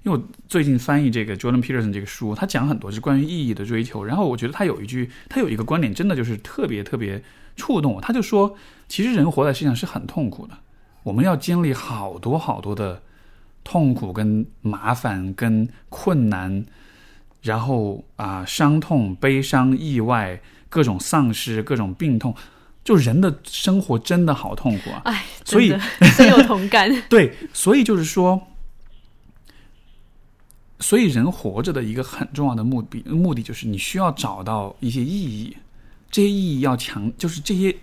[0.05, 4.05] 因为我最近翻译这个 Jordan Peterson 这个书，他讲很多是关于意义的追求。
[4.05, 7.25] 然后我觉得他有一句，他有一个观点，真的就是特别特别
[7.57, 8.03] 触动我。
[8.03, 8.55] 他就说，
[8.87, 10.59] 其实人活在世上是很痛苦的，
[11.05, 13.01] 我们要经历好多好多的
[13.63, 16.65] 痛苦、跟麻烦、跟困难，
[17.43, 22.35] 然后啊、伤痛、悲伤、意外，各种丧失、各种病痛，
[22.83, 25.03] 就人的生活真的好痛苦啊！
[25.05, 26.91] 哎，所以深有同感。
[27.09, 28.43] 对，所以就是说，
[30.81, 35.57] 所以人活着的一个很重要的目的，目的就是你需要找到一些意义，
[36.11, 37.75] 这些意义要强，就是这些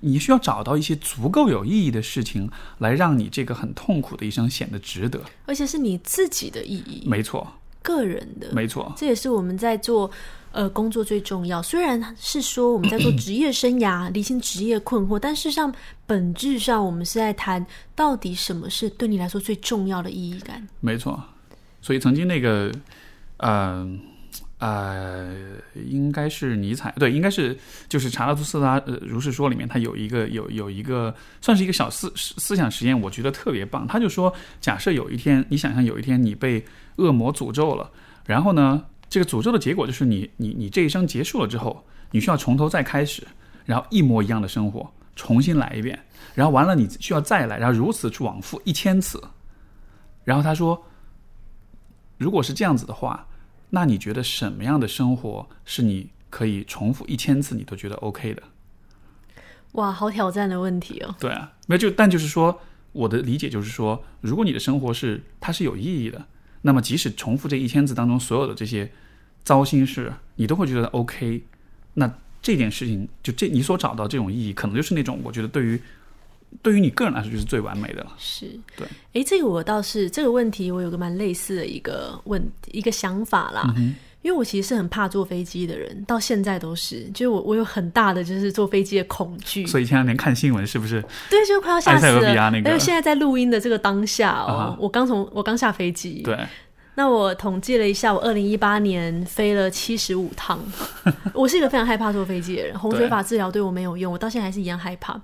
[0.00, 5.20] 你需要找到一些足够有意义的事情，来让你这个很痛苦的一生显得值得。
[5.46, 7.46] 而且是你自己的意义，没错，
[7.82, 8.52] 个人的。
[8.52, 10.10] 没错，这也是我们在做
[10.52, 11.62] 呃工作最重要。
[11.62, 15.74] 虽然是说我们在做 职业生涯、理清职业困惑，但事实上
[16.06, 20.66] 本质上我们是在谈到底什么是对你来说最重要的意义感。
[20.80, 21.22] 没错。
[21.80, 22.70] 所以曾经那个，
[23.38, 23.88] 呃。
[24.58, 25.36] 呃，
[25.86, 27.56] 应该是尼采，对，应该是
[27.88, 33.86] 就是查拉图斯特拉如是说里面，他有一个有有一个算是一个小思思想实验，我觉得特别棒。
[33.86, 36.64] 他就说，假设有一天，你想象有一天你被
[36.96, 37.88] 恶魔诅咒了，
[38.26, 43.24] 然后呢，这个诅咒的结果就是你你你这一生结束了之后，你需要从头再开始，
[43.64, 45.96] 然后一模一样的生活，重新来一遍，
[46.34, 49.22] 然后完了你需要再来，然后如此去往复一千次。
[50.24, 50.84] 然后他说，
[52.16, 53.24] 如果是这样子的话。
[53.70, 58.42] 那你觉得什么样的生活是你可以重复一千次你都觉得 OK 的？
[59.72, 61.14] 哇，好挑战的问题哦。
[61.18, 62.60] 对啊，没有就但就是说，
[62.92, 66.26] 我的理解就是说，如果你的生活是它是有意义的，
[66.62, 68.90] 那么即使重复这一千次当中所有的这些
[69.44, 71.44] 糟心事，你都会觉得 OK。
[71.94, 75.80] 那这件事情就这你所找到这种意义，可能就是那种我觉得对于。
[76.62, 78.12] 对于你个人来说，就是最完美的了。
[78.18, 78.46] 是，
[78.76, 78.86] 对。
[79.14, 83.72] 哎，这个我倒是这个问题，我有个蛮类似的一个问一个想法啦。
[83.76, 91.00] 嗯、因为我其实是很怕坐飞机的人，到现在都是，就是我我有很大的就是坐飞机的恐惧，所以前两天看新闻是不是？
[91.30, 92.50] 对，就快要吓死了。
[92.64, 96.36] 而且现在在录音的这个当下哦，我刚从我刚下飞机，对，
[96.96, 100.58] 那我统计了一下，我二零一八年飞了七十五趟。
[101.32, 105.20] 我是一个非常害怕坐飞机的人，洪水法治疗对我没有用，我到现在还是一样害怕。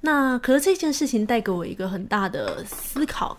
[0.00, 3.36] 那可是这件事情带给我一个很大的思考，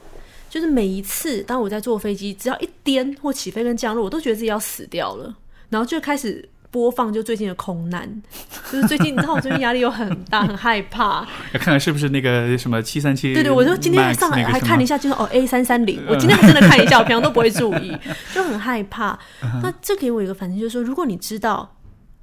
[0.49, 5.35] 就是每一次当我在坐飞机，只要一颠或起飞跟降落，我都觉得自己要死掉了，
[5.69, 6.47] 然后就开始。
[6.73, 8.09] 播放就最近的空难，
[8.71, 11.27] 就是最近你知道我最近压力又很大，很害怕。
[11.51, 13.33] 要看看是不是那个什么七三七。
[13.33, 14.97] 对对，我就今天上来还看了一下。
[14.97, 17.93] 就是哦 A 三三零，我今天还真的看一下，我平常都不会注意，
[18.33, 19.19] 就很害怕。
[19.61, 21.69] 那这给我一个反应，就是说，如果你知道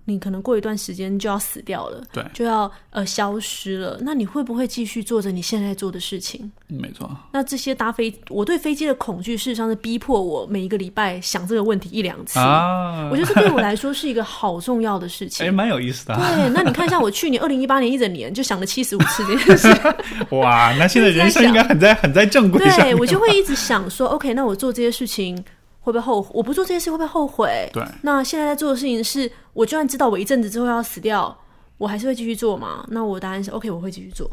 [0.09, 6.51] 你可能过一段时间就要死掉了，对就要呃消失了，那你会不会继续做着你现在做的事情？
[6.71, 12.39] 嗯没错，那这些搭飞，我对飞机的恐惧，事实上是逼迫我每一个礼拜想这个问题一两次。
[12.39, 15.45] 啊我，觉得这对我来说是一个好重要的事情。
[15.47, 16.35] 哎，蛮有意思的啊。
[16.37, 19.69] 对，那你看，一下我去年二零一八年一整年就想了七十五次这件事，
[20.37, 25.43] 哇，那现在人生应该很在很在正轨上对我就会一直想说，OK，那我做这些事情
[25.89, 26.31] 会不会后悔？
[26.35, 27.69] 我不做这件事会不会后悔？
[27.73, 31.37] 对，那现在在做的事情是，我就算知道我一阵子之后要死掉，
[31.79, 32.87] 我还是会继续做嘛？
[32.91, 34.31] 那我答案是 OK，我会继续做。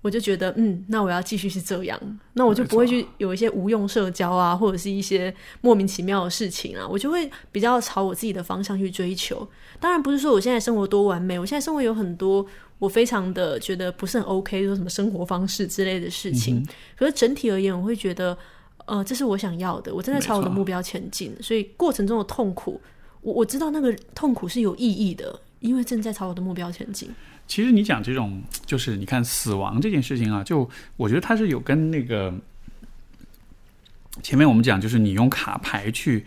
[0.00, 9.48] 我就觉得，嗯，那我要继续是这样，那我就不会去有一些无用社交啊，或者是一些莫名其妙的事情啊，我就会比较朝我自己的方向去追求。
[9.78, 12.44] 当然不是说我现在生活多完美，我现在生活有很多
[12.80, 16.66] 我非常的觉得不是很 OK，说什么生活方式之类的事情。
[16.96, 18.36] 可是整体而言，我会觉得，
[18.86, 21.34] 呃，这是我想要的，我正在朝我的目标前进。
[21.40, 22.80] 所以过程中的痛苦，
[23.20, 27.10] 我我知道那个痛苦是有意义的，因为正在朝我的目标前进。
[27.46, 32.32] 其实你讲这种，就是你看死亡这件事情啊，就我觉得它是有跟那个
[34.22, 36.24] 前面我们讲，就是你用卡牌去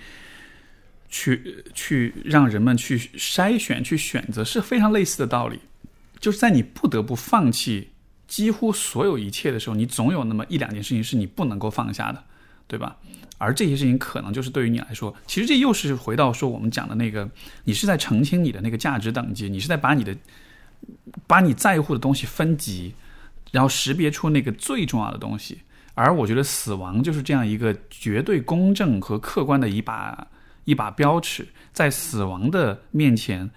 [1.10, 5.60] 去去让人们去筛选、去选择，是非常类似的道理。
[6.19, 7.90] 就是在你不得不放弃
[8.27, 12.23] 几乎所有一切的时候，你总有那么一两件事情是你不能够放下的，
[12.67, 12.97] 对吧？
[13.37, 17.29] 而这些事情可能就是对于你来说，其实这又是回到说我们讲的那个，
[17.65, 20.15] 你是在澄清你的那个价值等级，你是在把你的
[21.27, 22.93] 把你在乎的东西分级，
[23.51, 25.59] 然后识别出那个最重要的东西。
[25.95, 30.27] 而我觉得死亡就是这样一个绝对公正和客观的一把
[30.63, 33.49] 一把标尺，在死亡的面前，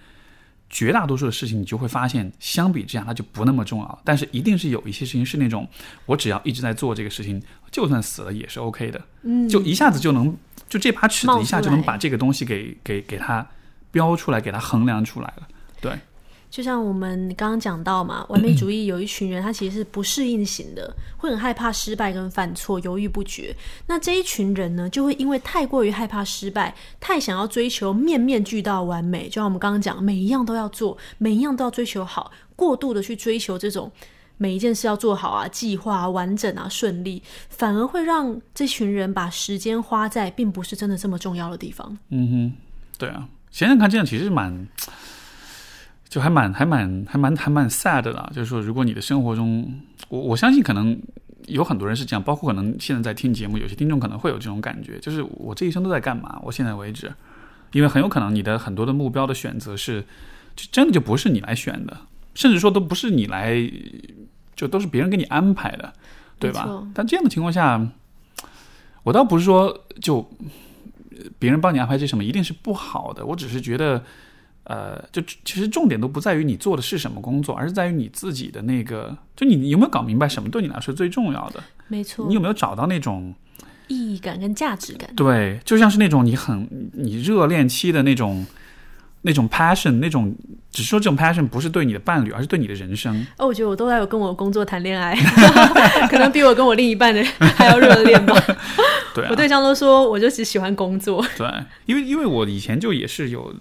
[0.69, 4.01] 绝大多数的事情你就会发现，相比之下它就不那么重要。
[4.03, 5.67] 但是一定是有一些事情是那种，
[6.05, 7.41] 我只要一直在做这个事情，
[7.71, 10.35] 就算死了也是 OK 的，嗯，就一下子就能
[10.67, 13.45] 就这把尺子一下就能把这个东西给给给它
[13.91, 15.47] 标出来，给它衡量出来了。
[15.81, 15.97] 对，
[16.49, 23.55] 就像我们刚刚讲到嘛，完美主义有一群人，他其实是不适应型的，会很害怕失败跟犯错，犹豫不决。
[23.85, 33.91] 那这一群人呢，就会因为太过于害怕失败，太想要追求面面俱到完美，就像我们刚刚讲，每一样都要做，每一样都要追求好，过度的去追求这种。
[34.41, 41.97] 每一件事要做好啊，计划、完整啊、顺利，反而会让这群人把时间花在并不是真的这么重要的地方。
[42.07, 42.53] 嗯哼，
[42.97, 44.65] 对啊，想想看，这样其实蛮，
[46.09, 48.29] 就还蛮还蛮还蛮还蛮 sad 的啦。
[48.33, 49.71] 就是说，如果你的生活中，
[50.09, 50.99] 我我相信可能
[51.47, 56.39] 有很多人是这样，包括可能现在在听节目，有些听众可能会有这种感觉，就是我这一生都在干嘛？
[56.43, 57.13] 我现在为止，
[57.71, 60.01] 因为很有可能你的很多的目标的选择是，
[60.55, 61.95] 就真的就不是你来选的，
[62.33, 63.55] 甚至说都不是你来，
[64.55, 65.93] 就都是别人给你安排的，
[66.39, 66.67] 对吧？
[66.93, 67.87] 但这样的情况下，
[69.03, 70.27] 我倒不是说就
[71.37, 74.03] 别人帮你安排这什么一定是不好的，我只是觉得，
[74.69, 83.33] 呃，就其实重点都不在于你做的是什么工作，而是在于你自己的那个，就你有没有搞明白什么对你来说最重要的，没错你，有没有找到那种
[83.87, 85.09] 意义感跟价值感。
[85.15, 88.45] 对，就像是那种你很你热恋期的那种
[89.21, 90.33] 那种 passion，那种
[90.71, 93.25] 只是说这种 passion 不是对你的伴侣，而是对你的人生。
[93.37, 95.15] 哦，我觉得我都在有跟我工作谈恋爱，
[96.09, 97.23] 可能比我跟我另一半的
[97.55, 98.35] 还要热恋吧。
[99.13, 101.25] 对、啊，我对象都说，我就只喜欢工作。
[101.35, 101.47] 对，
[101.85, 103.53] 因为因为我以前就也是有，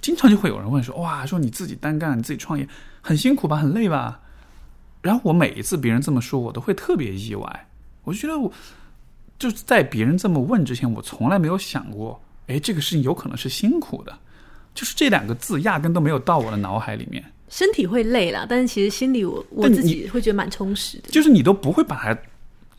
[0.00, 2.66] 经常就会有人问说，哇，说你自己单干，你自己创业
[3.00, 4.20] 很辛苦吧，很累吧？
[5.02, 7.66] 然后我每一次别人这么说，我都会特别意外。
[8.04, 8.50] 我就觉得我
[9.38, 14.18] 就是在别人这么问之前，我从来没有想过，哎，这个事情有可能是辛苦的，
[14.74, 21.10] 就是这两个字压根都没有到我的脑海里面，身体会累了，但是其实心里我我自己会觉得蛮充实的。
[21.10, 22.18] 就是你都不会把它，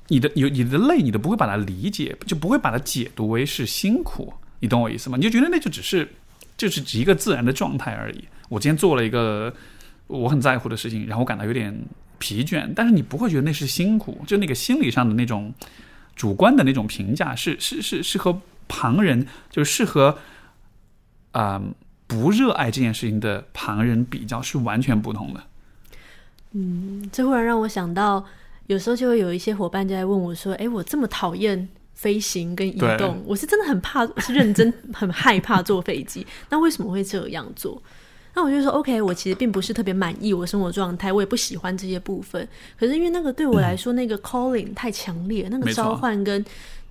[0.09, 5.15] 你的有你的累，你都不会把它理解，就不会把它解读为是辛苦，你懂我意思吗？
[5.15, 6.07] 你就觉得那就只是
[6.57, 8.25] 就是一个自然的状态而已。
[8.49, 9.53] 我今天做了一个
[10.07, 11.73] 我很在乎的事情，然后我感到有点
[12.19, 15.53] 疲倦，但是你不会觉得那是辛苦，就那个心理上的那种
[16.15, 20.17] 主观的那种评价是是是是和旁人就是适合
[21.31, 21.61] 啊、
[22.07, 25.43] 不热爱这件事情的旁人比较是完全不同的。
[26.51, 28.23] 嗯这忽然让我想到，
[28.67, 36.25] 有时候就会有一些伙伴就在问我说：“哎，我这么讨厌飞行跟移动，我是真的很怕，我是认真很害怕坐飞机。
[36.49, 37.81] 那为什么会这样做？”
[38.37, 42.45] 那我就说：“OK，我其实并不是特别满意我生活状态，我也不喜欢这些部分。
[42.77, 46.43] 可是因为那个对我来说，那个 calling 太强烈，那个召唤跟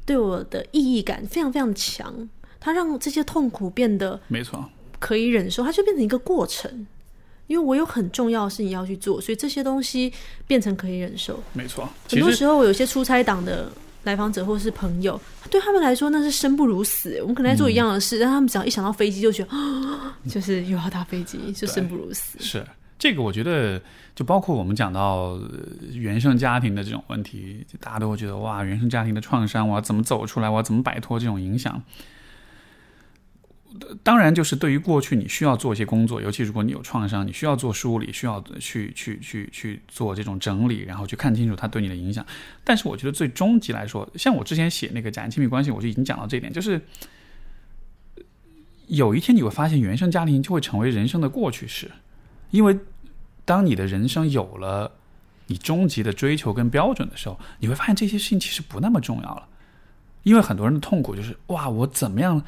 [0.07, 2.27] 对我的意义感非常非常强，
[2.59, 4.71] 它让这些痛苦变得没错，
[5.05, 6.87] 可以忍受，它就变成一个过程。
[7.47, 10.11] 因为我有很重要的事情要去做，所以这些东西
[10.47, 11.39] 变成可以忍受。
[11.53, 11.87] 没错。
[12.09, 13.71] 很多时候，我有些出差党的
[14.05, 15.21] 来访者或是朋友，
[15.51, 17.21] 对他们来说那是生不如死。
[17.21, 22.39] 我们可能在做一样的事，但他们只要一想到飞机，就觉得，啊就是又要搭飞机，就生不如死。
[22.41, 22.67] 是
[22.99, 23.79] 这个，我觉得
[24.15, 25.51] 就包括我们讲到呃
[25.93, 30.49] 原生家庭的这种问题，大家都会觉得哇，原生家庭的创伤，我要怎么走出来？
[30.49, 31.83] 我要怎么摆脱这种影响？
[34.05, 42.25] 当然，就是对于过去你需要做一些工作，尤其如果你有创伤，你需要做梳理，需要去去去去做这种整理，然后去看清楚它对你的影响。
[42.63, 46.81] 但是我觉得最终极来说，像我之前写那个假人亲密关系，我就已经讲到这一点，就是
[48.87, 51.91] 有一天你会发现，原生家庭就会成为人生的过去式，
[52.51, 52.79] 因为
[53.45, 54.93] 当你的人生有了
[55.47, 59.49] 你终极的追求跟标准的时候，你会发现这些事情其实不那么重要了。
[60.23, 62.43] 因为很多人的痛苦就是哇，我怎么样，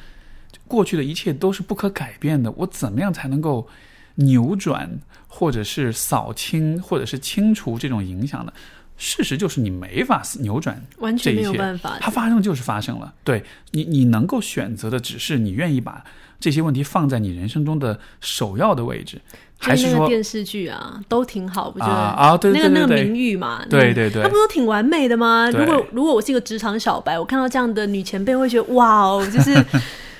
[0.67, 3.67] 过去的一切都是不可改变的，我怎么样才能够
[4.15, 8.51] 扭转，或者是扫清，或者是清除这种影响呢？
[8.97, 11.97] 事实就是你没法扭转完全没有办法。
[12.01, 13.13] 它发生就是发生了。
[13.23, 16.03] 对你，你能够选择的只是你愿意把
[16.39, 19.21] 这些问题放在你人生中的首要的位置，
[19.59, 21.93] 还就是那个说电视剧啊，都挺好，不觉得？
[21.93, 25.47] 啊啊对对那个那个对对名誉嘛，嗯对对对他不都挺完美的吗？
[25.51, 29.53] 如果如果我是一个职场小白，我看到这样的女前辈，会觉得哇哦，就是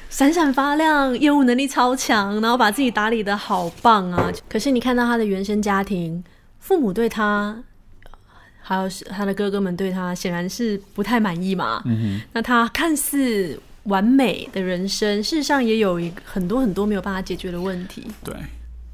[0.09, 4.31] 闪闪发亮，业务能力超强，然后把自己打理的好棒啊。
[4.49, 6.23] 可是你看到他的原生家庭，
[6.59, 7.63] 父母对他。
[8.69, 18.05] 还有是他的哥哥们对他显然是不太满意嘛，嗯那他看似完美的人生，事实上也有一很多很多没有办法解决的问题。
[18.25, 18.35] 对，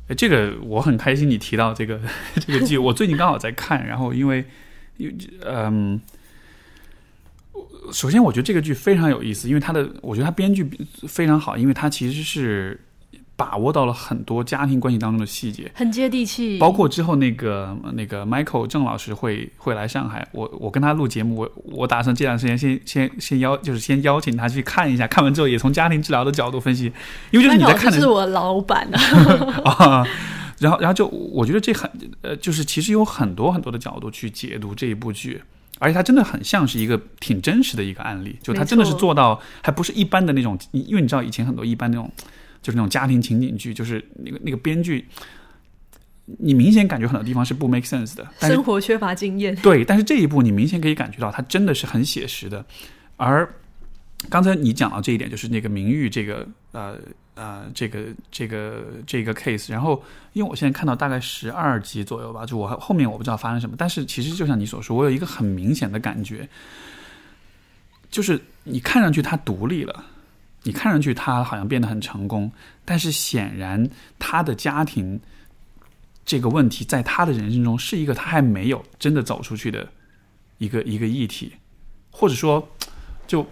[0.09, 1.99] 诶这个我很开心你提到这个
[2.45, 4.45] 这个剧，我最近刚好在看，然后因为，
[5.43, 5.99] 嗯，
[7.91, 10.69] 首先我觉得这个剧非常有意思，因为它的我觉得它编剧
[11.07, 12.79] 非常好，因为它其实是
[13.35, 15.69] 把握到了很多家庭关系当中的细节。
[15.73, 26.91] 很接地气，包括之后那个那个 Michael 郑老师会会来上海，我我跟他录节目，我我打算这段时间先先先邀就是先邀请他去看一下，看完之后也从家庭治疗的角度分析，
[27.31, 30.07] 因为就是你在看的是我老板啊， 啊，
[30.59, 31.89] 然后然后就我觉得这很
[32.21, 35.41] 呃，就是其实有很多很多的角度去解读这一部剧，
[35.83, 42.09] 而且它真的很像是一个挺真实的一个案例，就它真的是做到，还不是一般的那种，因为你知道以前很多一般那种
[42.61, 45.05] 就是那种家庭情景剧，就是那个那个编剧。
[46.37, 49.53] 你明显感觉很多地方是不 make sense 的，但生活缺乏经验。
[49.57, 52.65] 对，但是这一部你明显可以感觉到，它真的是很写实的。
[53.17, 53.53] 而
[54.29, 56.97] 刚才你讲到这一点，就是那个名誉这个呃
[57.35, 60.03] 呃这个这个这个 case，然后
[60.33, 66.47] 因为我现在看到大概十二集左右吧，就我后面我不知道发生什么，但是其实就像你所说，我有一个很明显的感觉，
[68.09, 70.05] 就是你看上去他独立了。
[70.65, 72.49] 你看上去他好像变得很成功，
[72.85, 73.85] 但是显然
[74.17, 75.19] 他的家庭
[76.23, 79.85] 这个问题在他的人生中是一个他还没有真的走出去的
[80.59, 81.51] 一个一个议题，
[82.09, 82.65] 或者说，
[83.27, 83.45] 就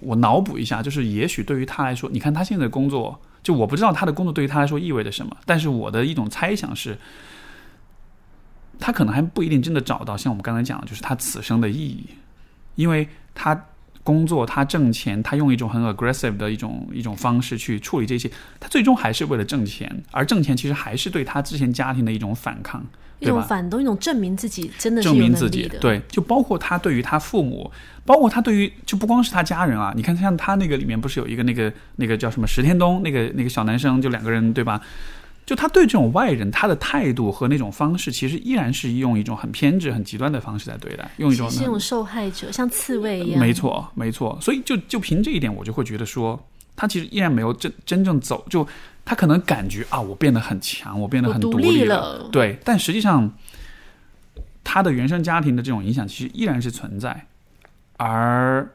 [0.00, 6.98] 我脑补一下，就是也许对于他来说，你看他现在的工作，就我不知道他的工作对于他来说意味着什么，但是我的一种猜想是，
[8.78, 12.06] 他可能还不一定真的找到像我们刚才讲的，就是他此生的意义，
[12.74, 13.66] 因为他。
[14.02, 22.84] 工作，他挣钱，他用一种很 aggressive 的一种一种方式去处理这些，他最终还是为了挣钱，而挣钱其实还是对他之前家庭的一种反抗，
[23.20, 23.40] 一种？
[23.44, 25.78] 反动，一种证明自己真的是证明自己，的。
[25.78, 27.70] 对，就包括他对于他父母，
[28.04, 34.80] 包括他对于就不光是他家人啊，你看像他那个里面不是有一个那个那个叫什么石天东那个那个小男生，就两个人对吧？
[35.46, 43.40] 就他对这种外人，他的态度和那种方式，其实依然是用一种很偏执、很极端的方式在对待，用一种是一种受害者，像刺猬一样。
[43.40, 44.38] 没错，没错。
[44.40, 46.38] 所以就就凭这一点，我就会觉得说，
[46.76, 48.64] 他其实依然没有真真正走，就
[49.10, 53.28] 他可能感觉啊，我变得很强，我变得很独立立了对，但实际上，
[54.62, 57.26] 他的原生家庭的这种影响其实依然是存在，
[57.96, 58.70] 而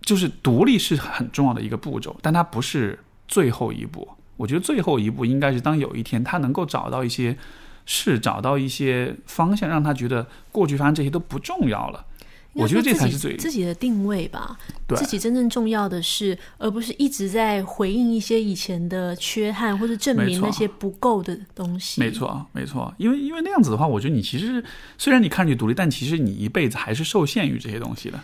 [0.00, 2.98] 就是独立是很重要的一个步骤，但它不是
[3.28, 4.08] 最后一步。
[4.38, 7.36] 我觉得最后一步应该是当有一天他能够找到一些
[7.84, 12.06] 事找到一些方向，让他觉得过去发生这些都不重要了。
[12.52, 14.58] 我觉得这才是自己最自己的定位吧。
[14.86, 22.00] 对自己真正重要的是，而不是一直在回应一些以前的缺憾，或者证明那些不够的东西。
[22.00, 24.62] 没错，没错，因为因为那样子的话，我觉得你其实
[24.98, 28.18] 虽然你看上去独立，但其实你一辈子还是受限于这些东西的。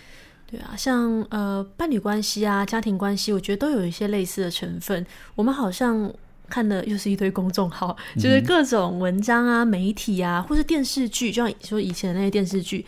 [0.51, 5.05] 对啊，像呃伴侣关系啊、家庭关系，我觉得都有一些类似的成分。
[5.35, 6.13] 我们好像
[6.49, 12.87] 看的又是一堆公众号，就是各种文章啊、媒体啊，或是电视剧，就像说以前那些电视剧，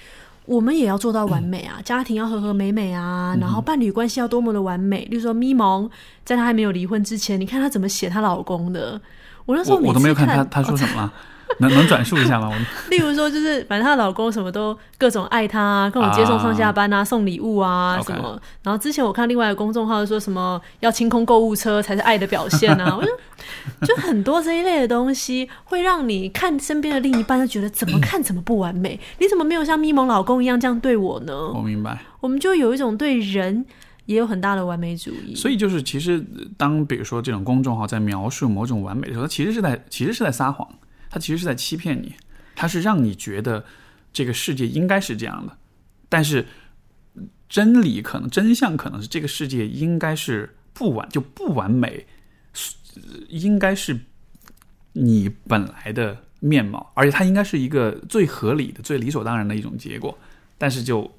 [0.48, 5.04] 我们也要做到完美啊，家庭要和和美美啊，然后伴侣关系要多么的完美。
[5.10, 5.88] 例如说咪蒙，
[6.24, 8.98] 在她还没有离婚之前，你看她怎么写她老公的。
[9.44, 11.12] 我那时候我我都没有看看他他说什么了，
[11.60, 12.48] 能能转述一下吗？
[12.50, 12.56] 我
[12.90, 18.40] 例如说，就是反正她老公什么都各种爱她啊，各种接送上下班啊，送礼物啊什么。
[18.62, 31.34] 然后之前我看另外一个公众号说什么要清空购物车才是爱的表现啊， 我就就很多这一类的东西会让你看身边的另一半就觉得怎么看怎么不完美，你怎么没有像咪蒙老公一样这样对我呢？
[31.54, 31.98] 我明白。
[32.20, 33.64] 我们就有一种对人
[34.06, 35.34] 也有很大的完美主义。
[35.34, 36.24] 所以就是，其实
[36.56, 40.66] 当比如说这种公众号在描述某种完美的时候，它其实是在其实是在撒谎，
[41.18, 42.14] 它其实是在欺骗你，
[42.54, 43.64] 他是让你觉得
[44.12, 45.58] 这个世界应该是这样的，
[46.08, 46.46] 但是
[47.48, 52.06] 真理可能真相可能是这个世界应该是不完就不完美，
[53.28, 53.98] 应该是
[54.92, 60.16] 你本来的面貌，而且它应该是一个最合理的、最理所当然的一种结果，
[60.56, 61.10] 但是就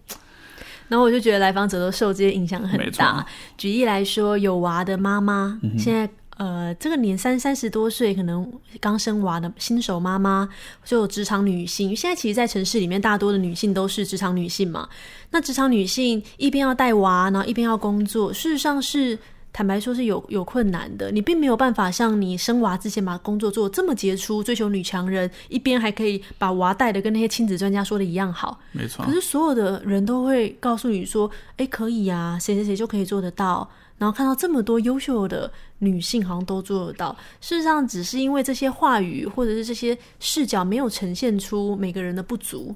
[0.88, 3.26] 然后我就觉得来访者都受这些影响很大。
[3.57, 6.09] 举例来说，有娃的妈妈，现在
[6.40, 10.49] 呃这个年三三十多岁，可能刚生娃的新手妈妈，
[10.84, 11.95] 就有职场女性。
[11.95, 14.90] 现在其实，在城市里面，大多的女性都是职场女性嘛。
[15.30, 19.20] 那职场女性一边要带娃，然后一边要工作，事实上是。
[19.52, 28.60] 坦白说是有有困难的，你并没有办法像你生娃之前把工作做得这么杰出，追求女强人，一边还可以把娃带的跟那些亲子专家说的一样好。
[28.72, 29.11] 没错可。
[29.11, 33.68] 是所有的人都会告诉你说：“哎，可以啊，谁谁谁就可以做得到。”
[33.99, 42.73] 然后看到这么多优秀的女性好像都做得到，事实上只是因为这些话语或者是这些视角没有呈现出每个人的不足，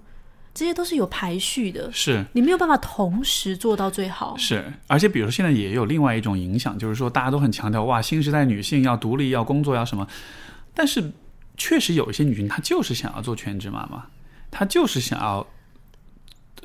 [0.53, 4.35] 这些都是有排序的，是你没有办法同时做到最好。
[4.37, 10.05] 是，而且比如说现在也有另外一种影响，就是说大家都很强调哇，新时代女性要独立、要工作、要什么，
[10.75, 11.09] 但是
[11.55, 14.05] 确实有一些女性她就是想要做全职妈妈，
[14.51, 15.47] 她就是想要。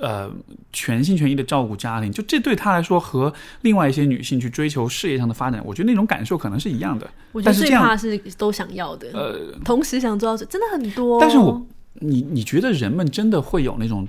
[0.01, 0.31] 呃，
[0.73, 7.11] 全心全意的照顾家庭，就这对他来说和另外一些女性去追求事业上的发展，我觉得那种感受可能是一样的。
[7.33, 11.21] 我觉得最怕是都想要的，呃，同时想做到最，真的很多。
[11.21, 11.61] 但是我
[11.95, 14.07] 你你觉得人们真的会有那种，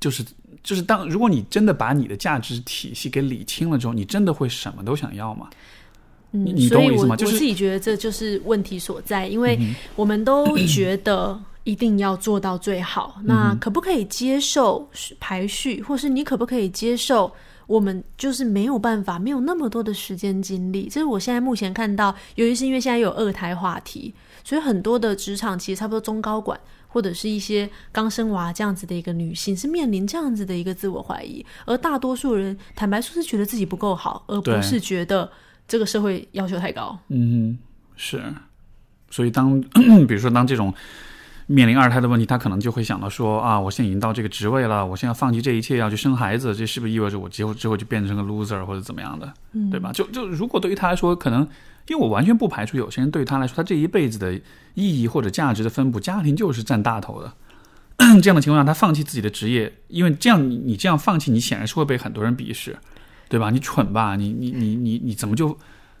[0.00, 0.24] 就是
[0.62, 5.48] 就是当如果你真的把你的价值体系给理清了之后，你真的会什么都想要吗？
[6.32, 9.58] 你嗯，你所以我懂我意思吗就是我自己觉得这就是问题所在，因为
[9.94, 13.20] 我们都觉得一定要做到最好。
[13.24, 14.88] 那可不可以接受
[15.18, 17.30] 排序，或是你可不可以接受？
[17.66, 20.88] 我们就是没有办法，没有那么多的时间精力。
[20.88, 24.14] 这是我现在目前看到，由于是因为现在有二胎话题，
[24.44, 26.56] 所以很多的职场其实差不多中高管
[26.86, 31.44] 或者是一些刚生娃这样子的一个女性，是面临这样子的一个自我怀疑。
[31.64, 35.28] 而大多数人坦白说是觉得自己不够好，而不是觉得
[35.66, 36.96] 这个社会要求太高。
[37.08, 37.58] 嗯，
[37.96, 38.22] 是。
[39.10, 39.60] 所以当
[40.06, 40.72] 比如说当这种
[41.46, 49.92] 面临二胎的问题，他可能就会想到说啊，我现在已经到这个职位了，我现在放弃这一切要去生孩子，这是不是意味着我之后之后就变成个 loser 或者怎么样的，嗯对吧？
[49.92, 51.42] 就就如果对于他来说，可能
[51.88, 54.34] 因为我完全不排除有些人对于他来说，他这一辈子的
[54.74, 57.32] 意义或者价值的分布，家庭就是占大头的。
[58.20, 62.76] 这样的情况下，他放弃自己的职业，因为这样你你这样放弃，你显然是会被很多人鄙视，
[63.28, 63.50] 对吧？
[63.50, 64.16] 你蠢吧？
[64.16, 65.56] 你你你你你怎么就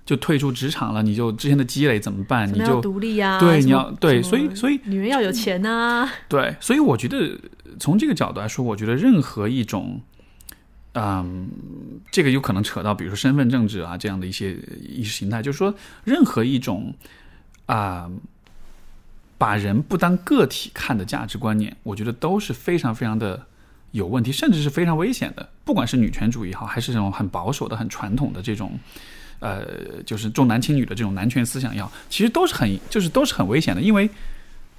[0.06, 1.02] 就退出职场了？
[1.02, 2.50] 你就之前的积累怎么办？
[2.50, 3.40] 你要就独立啊？
[3.40, 6.08] 对，你要对，所以所以女人要有钱啊。
[6.28, 7.36] 对，所以我觉得
[7.80, 10.00] 从这个角度来说，我觉得任何一种，
[10.92, 11.48] 嗯，
[12.12, 14.56] 这个有可能扯到比如说身份政治啊这样的一些
[14.88, 15.74] 意识形态，就是说
[16.04, 16.94] 任何一种
[17.66, 18.08] 啊、
[19.36, 23.44] 把人不当个体看的价值观念，我觉得都是非常非常的
[23.90, 25.48] 有问题，甚至是非常危险的。
[25.64, 28.78] 不管是女权主义也好，还是这种很保守的、很传统的这种。
[29.40, 34.08] 呃，就是重男轻女的这种男权思想也好，其实都是很，就是都是很危险的，因为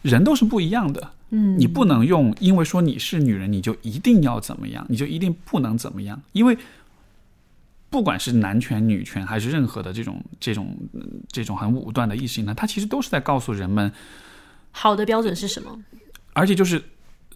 [0.01, 1.11] 人都是不一样的。
[1.29, 6.57] 嗯，你不能用因为说你是女人，你就一定要怎么样，你就一定不能怎么样，因为
[7.89, 13.91] 不管是男权、女权，还是任何的这种这种嗯这种很武断的意识形态，它其实都是在告诉人们，
[14.71, 15.77] 好的标准是什么？
[16.33, 16.81] 而且就是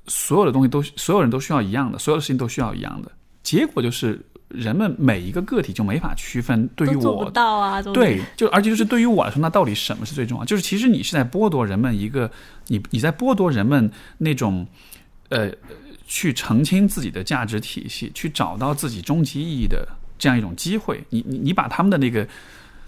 [0.07, 3.11] 所有的东西都所有人都需要一样的，所有的事情都需要一样的，
[3.43, 4.17] 结果就是
[4.53, 7.81] 人们每一个个体就没法区分对于我到啊。
[7.81, 10.45] 对，就而且就是对于我来说，那到底什么是最重要？
[10.45, 12.29] 就是其实你是在剥夺人们一个，
[12.67, 14.67] 你你在剥夺人们那种，
[15.29, 15.51] 呃，
[16.07, 19.87] 去澄清自己的价值体系，去找到自己终极意义的
[20.19, 21.03] 这样一种机会。
[21.09, 22.27] 你你你把他们的那个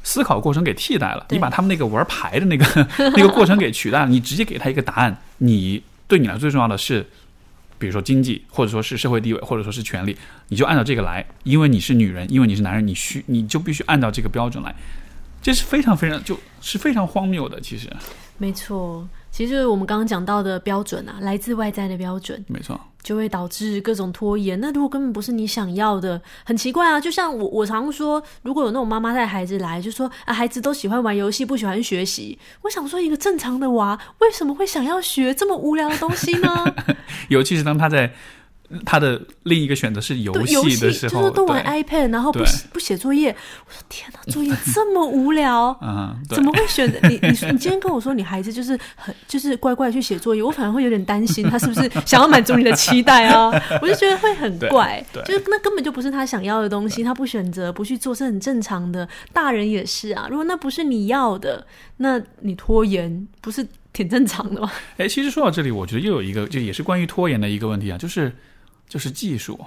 [0.04, 2.66] 思考过程给替代了，你把他们那个玩牌的那个
[3.16, 5.18] 那个过程给取代了，你直接给他一个答案。
[5.38, 7.06] 你对你来说最重要的是，
[7.84, 10.16] 比如说经济，或者说是社会地位，或者说是权利，
[10.48, 11.26] 你就按照这个来。
[11.44, 14.74] 因为你是女人，因为你是男人，你需你就必须按照这个标准来。
[15.42, 17.92] 这是非常非常就是非常荒谬的，其实
[18.38, 19.06] 没错。
[19.32, 22.80] 其实我们刚刚讲到的标准啊，来自外在的标准，没错。
[23.04, 24.60] 就会导致各种拖延。
[24.60, 27.00] 那如果根本不是你想要的，很奇怪啊。
[27.00, 32.40] 就像我，我常说，如果有那种妈妈带孩子来，就说啊，孩子都喜欢玩游戏，不喜欢学习。
[32.62, 36.74] 我想说，一个正常的娃为什么会想要学这么无聊的东西呢？
[37.30, 38.14] 尤其是当他在
[38.86, 43.36] 他的另一个选择是游戏的时候，就是都玩 iPad，然后不对不写作业。
[43.66, 45.78] 我说天哪，作业这么无聊。
[45.82, 47.20] 嗯，怎么会选择你？
[47.22, 53.52] 你你今天跟我说你孩子就是很就是乖乖去写作业，我反而会有点担心他是不是想要满足你的期待啊？
[53.82, 59.08] 我就觉得会很怪，就是那根本就不是他想要的东西，他不选择不去做是很正常的。
[59.32, 61.66] 大人也是啊，如果那不是你要的，
[61.98, 64.72] 那你拖延不是挺正常的吗？
[64.98, 68.34] 哎，其实说到这里，我觉得又有一个，就也是关于拖延的一个问题啊，就是
[68.94, 69.60] 就是技术。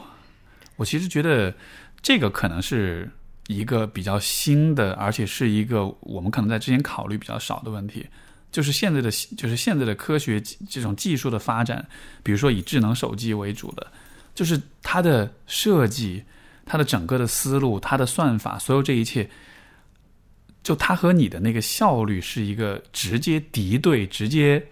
[0.77, 1.53] 我其实觉得
[2.01, 3.11] 这个可能是
[3.49, 8.07] 一个比较新的，而且是一个我们可能在之前考虑比较少的问题。
[8.53, 10.41] 就是现在的，就是现在的科学
[10.71, 11.85] 这种技术的发展，
[12.23, 13.85] 比如说以智能手机为主的，
[14.33, 16.23] 就是它的设计、
[16.65, 19.29] 它的整个的思路、它的算法，所有这一切，
[20.63, 24.65] 就它和你的那个效率是一个直接敌对、直接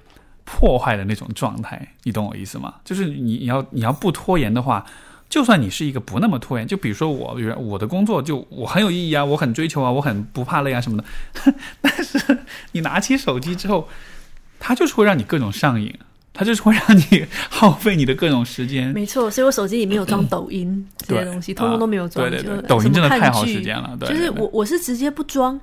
[0.44, 2.74] 破坏的那种状态，你懂我意思吗？
[2.84, 4.84] 就是你你要你要不拖延的话，
[5.28, 11.04] 就算你是一个不那么拖延，就比如说我，比如我的工作就我很有意义啊，我很追求啊，我很不怕累啊什么的，
[11.80, 12.38] 但是
[12.72, 13.88] 你拿起手机之后，
[14.60, 15.92] 它就是会让你各种上瘾。
[16.36, 22.26] 它就是会让你耗费你的各种时间，没错，所以我手机里面有装抖音这些东西，通通都没有装。
[22.26, 25.56] 啊对对对抖音真的太耗时间了对就是我我是直接不装，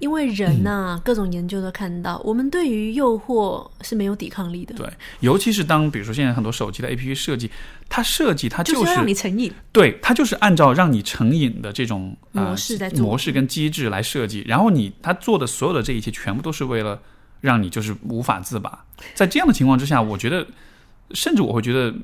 [0.00, 4.88] 因为人呐、各种研究都看到，我们对于诱惑是没有抵抗力的，对，
[5.20, 7.50] 尤其是当比如说现在很多手机的 APP 设计，
[7.88, 9.52] 它设计它就是要让你成瘾。
[9.70, 16.98] 对，它就是按照让你成瘾的这种、呃、模式在做模式跟机制来设计，然后你它做的所有的这一切，全部都是为了
[17.42, 18.84] 让你就是无法自拔。
[19.14, 20.46] 在这样的情况之下，我觉得，
[21.12, 21.94] 甚至我会觉得，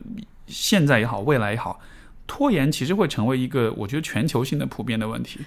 [0.46, 1.80] 现在也好，未来也好，
[2.26, 5.40] 拖延其实会成为一个我觉得全球性的普遍的问题。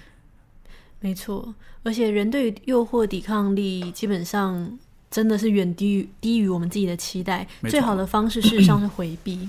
[1.00, 4.78] 没错，而且人对于诱惑抵抗力基本上
[5.10, 7.46] 真的是远低于低于我们自己的期待。
[7.68, 9.48] 最好的方式事实上是回避，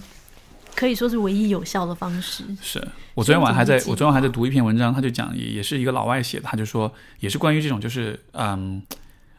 [0.75, 2.43] 可以说是唯一有效的方式。
[2.61, 2.79] 是
[3.13, 8.81] 我昨天晚上还在我昨天还在读一篇文章，他就讲也也是一个老外写的，他就说也是关于这种就是嗯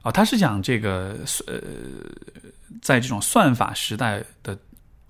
[0.02, 1.58] 哦，他是讲这个呃，
[2.82, 4.58] 在这种算法时代的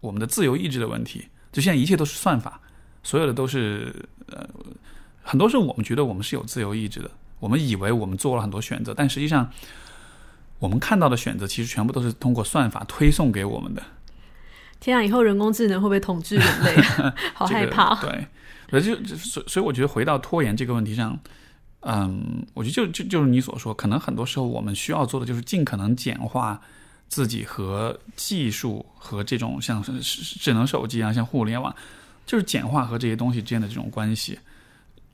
[0.00, 2.60] 我们的自由意志的问题，就现在一切都是算法，
[3.02, 3.92] 所有的都是
[4.26, 4.48] 呃，
[5.22, 9.50] 很多时候我们觉得我们是有自由意志的，我们以为我们做了很多选择，但实际上
[10.58, 13.82] 我们看到的选择其实全部都是通过算法推送给我们的。
[14.80, 17.14] 天啊，以后人工智能会不会统治人类啊？
[17.34, 17.94] 好害怕。
[18.00, 18.26] 这个、
[18.68, 21.16] 对，所以就就所所以我觉得回到拖延这个问题上，
[21.80, 26.60] 嗯，我觉得就就就是你所说，可能很多时候我们需要做的就是尽可能简化
[27.08, 29.92] 自己和技术和这种像是
[30.40, 31.72] 智能手机啊，像互联网，
[32.26, 34.38] 就是简化和这些东西之间的这种关系，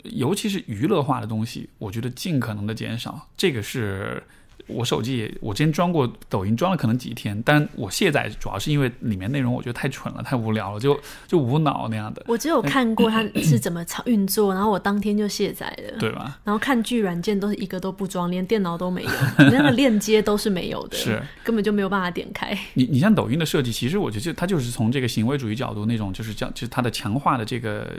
[0.04, 4.22] 尤其是娱乐化的东西，我觉得尽可能的减少，这个是。
[4.66, 12.22] 我手机也，我之前装过抖音，装了可能几天，但我卸载主要是因为里面内容我觉得太蠢了，太无聊了，就就无脑那样的。
[12.26, 16.39] 我只有看过它是怎么运作，然后我当天就卸载了，对吧？
[16.44, 22.56] 然后看剧软件都是一个都不装，连电脑都没有，那个链接都是没有的， 是根本就没有办法点开。
[22.74, 27.90] 你你像抖音的设计，其实我觉得就它就是从这个行为主义角度那种，就是叫就是它的强化的这个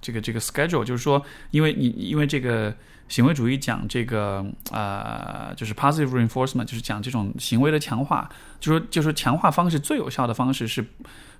[0.00, 2.74] 这个这个 schedule，就是说，因为你因为这个。
[3.08, 8.28] 行为主义讲这个呃，就是 positive reinforcement，就是讲这种行为的强化，
[8.58, 10.84] 就说就说强化方式最有效的方式是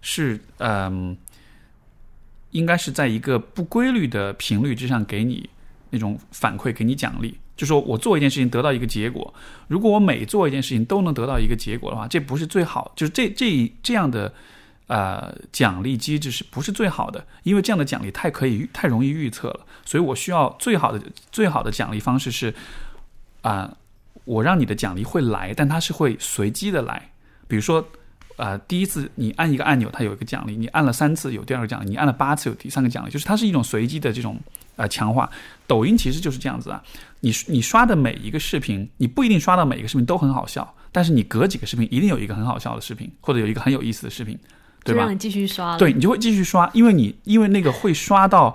[0.02, 1.16] 是嗯、
[2.50, 5.48] 应该是在一个不规律的频率之上给你
[5.90, 7.38] 那种反馈，给你奖励。
[7.56, 9.32] 就说我做一件事情得到一个结果，
[9.68, 14.34] 如果我每做一件事情都能得到一个结果的话，这不是最好，就是这这这样的
[14.86, 17.26] 呃奖励机制是不是最好的？
[17.42, 21.00] 因为这样的奖励太可以太容易预测了，所以我需要最好的
[21.32, 22.54] 最好的奖励方式是
[23.40, 23.76] 啊、呃，
[24.24, 27.10] 我让你的奖励会来，但它是会随机的来。
[27.46, 27.86] 比如说、
[28.36, 34.40] 呃，第一次你按一个按钮，它有一个奖励；你按了三次有第二个奖励；你按了八次有第三个奖励，就是它是一种随机的这种
[34.76, 35.30] 呃强化。
[35.66, 36.82] 抖音其实就是这样子啊，
[37.20, 44.38] 你你刷的每一个视频，你不一定刷到每一个视频都很好笑，但是你隔几个视频一定有一个很好笑的视频，或者有一个很有意思的视频。
[44.84, 45.78] 对吧就让你继续刷了。
[45.78, 48.54] 对你就会继续刷，因为你因为那个会刷到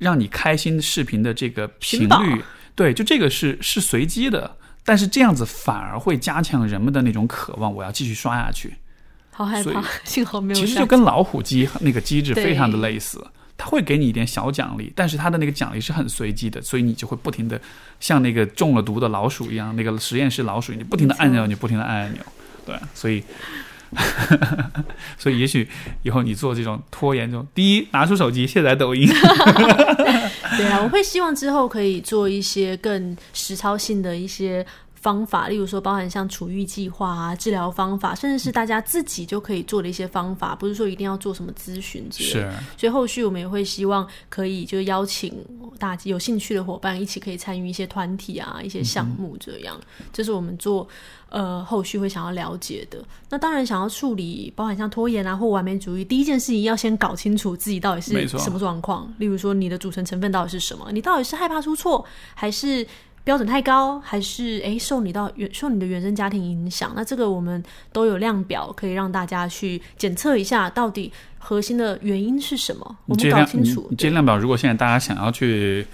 [0.00, 2.42] 让你开心视频的这个频率，
[2.74, 8.74] 对，就这个是是随机的，但是这样子反而会加强人们的那种渴望，我要继续刷下去。
[9.30, 13.24] 好害怕， 幸好没有其实就跟老虎机那个机制非常的类似，
[13.56, 17.60] 它会给你一点小奖励，但是它的那个奖励是很随机的，所以你就会不停的
[18.00, 22.22] 像那个中了毒的老鼠一样，那个实验室老鼠，你不停的按钮，你不停的按按钮，
[22.66, 23.22] 对，所以。
[25.18, 25.68] 所以，也许
[26.02, 29.06] 以后你做这种拖延这种，第一拿出手机卸载抖音，
[30.56, 34.64] 对啊，我会希望之后可以做一些更实操性的一些
[35.02, 42.52] 方法，例如说包含像处育计划啊、治疗方法，甚至是大家自己就可以做的一些方法，不是说一定要做什么咨询之类的。
[42.52, 45.34] 是所以后续我们也会希望可以就是邀请
[45.76, 49.76] 大家有兴趣的伙伴一起可以参与一些团体啊、一些项目这样，
[50.12, 50.86] 这是我们做
[51.30, 53.04] 呃后续会想要了解的。
[53.28, 59.12] 那当然想要处理包含像拖延啊或完美主义，第一件事情要先搞清楚自己到底是什么状况。
[59.18, 62.06] 例如说你的组成成分到底是什么，你到底是害怕出错
[62.36, 62.86] 还是？
[63.24, 66.92] 标准太高，还是诶受你到原受你的原生家庭影响？
[66.96, 67.62] 那这个我们
[67.92, 72.96] 都有量表，可以让大家去检测一下，到底核心的原因是什么？
[73.06, 73.86] 我们搞清楚。
[73.90, 75.86] 你这量表，如果现在大家想要去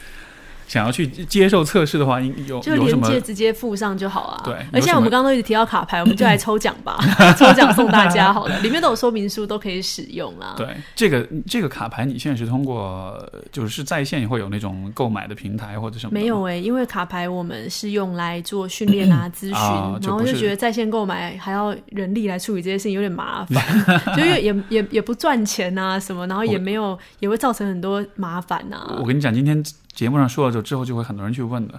[0.69, 4.43] 想要去接受测试的话，应有就连接直接附上就好啊。
[4.45, 6.99] 对而且我们刚刚都一直提到卡牌，我们就来抽奖吧，
[7.37, 10.55] 抽奖送大家好了， 里面都有说明书，都可以使用啦。
[10.57, 13.19] 对这个这个卡牌，你现在是通过
[13.51, 16.13] 就是在线会有那种购买的平台或者什么？
[16.13, 19.53] 没有诶、因为卡牌我们是用来做训练啊、 咨询，
[20.03, 23.65] 然后啊就觉得在线购买还要人力来处理这些事情有点麻烦，
[24.15, 29.05] 就因为也也也不赚钱啊什么，然后也没有也会造成很多麻烦啊我。
[29.09, 29.63] 跟你讲，今天
[29.99, 31.75] 节目上说了之后，之后就会很多人去问的。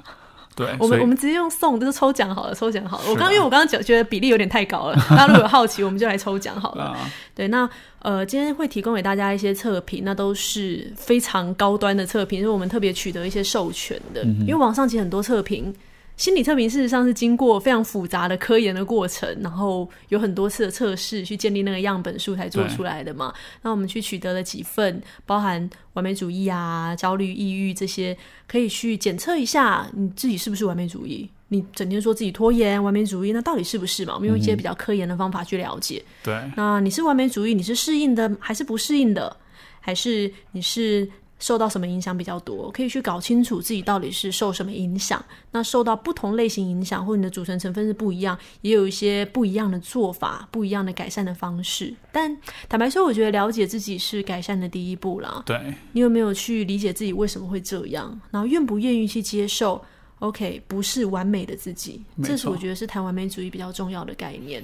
[0.53, 3.05] 对，我们我们直接用送，就是抽奖好了，抽奖好了。
[3.07, 6.83] 我刚因为我刚刚讲觉得比例有点太高了， 大家如果有好奇，我们就来抽奖好了。
[6.83, 7.69] 啊，对，那
[7.99, 14.21] 呃，今天会提供给大家一些测评，那都是非常高端的测评，因为我们特别取得一些授权的。
[14.41, 15.73] 因为网上其实很多测评，
[16.19, 23.33] 心理测评事实上是经过非常复杂的科研的过程，然后有很多次的测试去建立那个样本数才做出来的嘛。
[23.61, 28.15] 那我们去取得了几份，包含完美主义啊、焦虑、抑郁这些，
[28.49, 31.29] 可以去检测一下你自己是不是完美主义。
[31.47, 34.15] 你整天说自己拖延、完美主义，那到底是不是嘛？
[34.15, 36.03] 我们用一些比较科研的方法去了解。
[36.21, 39.33] 对，那你是完美主义，你是适应的还是不适应的？
[39.79, 41.09] 还是你是
[41.39, 42.69] 受到什么影响比较多？
[42.71, 45.23] 可以去搞清楚自己到底是受什么影响。
[45.51, 51.93] 那受到不同类型影响，或你的组成成分是不一样，也有一些不一样的做法，不一样的改善的方式。
[52.11, 52.37] 但
[52.67, 55.41] 坦白说，我觉得了解自己是改善的第一步啦。
[55.45, 58.19] 对，你有没有去理解自己为什么会这样？
[58.31, 59.83] 然后愿不愿意去接受
[60.19, 64.63] ？OK，不是完美的自己，这是我觉得是谈完美主义比较重要的概念。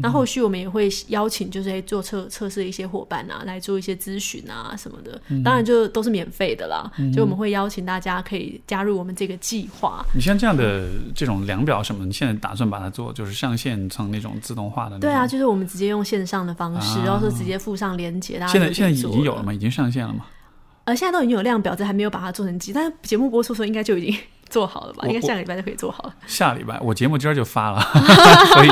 [0.00, 5.20] 那后续我们也会邀请，就是做测测试的一些伙伴啊，来做一些咨询啊什么的。
[5.44, 6.90] 当然就都是免费的啦。
[7.14, 10.02] 就我们会邀请大家可以加入我们这个计划。
[10.14, 14.98] 你像这样的这种量表什么，你现在打算把它做就是上线成那种自动化的？
[14.98, 19.52] 对啊，就是我们直接用线上的方式，啊然后说直接附上链接，大家现在现在已经有了吗？
[19.52, 20.24] 已经上线了吗？
[20.84, 24.18] 呃，现在都已经有量表，这还没有把它做成机，但是节目播出的时候应该就已经
[24.54, 25.08] 做好了吧？
[25.08, 26.14] 应该下个礼拜就可以做好了。
[26.28, 27.80] 下礼拜我节目今儿就发了，
[28.54, 28.68] 所以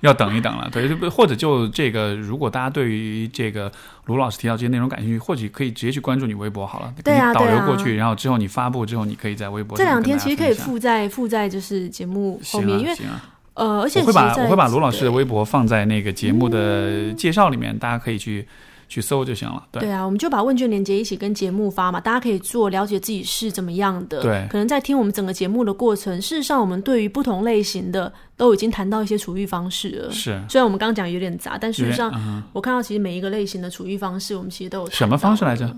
[0.00, 0.68] 要等一等了。
[0.72, 3.70] 对，或者就这个，如果大家对于这个
[4.06, 12.96] 卢老师提到这些内容感兴趣，或许可以直接去关注你微博好了，对啊导流过去，然后之后你发布之后，你可以在微博这两天其实可以附在附在就是节目后行面，因为
[13.54, 18.48] 呃，而且我会把我会把卢老师的微博放在那个节目的介绍里面，大家可以去
[18.90, 19.64] 去搜就行了。
[19.70, 24.20] 对对啊，我们就把问卷连接一起跟节目发嘛，大家可以做了解自己是怎么样的。
[24.20, 30.10] 对可能在听我们整个节目的过程，事实上我们对于不同类型的都已经谈到一些处遇方式了。
[30.10, 35.72] 是虽然我们刚刚讲有点杂，但事实上嗯我看到其实每一个类型的处遇方式，我们其实都有什么方式来着？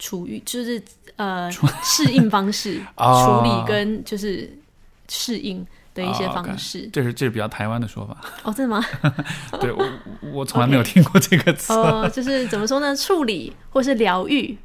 [0.00, 0.82] 处遇就是
[1.16, 1.48] 呃
[1.84, 4.50] 适应方式， 哦处理跟就是
[5.08, 5.64] 适应
[5.94, 6.88] 的一些方式。
[6.92, 8.16] 这是这是比较台湾的说法。
[8.42, 8.84] 哦，真的吗？
[9.60, 9.84] 对我
[10.32, 11.72] 我从来没有听过这个词。
[11.72, 12.94] 哦，就是怎么说呢？
[12.96, 14.56] 处理或是疗愈，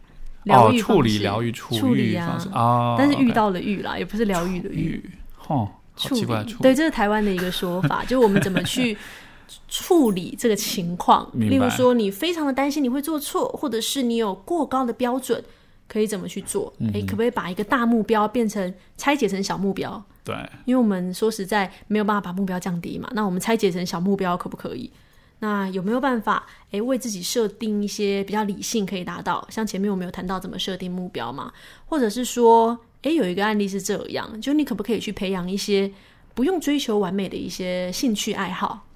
[0.43, 4.81] 疗哦，愈处理、疗愈、处处理啊方式哦，但是遇到了愈啦，也不是疗愈的愈。
[4.81, 5.11] 遇，
[5.47, 6.26] 哦，处理
[6.61, 8.97] 对，这是台湾的一个说法，就我们怎么去
[9.68, 11.30] 处理这个情况。
[11.34, 15.43] 例如说，你非常的担心你会做错，或者是你有过高的标准，
[15.88, 16.73] 可以怎么去做？
[16.80, 20.03] 嗯诶，可不可以把一个大目标变成拆解成小目标？
[20.26, 20.35] 对，
[20.65, 24.91] 因为我们说实在没有办法把目标降低嘛，那我们拆解成小目标可不可以？
[25.39, 29.45] 那有没有办法诶为自己设定一些比较理性可以达到？
[29.52, 31.53] 像前面我们有谈到怎么设定目标嘛，
[31.85, 35.91] 或者是说诶有一个案例是这样，就你可不可以去培养一些
[36.34, 38.88] 不用追求完美的一些兴趣爱好？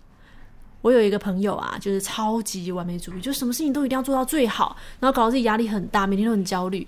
[0.81, 6.88] 我有一个朋友啊，就是超级完美主义，就什么事情都一定要做到最好，然后搞得自己压力很大，每天都很焦虑。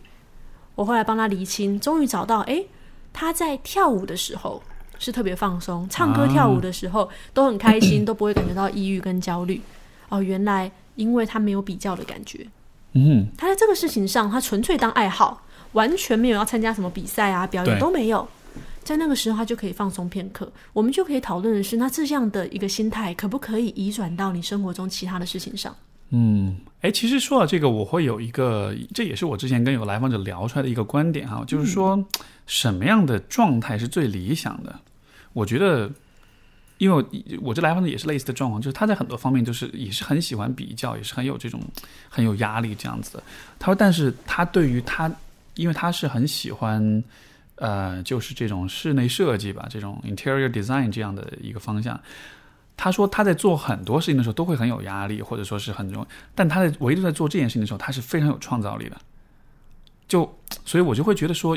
[0.76, 2.66] 我后来帮他厘清，终于找到，诶，
[3.14, 4.62] 他在跳舞的时候
[5.00, 9.62] 是特别放松，唱歌跳舞的时候都很开心，都不会感觉到抑郁跟焦虑。
[10.10, 12.46] 哦，原来因为他没有比较的感觉，
[12.94, 18.28] 嗯，他在这个事情上，他纯粹当爱好，完全没有要参加什么比赛啊、表演都没有。
[18.84, 20.52] 在那个时候，他就可以放松片刻。
[20.74, 25.74] 我们就可以讨论的是，那这样的一个心态，可不可以移转到你生活中其他的事情上？
[26.12, 32.06] 嗯，哎，其实说到这个，我会有一个，这也是我之前跟有来访者聊出来的一个观点哈，就是说
[32.46, 34.80] 什么样的状态是最理想的？
[35.34, 35.90] 我觉得，
[36.78, 37.04] 因为我
[37.42, 41.62] 我这来访者也是类似的状况，就是他在很多方面就是也是很喜欢比较，也是很有这种
[42.10, 43.24] 很有压力这样子的。
[43.58, 45.12] 他说，但是他对于他，
[45.56, 47.04] 因为他是很喜欢。
[47.58, 52.00] 呃，就是这种室内设计吧，这种 interior design 这样的一个方向。
[52.84, 56.04] 他说他在做很多事情的时候都会很有压力，或者说是很重，
[56.34, 58.98] 但他在唯独在做这件事情的时候，他是非常有创造力的。
[60.08, 60.22] 就
[60.66, 61.56] 所以，我就会觉得说，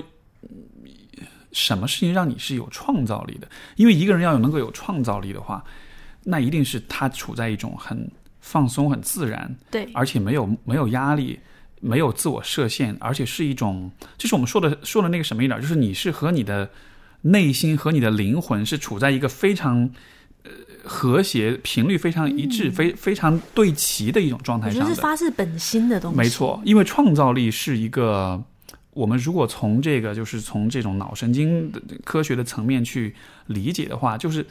[1.50, 3.48] 什么事情让你是有创造力的？
[3.76, 5.64] 因为一个人要有能够有创造力的话，
[6.24, 8.06] 那一定是他处在一种很
[8.40, 11.40] 放松、很自然，对，而且没有没有压力。
[11.80, 16.70] 没有自我设限，而且是一种，就是我们说的说的那个什么一点，就是你是和你的
[17.22, 19.92] 内心和你的灵魂是处在一个非常呃
[20.84, 26.16] 和谐、频率非常一致、非非常对齐的一种状态上是发自本心的东西。
[26.16, 28.42] 没错，因为创造力是一个，
[28.90, 33.14] 我们如果从这个就是从这种脑神经的科学的层面去
[33.46, 34.46] 理解的话，就是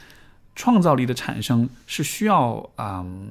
[0.54, 3.30] 创造力的产生是需要嗯。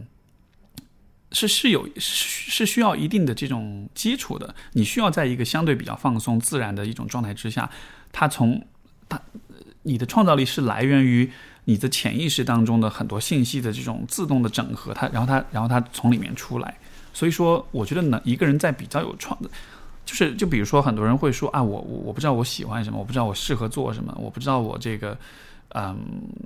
[1.36, 7.68] 是是有是是需要一定的这种基础的，你需要在一个相对比较放松、自然的一种状态之下，
[8.12, 8.64] 它从
[9.10, 9.20] 它
[9.82, 11.32] 你的创造力是来源于
[11.66, 16.78] 你的潜意识当中的很多信息的这种自动的整合，它然后它然后它从里面出来。
[17.14, 19.38] 所以说，我觉得呢，一个人在比较有创，
[20.04, 25.18] 就是就比如说很多人会说啊，我我我不知道我喜欢什么，我不知道我适合做什么，我不知道我这个
[25.70, 25.96] 嗯，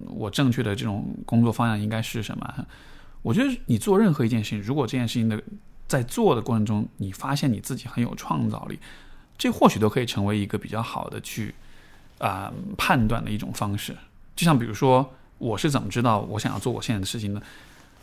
[0.10, 2.66] 我正确的这种工作方向应该是什么。
[3.22, 5.42] 我觉得你做任何一件事情，如果这件事情的
[5.88, 8.78] 在做的过程中，你发现你自己很有创造力，
[9.38, 11.56] 这或许都可以成为一个比较好的去
[12.20, 13.96] 啊、判断的一种方式。
[14.38, 17.42] 就像比如说，我是怎么知道我想要做我现在的事情呢？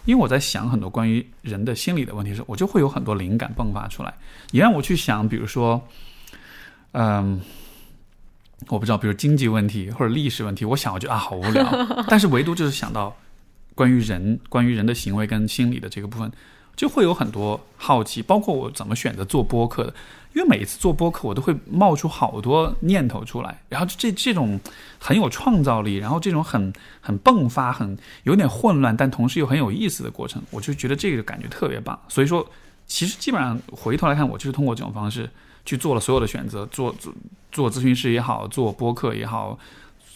[0.04, 4.12] 因为我在想很多关于人的心理的问题的时候，我就会有很多灵感迸发出来。
[4.50, 5.80] 你让我去想，比如说，
[6.92, 7.40] 嗯。
[8.68, 11.66] 我不知道，比如经济问题或者历史问题，我想我觉得啊好无聊，
[12.08, 13.14] 但是唯独就是想到
[13.74, 16.32] 关于人、关于人的行为跟心理的这个部分，
[16.76, 18.22] 就会有很多好奇。
[18.22, 19.94] 包括我怎么选择做播客的，
[20.34, 24.58] 因为每一次做播客，我都会冒出好多念头出来，然后这这种
[24.98, 31.98] 很有创造力，然后这种很很迸发、很有点混乱，但同时又很有意思的过程，我就觉得这个感觉特别棒。
[32.08, 32.46] 所以说，
[32.86, 35.30] 其实基本上回头来看，我就是通过这种方式
[35.64, 37.12] 去做了所有的选择，做做
[37.52, 39.58] 做咨询师也好，做播客也好。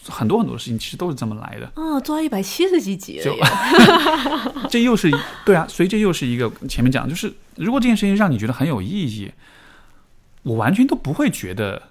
[0.09, 3.37] 很多很多事情其实都是这么来的，哦，做到一百七十几集了就，
[4.69, 5.09] 这又是
[5.45, 9.31] 对啊，所以这又是一个前面讲，就是如果这件事情让你觉得很有意义，
[10.43, 11.81] 我完全都不会觉得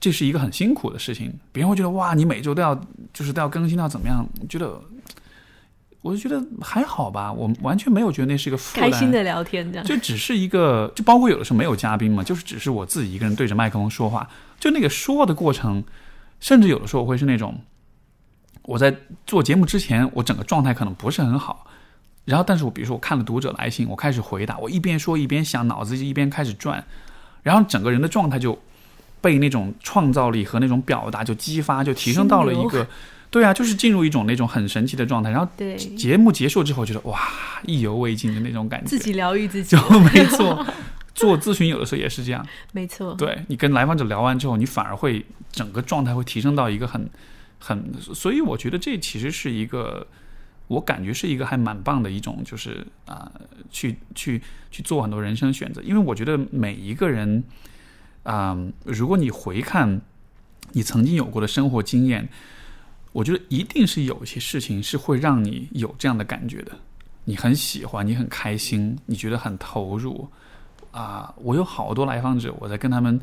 [0.00, 1.32] 这是一个很辛苦的事情。
[1.52, 2.78] 别人会觉得哇，你每周都要
[3.12, 4.24] 就是都要更新到怎么样？
[4.48, 4.80] 觉得
[6.02, 8.90] 我就觉得还好吧，我完全没有觉得那是一个负担。
[8.90, 9.86] 开心的聊天这样。
[9.86, 14.28] 就只是一个，就包括有的时候没有嘉宾嘛，就是只是我自己一个人对着麦克风说话，
[14.60, 15.82] 就那个说的过程，
[16.44, 17.58] 甚至有的时候我会是那种，
[18.64, 18.94] 我在
[19.26, 21.66] 做节目之前，我整个状态可能不是很好，
[22.26, 26.84] 然后但是我比如说我看了读者来信，我开始回答，我一边说一边想，脑子就一边开始转，
[27.42, 28.58] 然后整个人的状态就
[29.22, 32.86] 被那种创造力和那种表达就激发，就提升到了一个，
[33.30, 37.18] 对啊，就是进入一种那种很神奇的状态，然后对，节目结束之后，觉得哇，
[37.62, 39.74] 意犹未尽的那种感觉，自己疗愈自己。
[39.80, 40.66] 就，没错。
[41.14, 43.14] 做咨询有的时候也是这样， 没错。
[43.14, 47.08] 对你跟来访者聊完之后，你反而会整个状态会提升到一个很
[47.58, 50.06] 很，所以我觉得这其实是一个，
[50.66, 53.30] 我感觉是一个还蛮棒的一种，就是啊、
[53.70, 57.44] 去去去做很多人生选择，因为我觉得每一个人
[58.24, 60.00] 啊、如果你回看
[60.72, 62.28] 你曾经有过的生活经验，
[63.12, 66.72] 我觉得一定是有一些事情是会让你有这样的感觉的，
[67.26, 70.28] 你很喜欢，你很开心，你觉得很投入。
[70.94, 73.20] 啊，我有好多来访者，我在跟他们，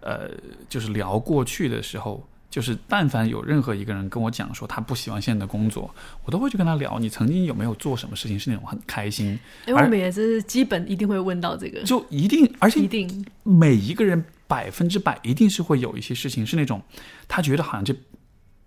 [0.00, 0.30] 呃，
[0.68, 5.92] 就是聊过去的时候，就是但凡有任何一个人跟我讲说他不喜欢现在的工作，
[6.24, 9.36] 我都会去跟他聊，你曾经有没有做什么事情是那种很开心，
[9.66, 16.80] 因为我们也是基本一定会问到这个，就一定，而且一定每一个人百分之百一定是会有一些事情是那种
[17.26, 17.92] 他觉得好像这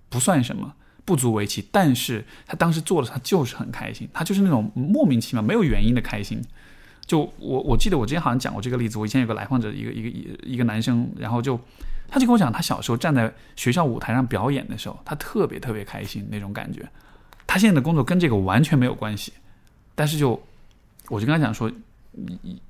[0.10, 0.74] 不算什么，
[1.06, 1.66] 不足为奇。
[1.72, 6.44] 但是他当时做的，他就是很开心，他就是那种莫名其妙、没有原因的开心。
[7.12, 11.60] 就我我记得我之前好像讲过这个例子，我以前有个来访者，一个一个一一个男生，然后就
[12.08, 16.88] 他就跟我讲，他小时候站在学校舞台上表演的时候，他特别特别开心那种感觉。
[17.46, 19.34] 他现在的工作跟这个完全没有关系，
[19.94, 20.42] 但是就
[21.10, 21.70] 我就跟他讲说，
[22.14, 22.62] 你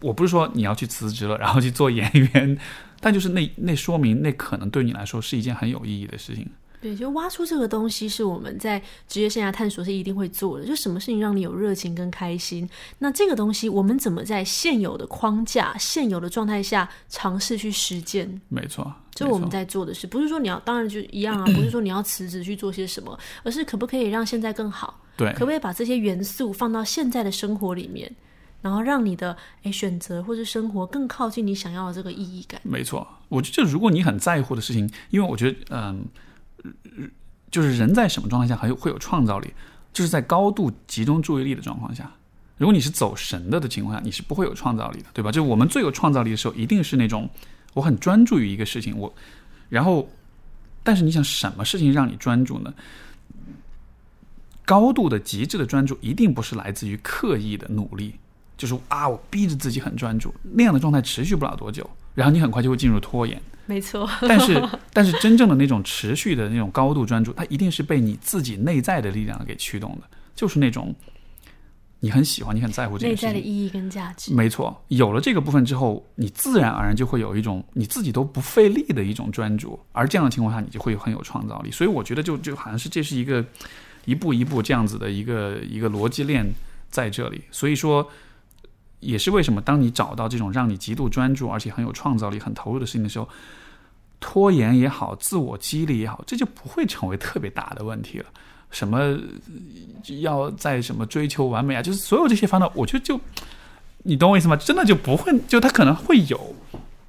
[0.00, 2.58] 我不是说你要去辞职了，然后去做演员，
[2.98, 6.48] 但就是那那说明那可能对你来说是一件很有意义的事情。
[6.80, 10.64] 对，就挖出这个东西是我们在职业生涯探索是一定会做的。
[10.64, 12.68] 就什么事情让你有热情跟开心？
[12.98, 18.40] 那这个东西我们怎么在现有的框架、现有的状态下尝试去实践？
[18.48, 25.00] 没错，这我们在做的事，不是说你要，当然就一样啊，不是说你要辞职去做些什么，而是可不可以让现在更好？
[25.16, 28.14] 对，可不可以把这些元素放到现在的生活里面？
[28.60, 32.60] 然后让你的诶选择或者生活更靠近你想要的这个意义感。
[32.64, 36.04] 没错，我觉得如果你很在乎的事情，因为我觉得嗯，
[37.50, 39.52] 就是人在什么状态下还有会有创造力，
[39.92, 42.10] 就是在高度集中注意力的状况下。
[42.56, 45.30] 如果你是走神的的情况下，你是不会有创造力的，对吧？
[45.30, 47.30] 就我们最有创造力的时候，一定是那种
[47.72, 49.14] 我很专注于一个事情，我
[49.68, 50.08] 然后，
[50.82, 52.74] 但是你想什么事情让你专注呢？
[54.64, 58.14] 高度的极致的专注，一定不是来自于刻意的努力。
[58.56, 63.40] 就是啊，我逼着自己很专注，那样的状态持续不了多久，然后你很快就会进入拖延。
[63.68, 70.94] 没错，但是 但是真正的那种持续的那种高度专注，它一定是被你自己内在的力量给驱动的，就是那种
[72.00, 74.32] 你很喜欢、你很在乎这个内在的意义跟价值。
[74.32, 81.70] 没错，有了这个部分之后，你自然而然就会有一种你自己都不费力的一种专注，而这样的情况下，你就会很有创造力。
[81.70, 83.44] 所以我觉得，就就好像是这是一个
[84.06, 86.50] 一步一步这样子的一个一个逻辑链
[86.88, 87.42] 在这里。
[87.50, 88.08] 所以说。
[89.00, 93.28] 也是为什么，当你找到这种让你极度专注，而且很有创造力、很投入的事情的时候，
[94.20, 98.26] 拖延也好，自我激励也好，这就不会成为特别大的问题了。
[98.70, 99.18] 什么
[100.20, 103.18] 要在什么追求完美啊，就是所有这些烦恼，我觉得就
[104.02, 104.56] 你懂我意思吗？
[104.56, 106.54] 真的就不会，就它可能会有，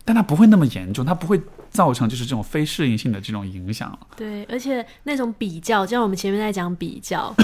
[0.05, 3.97] 但它不会那么严重，它不会造成就是这种非适应性的这种影响。
[4.15, 7.35] 对，而且那种比较，就像我们前面在讲比较。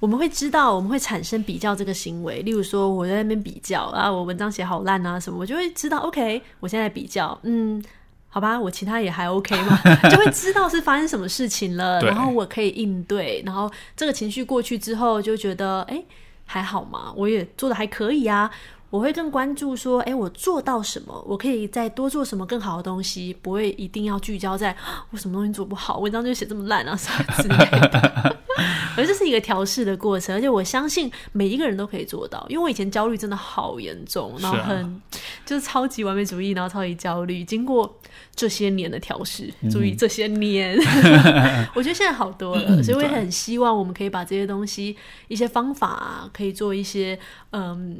[0.00, 2.40] 我们会知道，我们会产生比较这个行为。
[2.42, 7.82] 例如说，我在那边比较啊，我文章写好烂啊什么，我就会知道，OK，我现在比较，嗯，
[8.28, 9.78] 好吧，我其他也还 OK 嘛，
[10.10, 16.02] 就会知道是发生什么事情了，然后我可以应对，然后这个情绪过去之后，就觉得，哎，
[16.44, 18.50] 还好嘛，我也做的还可以啊。
[18.90, 21.24] 我会更关注说，哎，我做到什么？
[21.26, 23.34] 我可以再多做什么更好的东西？
[23.42, 24.74] 不会一定要聚焦在
[25.10, 28.36] 我什么东西做不好，文章就写这么烂啊啥之类的。
[28.96, 32.44] 而这是一个调试的过程，而且我相信每一个人都可以做到。
[32.48, 35.00] 因为我以前焦虑真的好严重，然后很
[35.46, 37.44] 就是超级完美主义，然后超级焦虑。
[37.44, 37.96] 经过
[38.34, 40.76] 这些年的调试，注意这些年，
[41.76, 42.82] 我觉得现在好多了。
[42.82, 44.96] 所以我也很希望我们可以把这些东西、
[45.28, 47.16] 一些方法，可以做一些，
[47.52, 47.98] 嗯，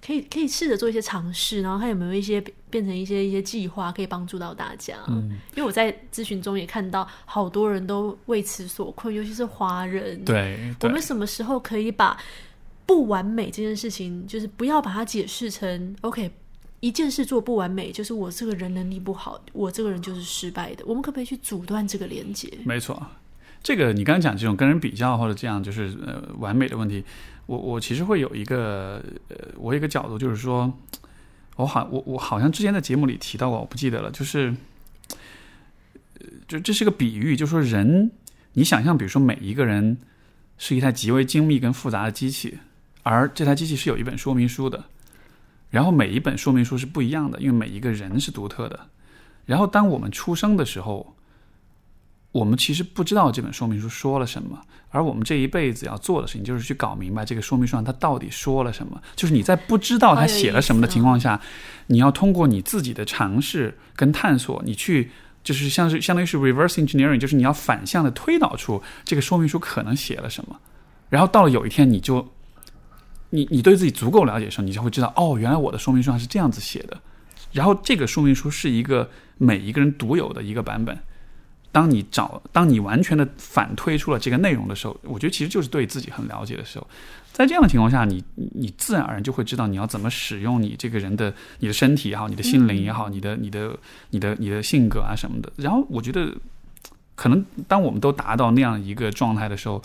[0.00, 0.26] 可以。
[0.30, 2.40] 可以试着做一些尝试，然后看有没有一些
[2.70, 4.96] 变成一些一些计划，可以帮助到大家。
[5.08, 10.24] 嗯，因为我在咨询中也看到好多人都为此所困，尤其是华人。
[10.24, 12.18] 对，我们什么时候可以把
[12.86, 16.30] 不完美这件事情，就是不要把它解释成 OK，
[16.80, 20.84] 一件事做不完美，就是我这个人能力不好，我这个人就是失败的。
[20.86, 22.52] 我们可不可以去阻断这个连接？
[22.64, 23.00] 没错，
[23.62, 27.04] 这个你刚刚讲这种跟人比较或者这样就是呃完美的问题。
[27.48, 30.70] 我我其实会有一个呃，我有一个角度，就是说，
[31.56, 34.54] 我好我我好像之前在节目里提到过，我不记得了，就是，
[36.46, 38.10] 就这是个比喻，就说人，
[38.52, 39.96] 你想象，比如说每一个人
[40.58, 42.58] 是一台极为精密跟复杂的机器，
[43.02, 44.84] 而这台机器是有一本说明书的，
[45.70, 48.78] 然后每一本说明书是不一样的，因为每一个人是独特的，
[49.46, 51.14] 然后当我们出生的时候。
[52.38, 54.56] 我们其实不知道这本说明书说了什么，
[54.90, 59.02] 而我们这一辈子要做的事情就是去搞明白这个说明书上它到底说了什么。
[59.16, 61.40] 就是你在不知道它写了什么的情况下，
[61.88, 65.10] 你要通过你自己的尝试跟探索，你去
[65.42, 70.60] 就是像是相当于是 reverse engineering，就是你要反向的推导出这个说明书可能写了什么。
[71.08, 72.32] 然后到了有一天，你就
[73.30, 76.96] 你你对自己足够了解的时候，你就会知道哦，原来我的说明书上是这样子写的。
[77.50, 80.96] 然后这个说明书是一个每一个人独有的一个版本。
[81.70, 86.86] 当你找，当你完全的反推出了这个内容的时候，我觉得其实就是对自己很了解的时候。
[87.32, 93.78] 在这样的情况下，你你自然而然就会知道你要怎么使用你这个人的你的身体也好，你的心灵也好，你的你的
[94.10, 95.52] 你的你的性格啊什么的。
[95.56, 96.34] 然后我觉得，
[97.14, 99.80] 可能当我们都达到那样一个状态的时候，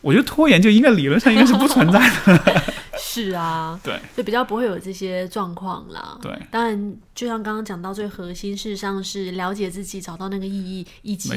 [0.00, 2.62] 我觉得拖延就应该理论上应该是不存在的。
[3.12, 6.18] 是啊，对，就比较不会有这些状况啦。
[6.22, 11.28] 对，当然，就像刚刚讲到，最核心事实上是了解自己，找到那个意义，以及，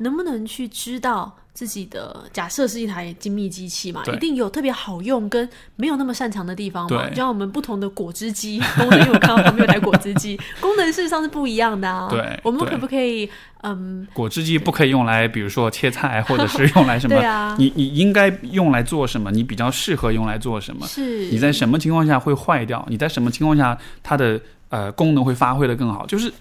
[0.00, 6.88] 能不能去知道自己的假设是一台精密机器嘛，一定有特别好用跟没有那么擅长的地方嘛。
[6.88, 12.08] 对就像我们不同的果汁机功能，因为我看到旁边有台果汁机， 功能事实上是不一样的啊。
[12.10, 13.28] 对对我们可不可以
[13.62, 17.14] 嗯，果汁机不可以用来，比如说切菜，或者是用来什么？
[17.16, 19.30] 对啊，你你应该用来做什么？
[19.30, 20.86] 你比较适合用来做什么？
[20.88, 22.84] 是你在什么情况下会坏掉？
[22.88, 26.06] 你在什么情况下它的呃功能会发挥的更好？
[26.06, 26.32] 就是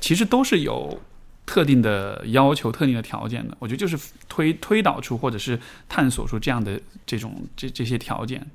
[0.00, 0.96] 其实都是有
[1.50, 3.56] 特定的要求、特定的条件的。
[3.58, 3.98] 我觉得就是
[4.28, 5.58] 推推导出或者是
[5.88, 8.46] 探索出这样的这种这这些条件。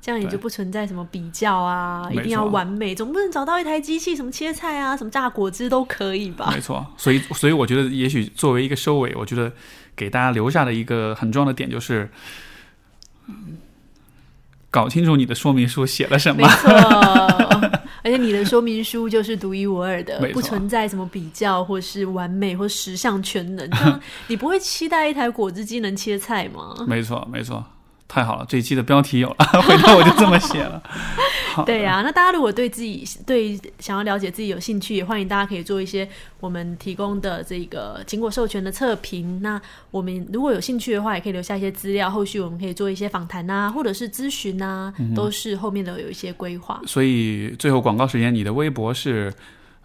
[0.00, 6.48] 这样也就不存在什么比较啊，一定要完美，总不能找到一台机器，什么切菜啊，什么榨果汁都可以吧？
[6.54, 9.52] 没错，所以所以我觉得，也许作为一个收尾，我觉得
[9.96, 12.08] 给大家留下的一个很重要的点就是，
[13.26, 13.58] 嗯
[14.70, 16.48] 搞清楚你的说明书写了什没么。
[16.50, 16.70] 错，
[18.06, 23.68] 而且你的说明书就是独一无二的不存在什么比较或是完美或十项全能。
[24.28, 26.72] 你不会期待一台果汁机能切菜吗？
[26.86, 27.64] 没错，没错，
[28.08, 30.82] 太好了，这一期的标题有了， 回头我就这么写了。
[31.64, 36.06] 对呀、那大家如果对自己对想要了解自己有兴趣，也欢迎大家可以做一些
[36.38, 39.40] 我们提供的这个经过授权的测评。
[39.40, 39.58] 那
[39.90, 46.78] 我们如果有兴趣的话，也可以留下一些资料，后续我们可以做一些访谈啊，或者是咨询啊，嗯都是后面的有一些规划。
[46.86, 49.32] 所以最后广告时间，你的微博是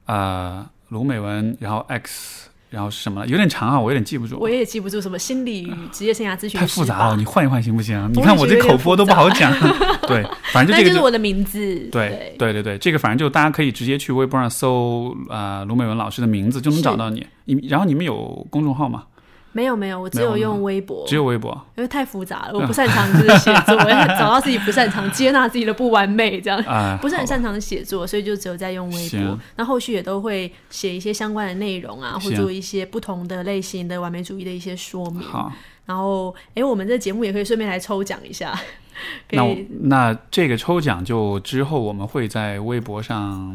[0.08, 3.28] 呃卢美文，然后 X，然后是什么？
[3.28, 4.50] 有点长啊，我有点记不住我。
[4.50, 8.10] 也记不住什么心理与职业生涯咨询太复杂了，你换一换行不行？
[8.14, 9.52] 你看我这口播都不好讲。
[10.08, 10.24] 对，
[10.54, 11.60] 反正就这个就是我的名字。
[11.92, 17.28] 对对对对，这个反正就大家可以直接去微博上搜呃卢美文老师的名字就能找到你。
[17.44, 19.04] 你然后你们有公众号吗？
[19.54, 21.52] 没有没有，我只有用微博，只有微博。
[21.76, 26.60] 因为太复杂了， 我不擅长就是写作，我要找到自己不擅长，接纳自己的不完美，这样。
[26.66, 29.40] 啊、不是很擅长写作，所以就只有在用微博。
[29.56, 35.22] 那后续也都会写一些相关的内容啊，或行做一些不同的类型的完美主义的一些说明。
[35.22, 35.52] 好，
[35.86, 38.54] 然后，哎，我们这节目也可以顺便来抽奖一下，
[39.30, 43.54] 可那那这个抽奖就之后我们会在微博上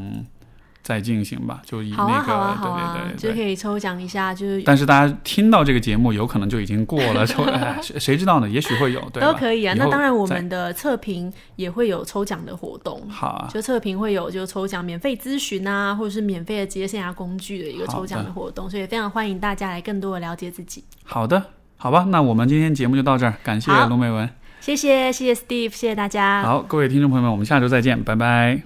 [0.87, 3.31] 再进行吧，就以那个、好啊好啊好啊，对对对对。
[3.31, 8.49] 就可以抽奖一下，就是但是大家听到这个节目，有可能就已经过了抽， 哎谁谁知道呢？
[8.49, 9.75] 也许会有，对都可以啊。
[9.77, 13.03] 那当然，我们的测评也会有抽奖的活动。
[13.11, 20.85] 好啊，就测评会有就抽奖免费咨询啊，或者是免费的职业生涯工具的一个抽奖的活动，所以非常欢迎大家来更多的了解自己。
[21.03, 21.43] 好的，
[21.77, 24.31] 好吧，那我们今天节目就到这儿，感谢好卢美文。
[24.61, 26.45] 谢谢，谢谢 Steve，谢谢大家。
[26.45, 28.63] 好，各位听众朋友们，我们下周再见，拜拜。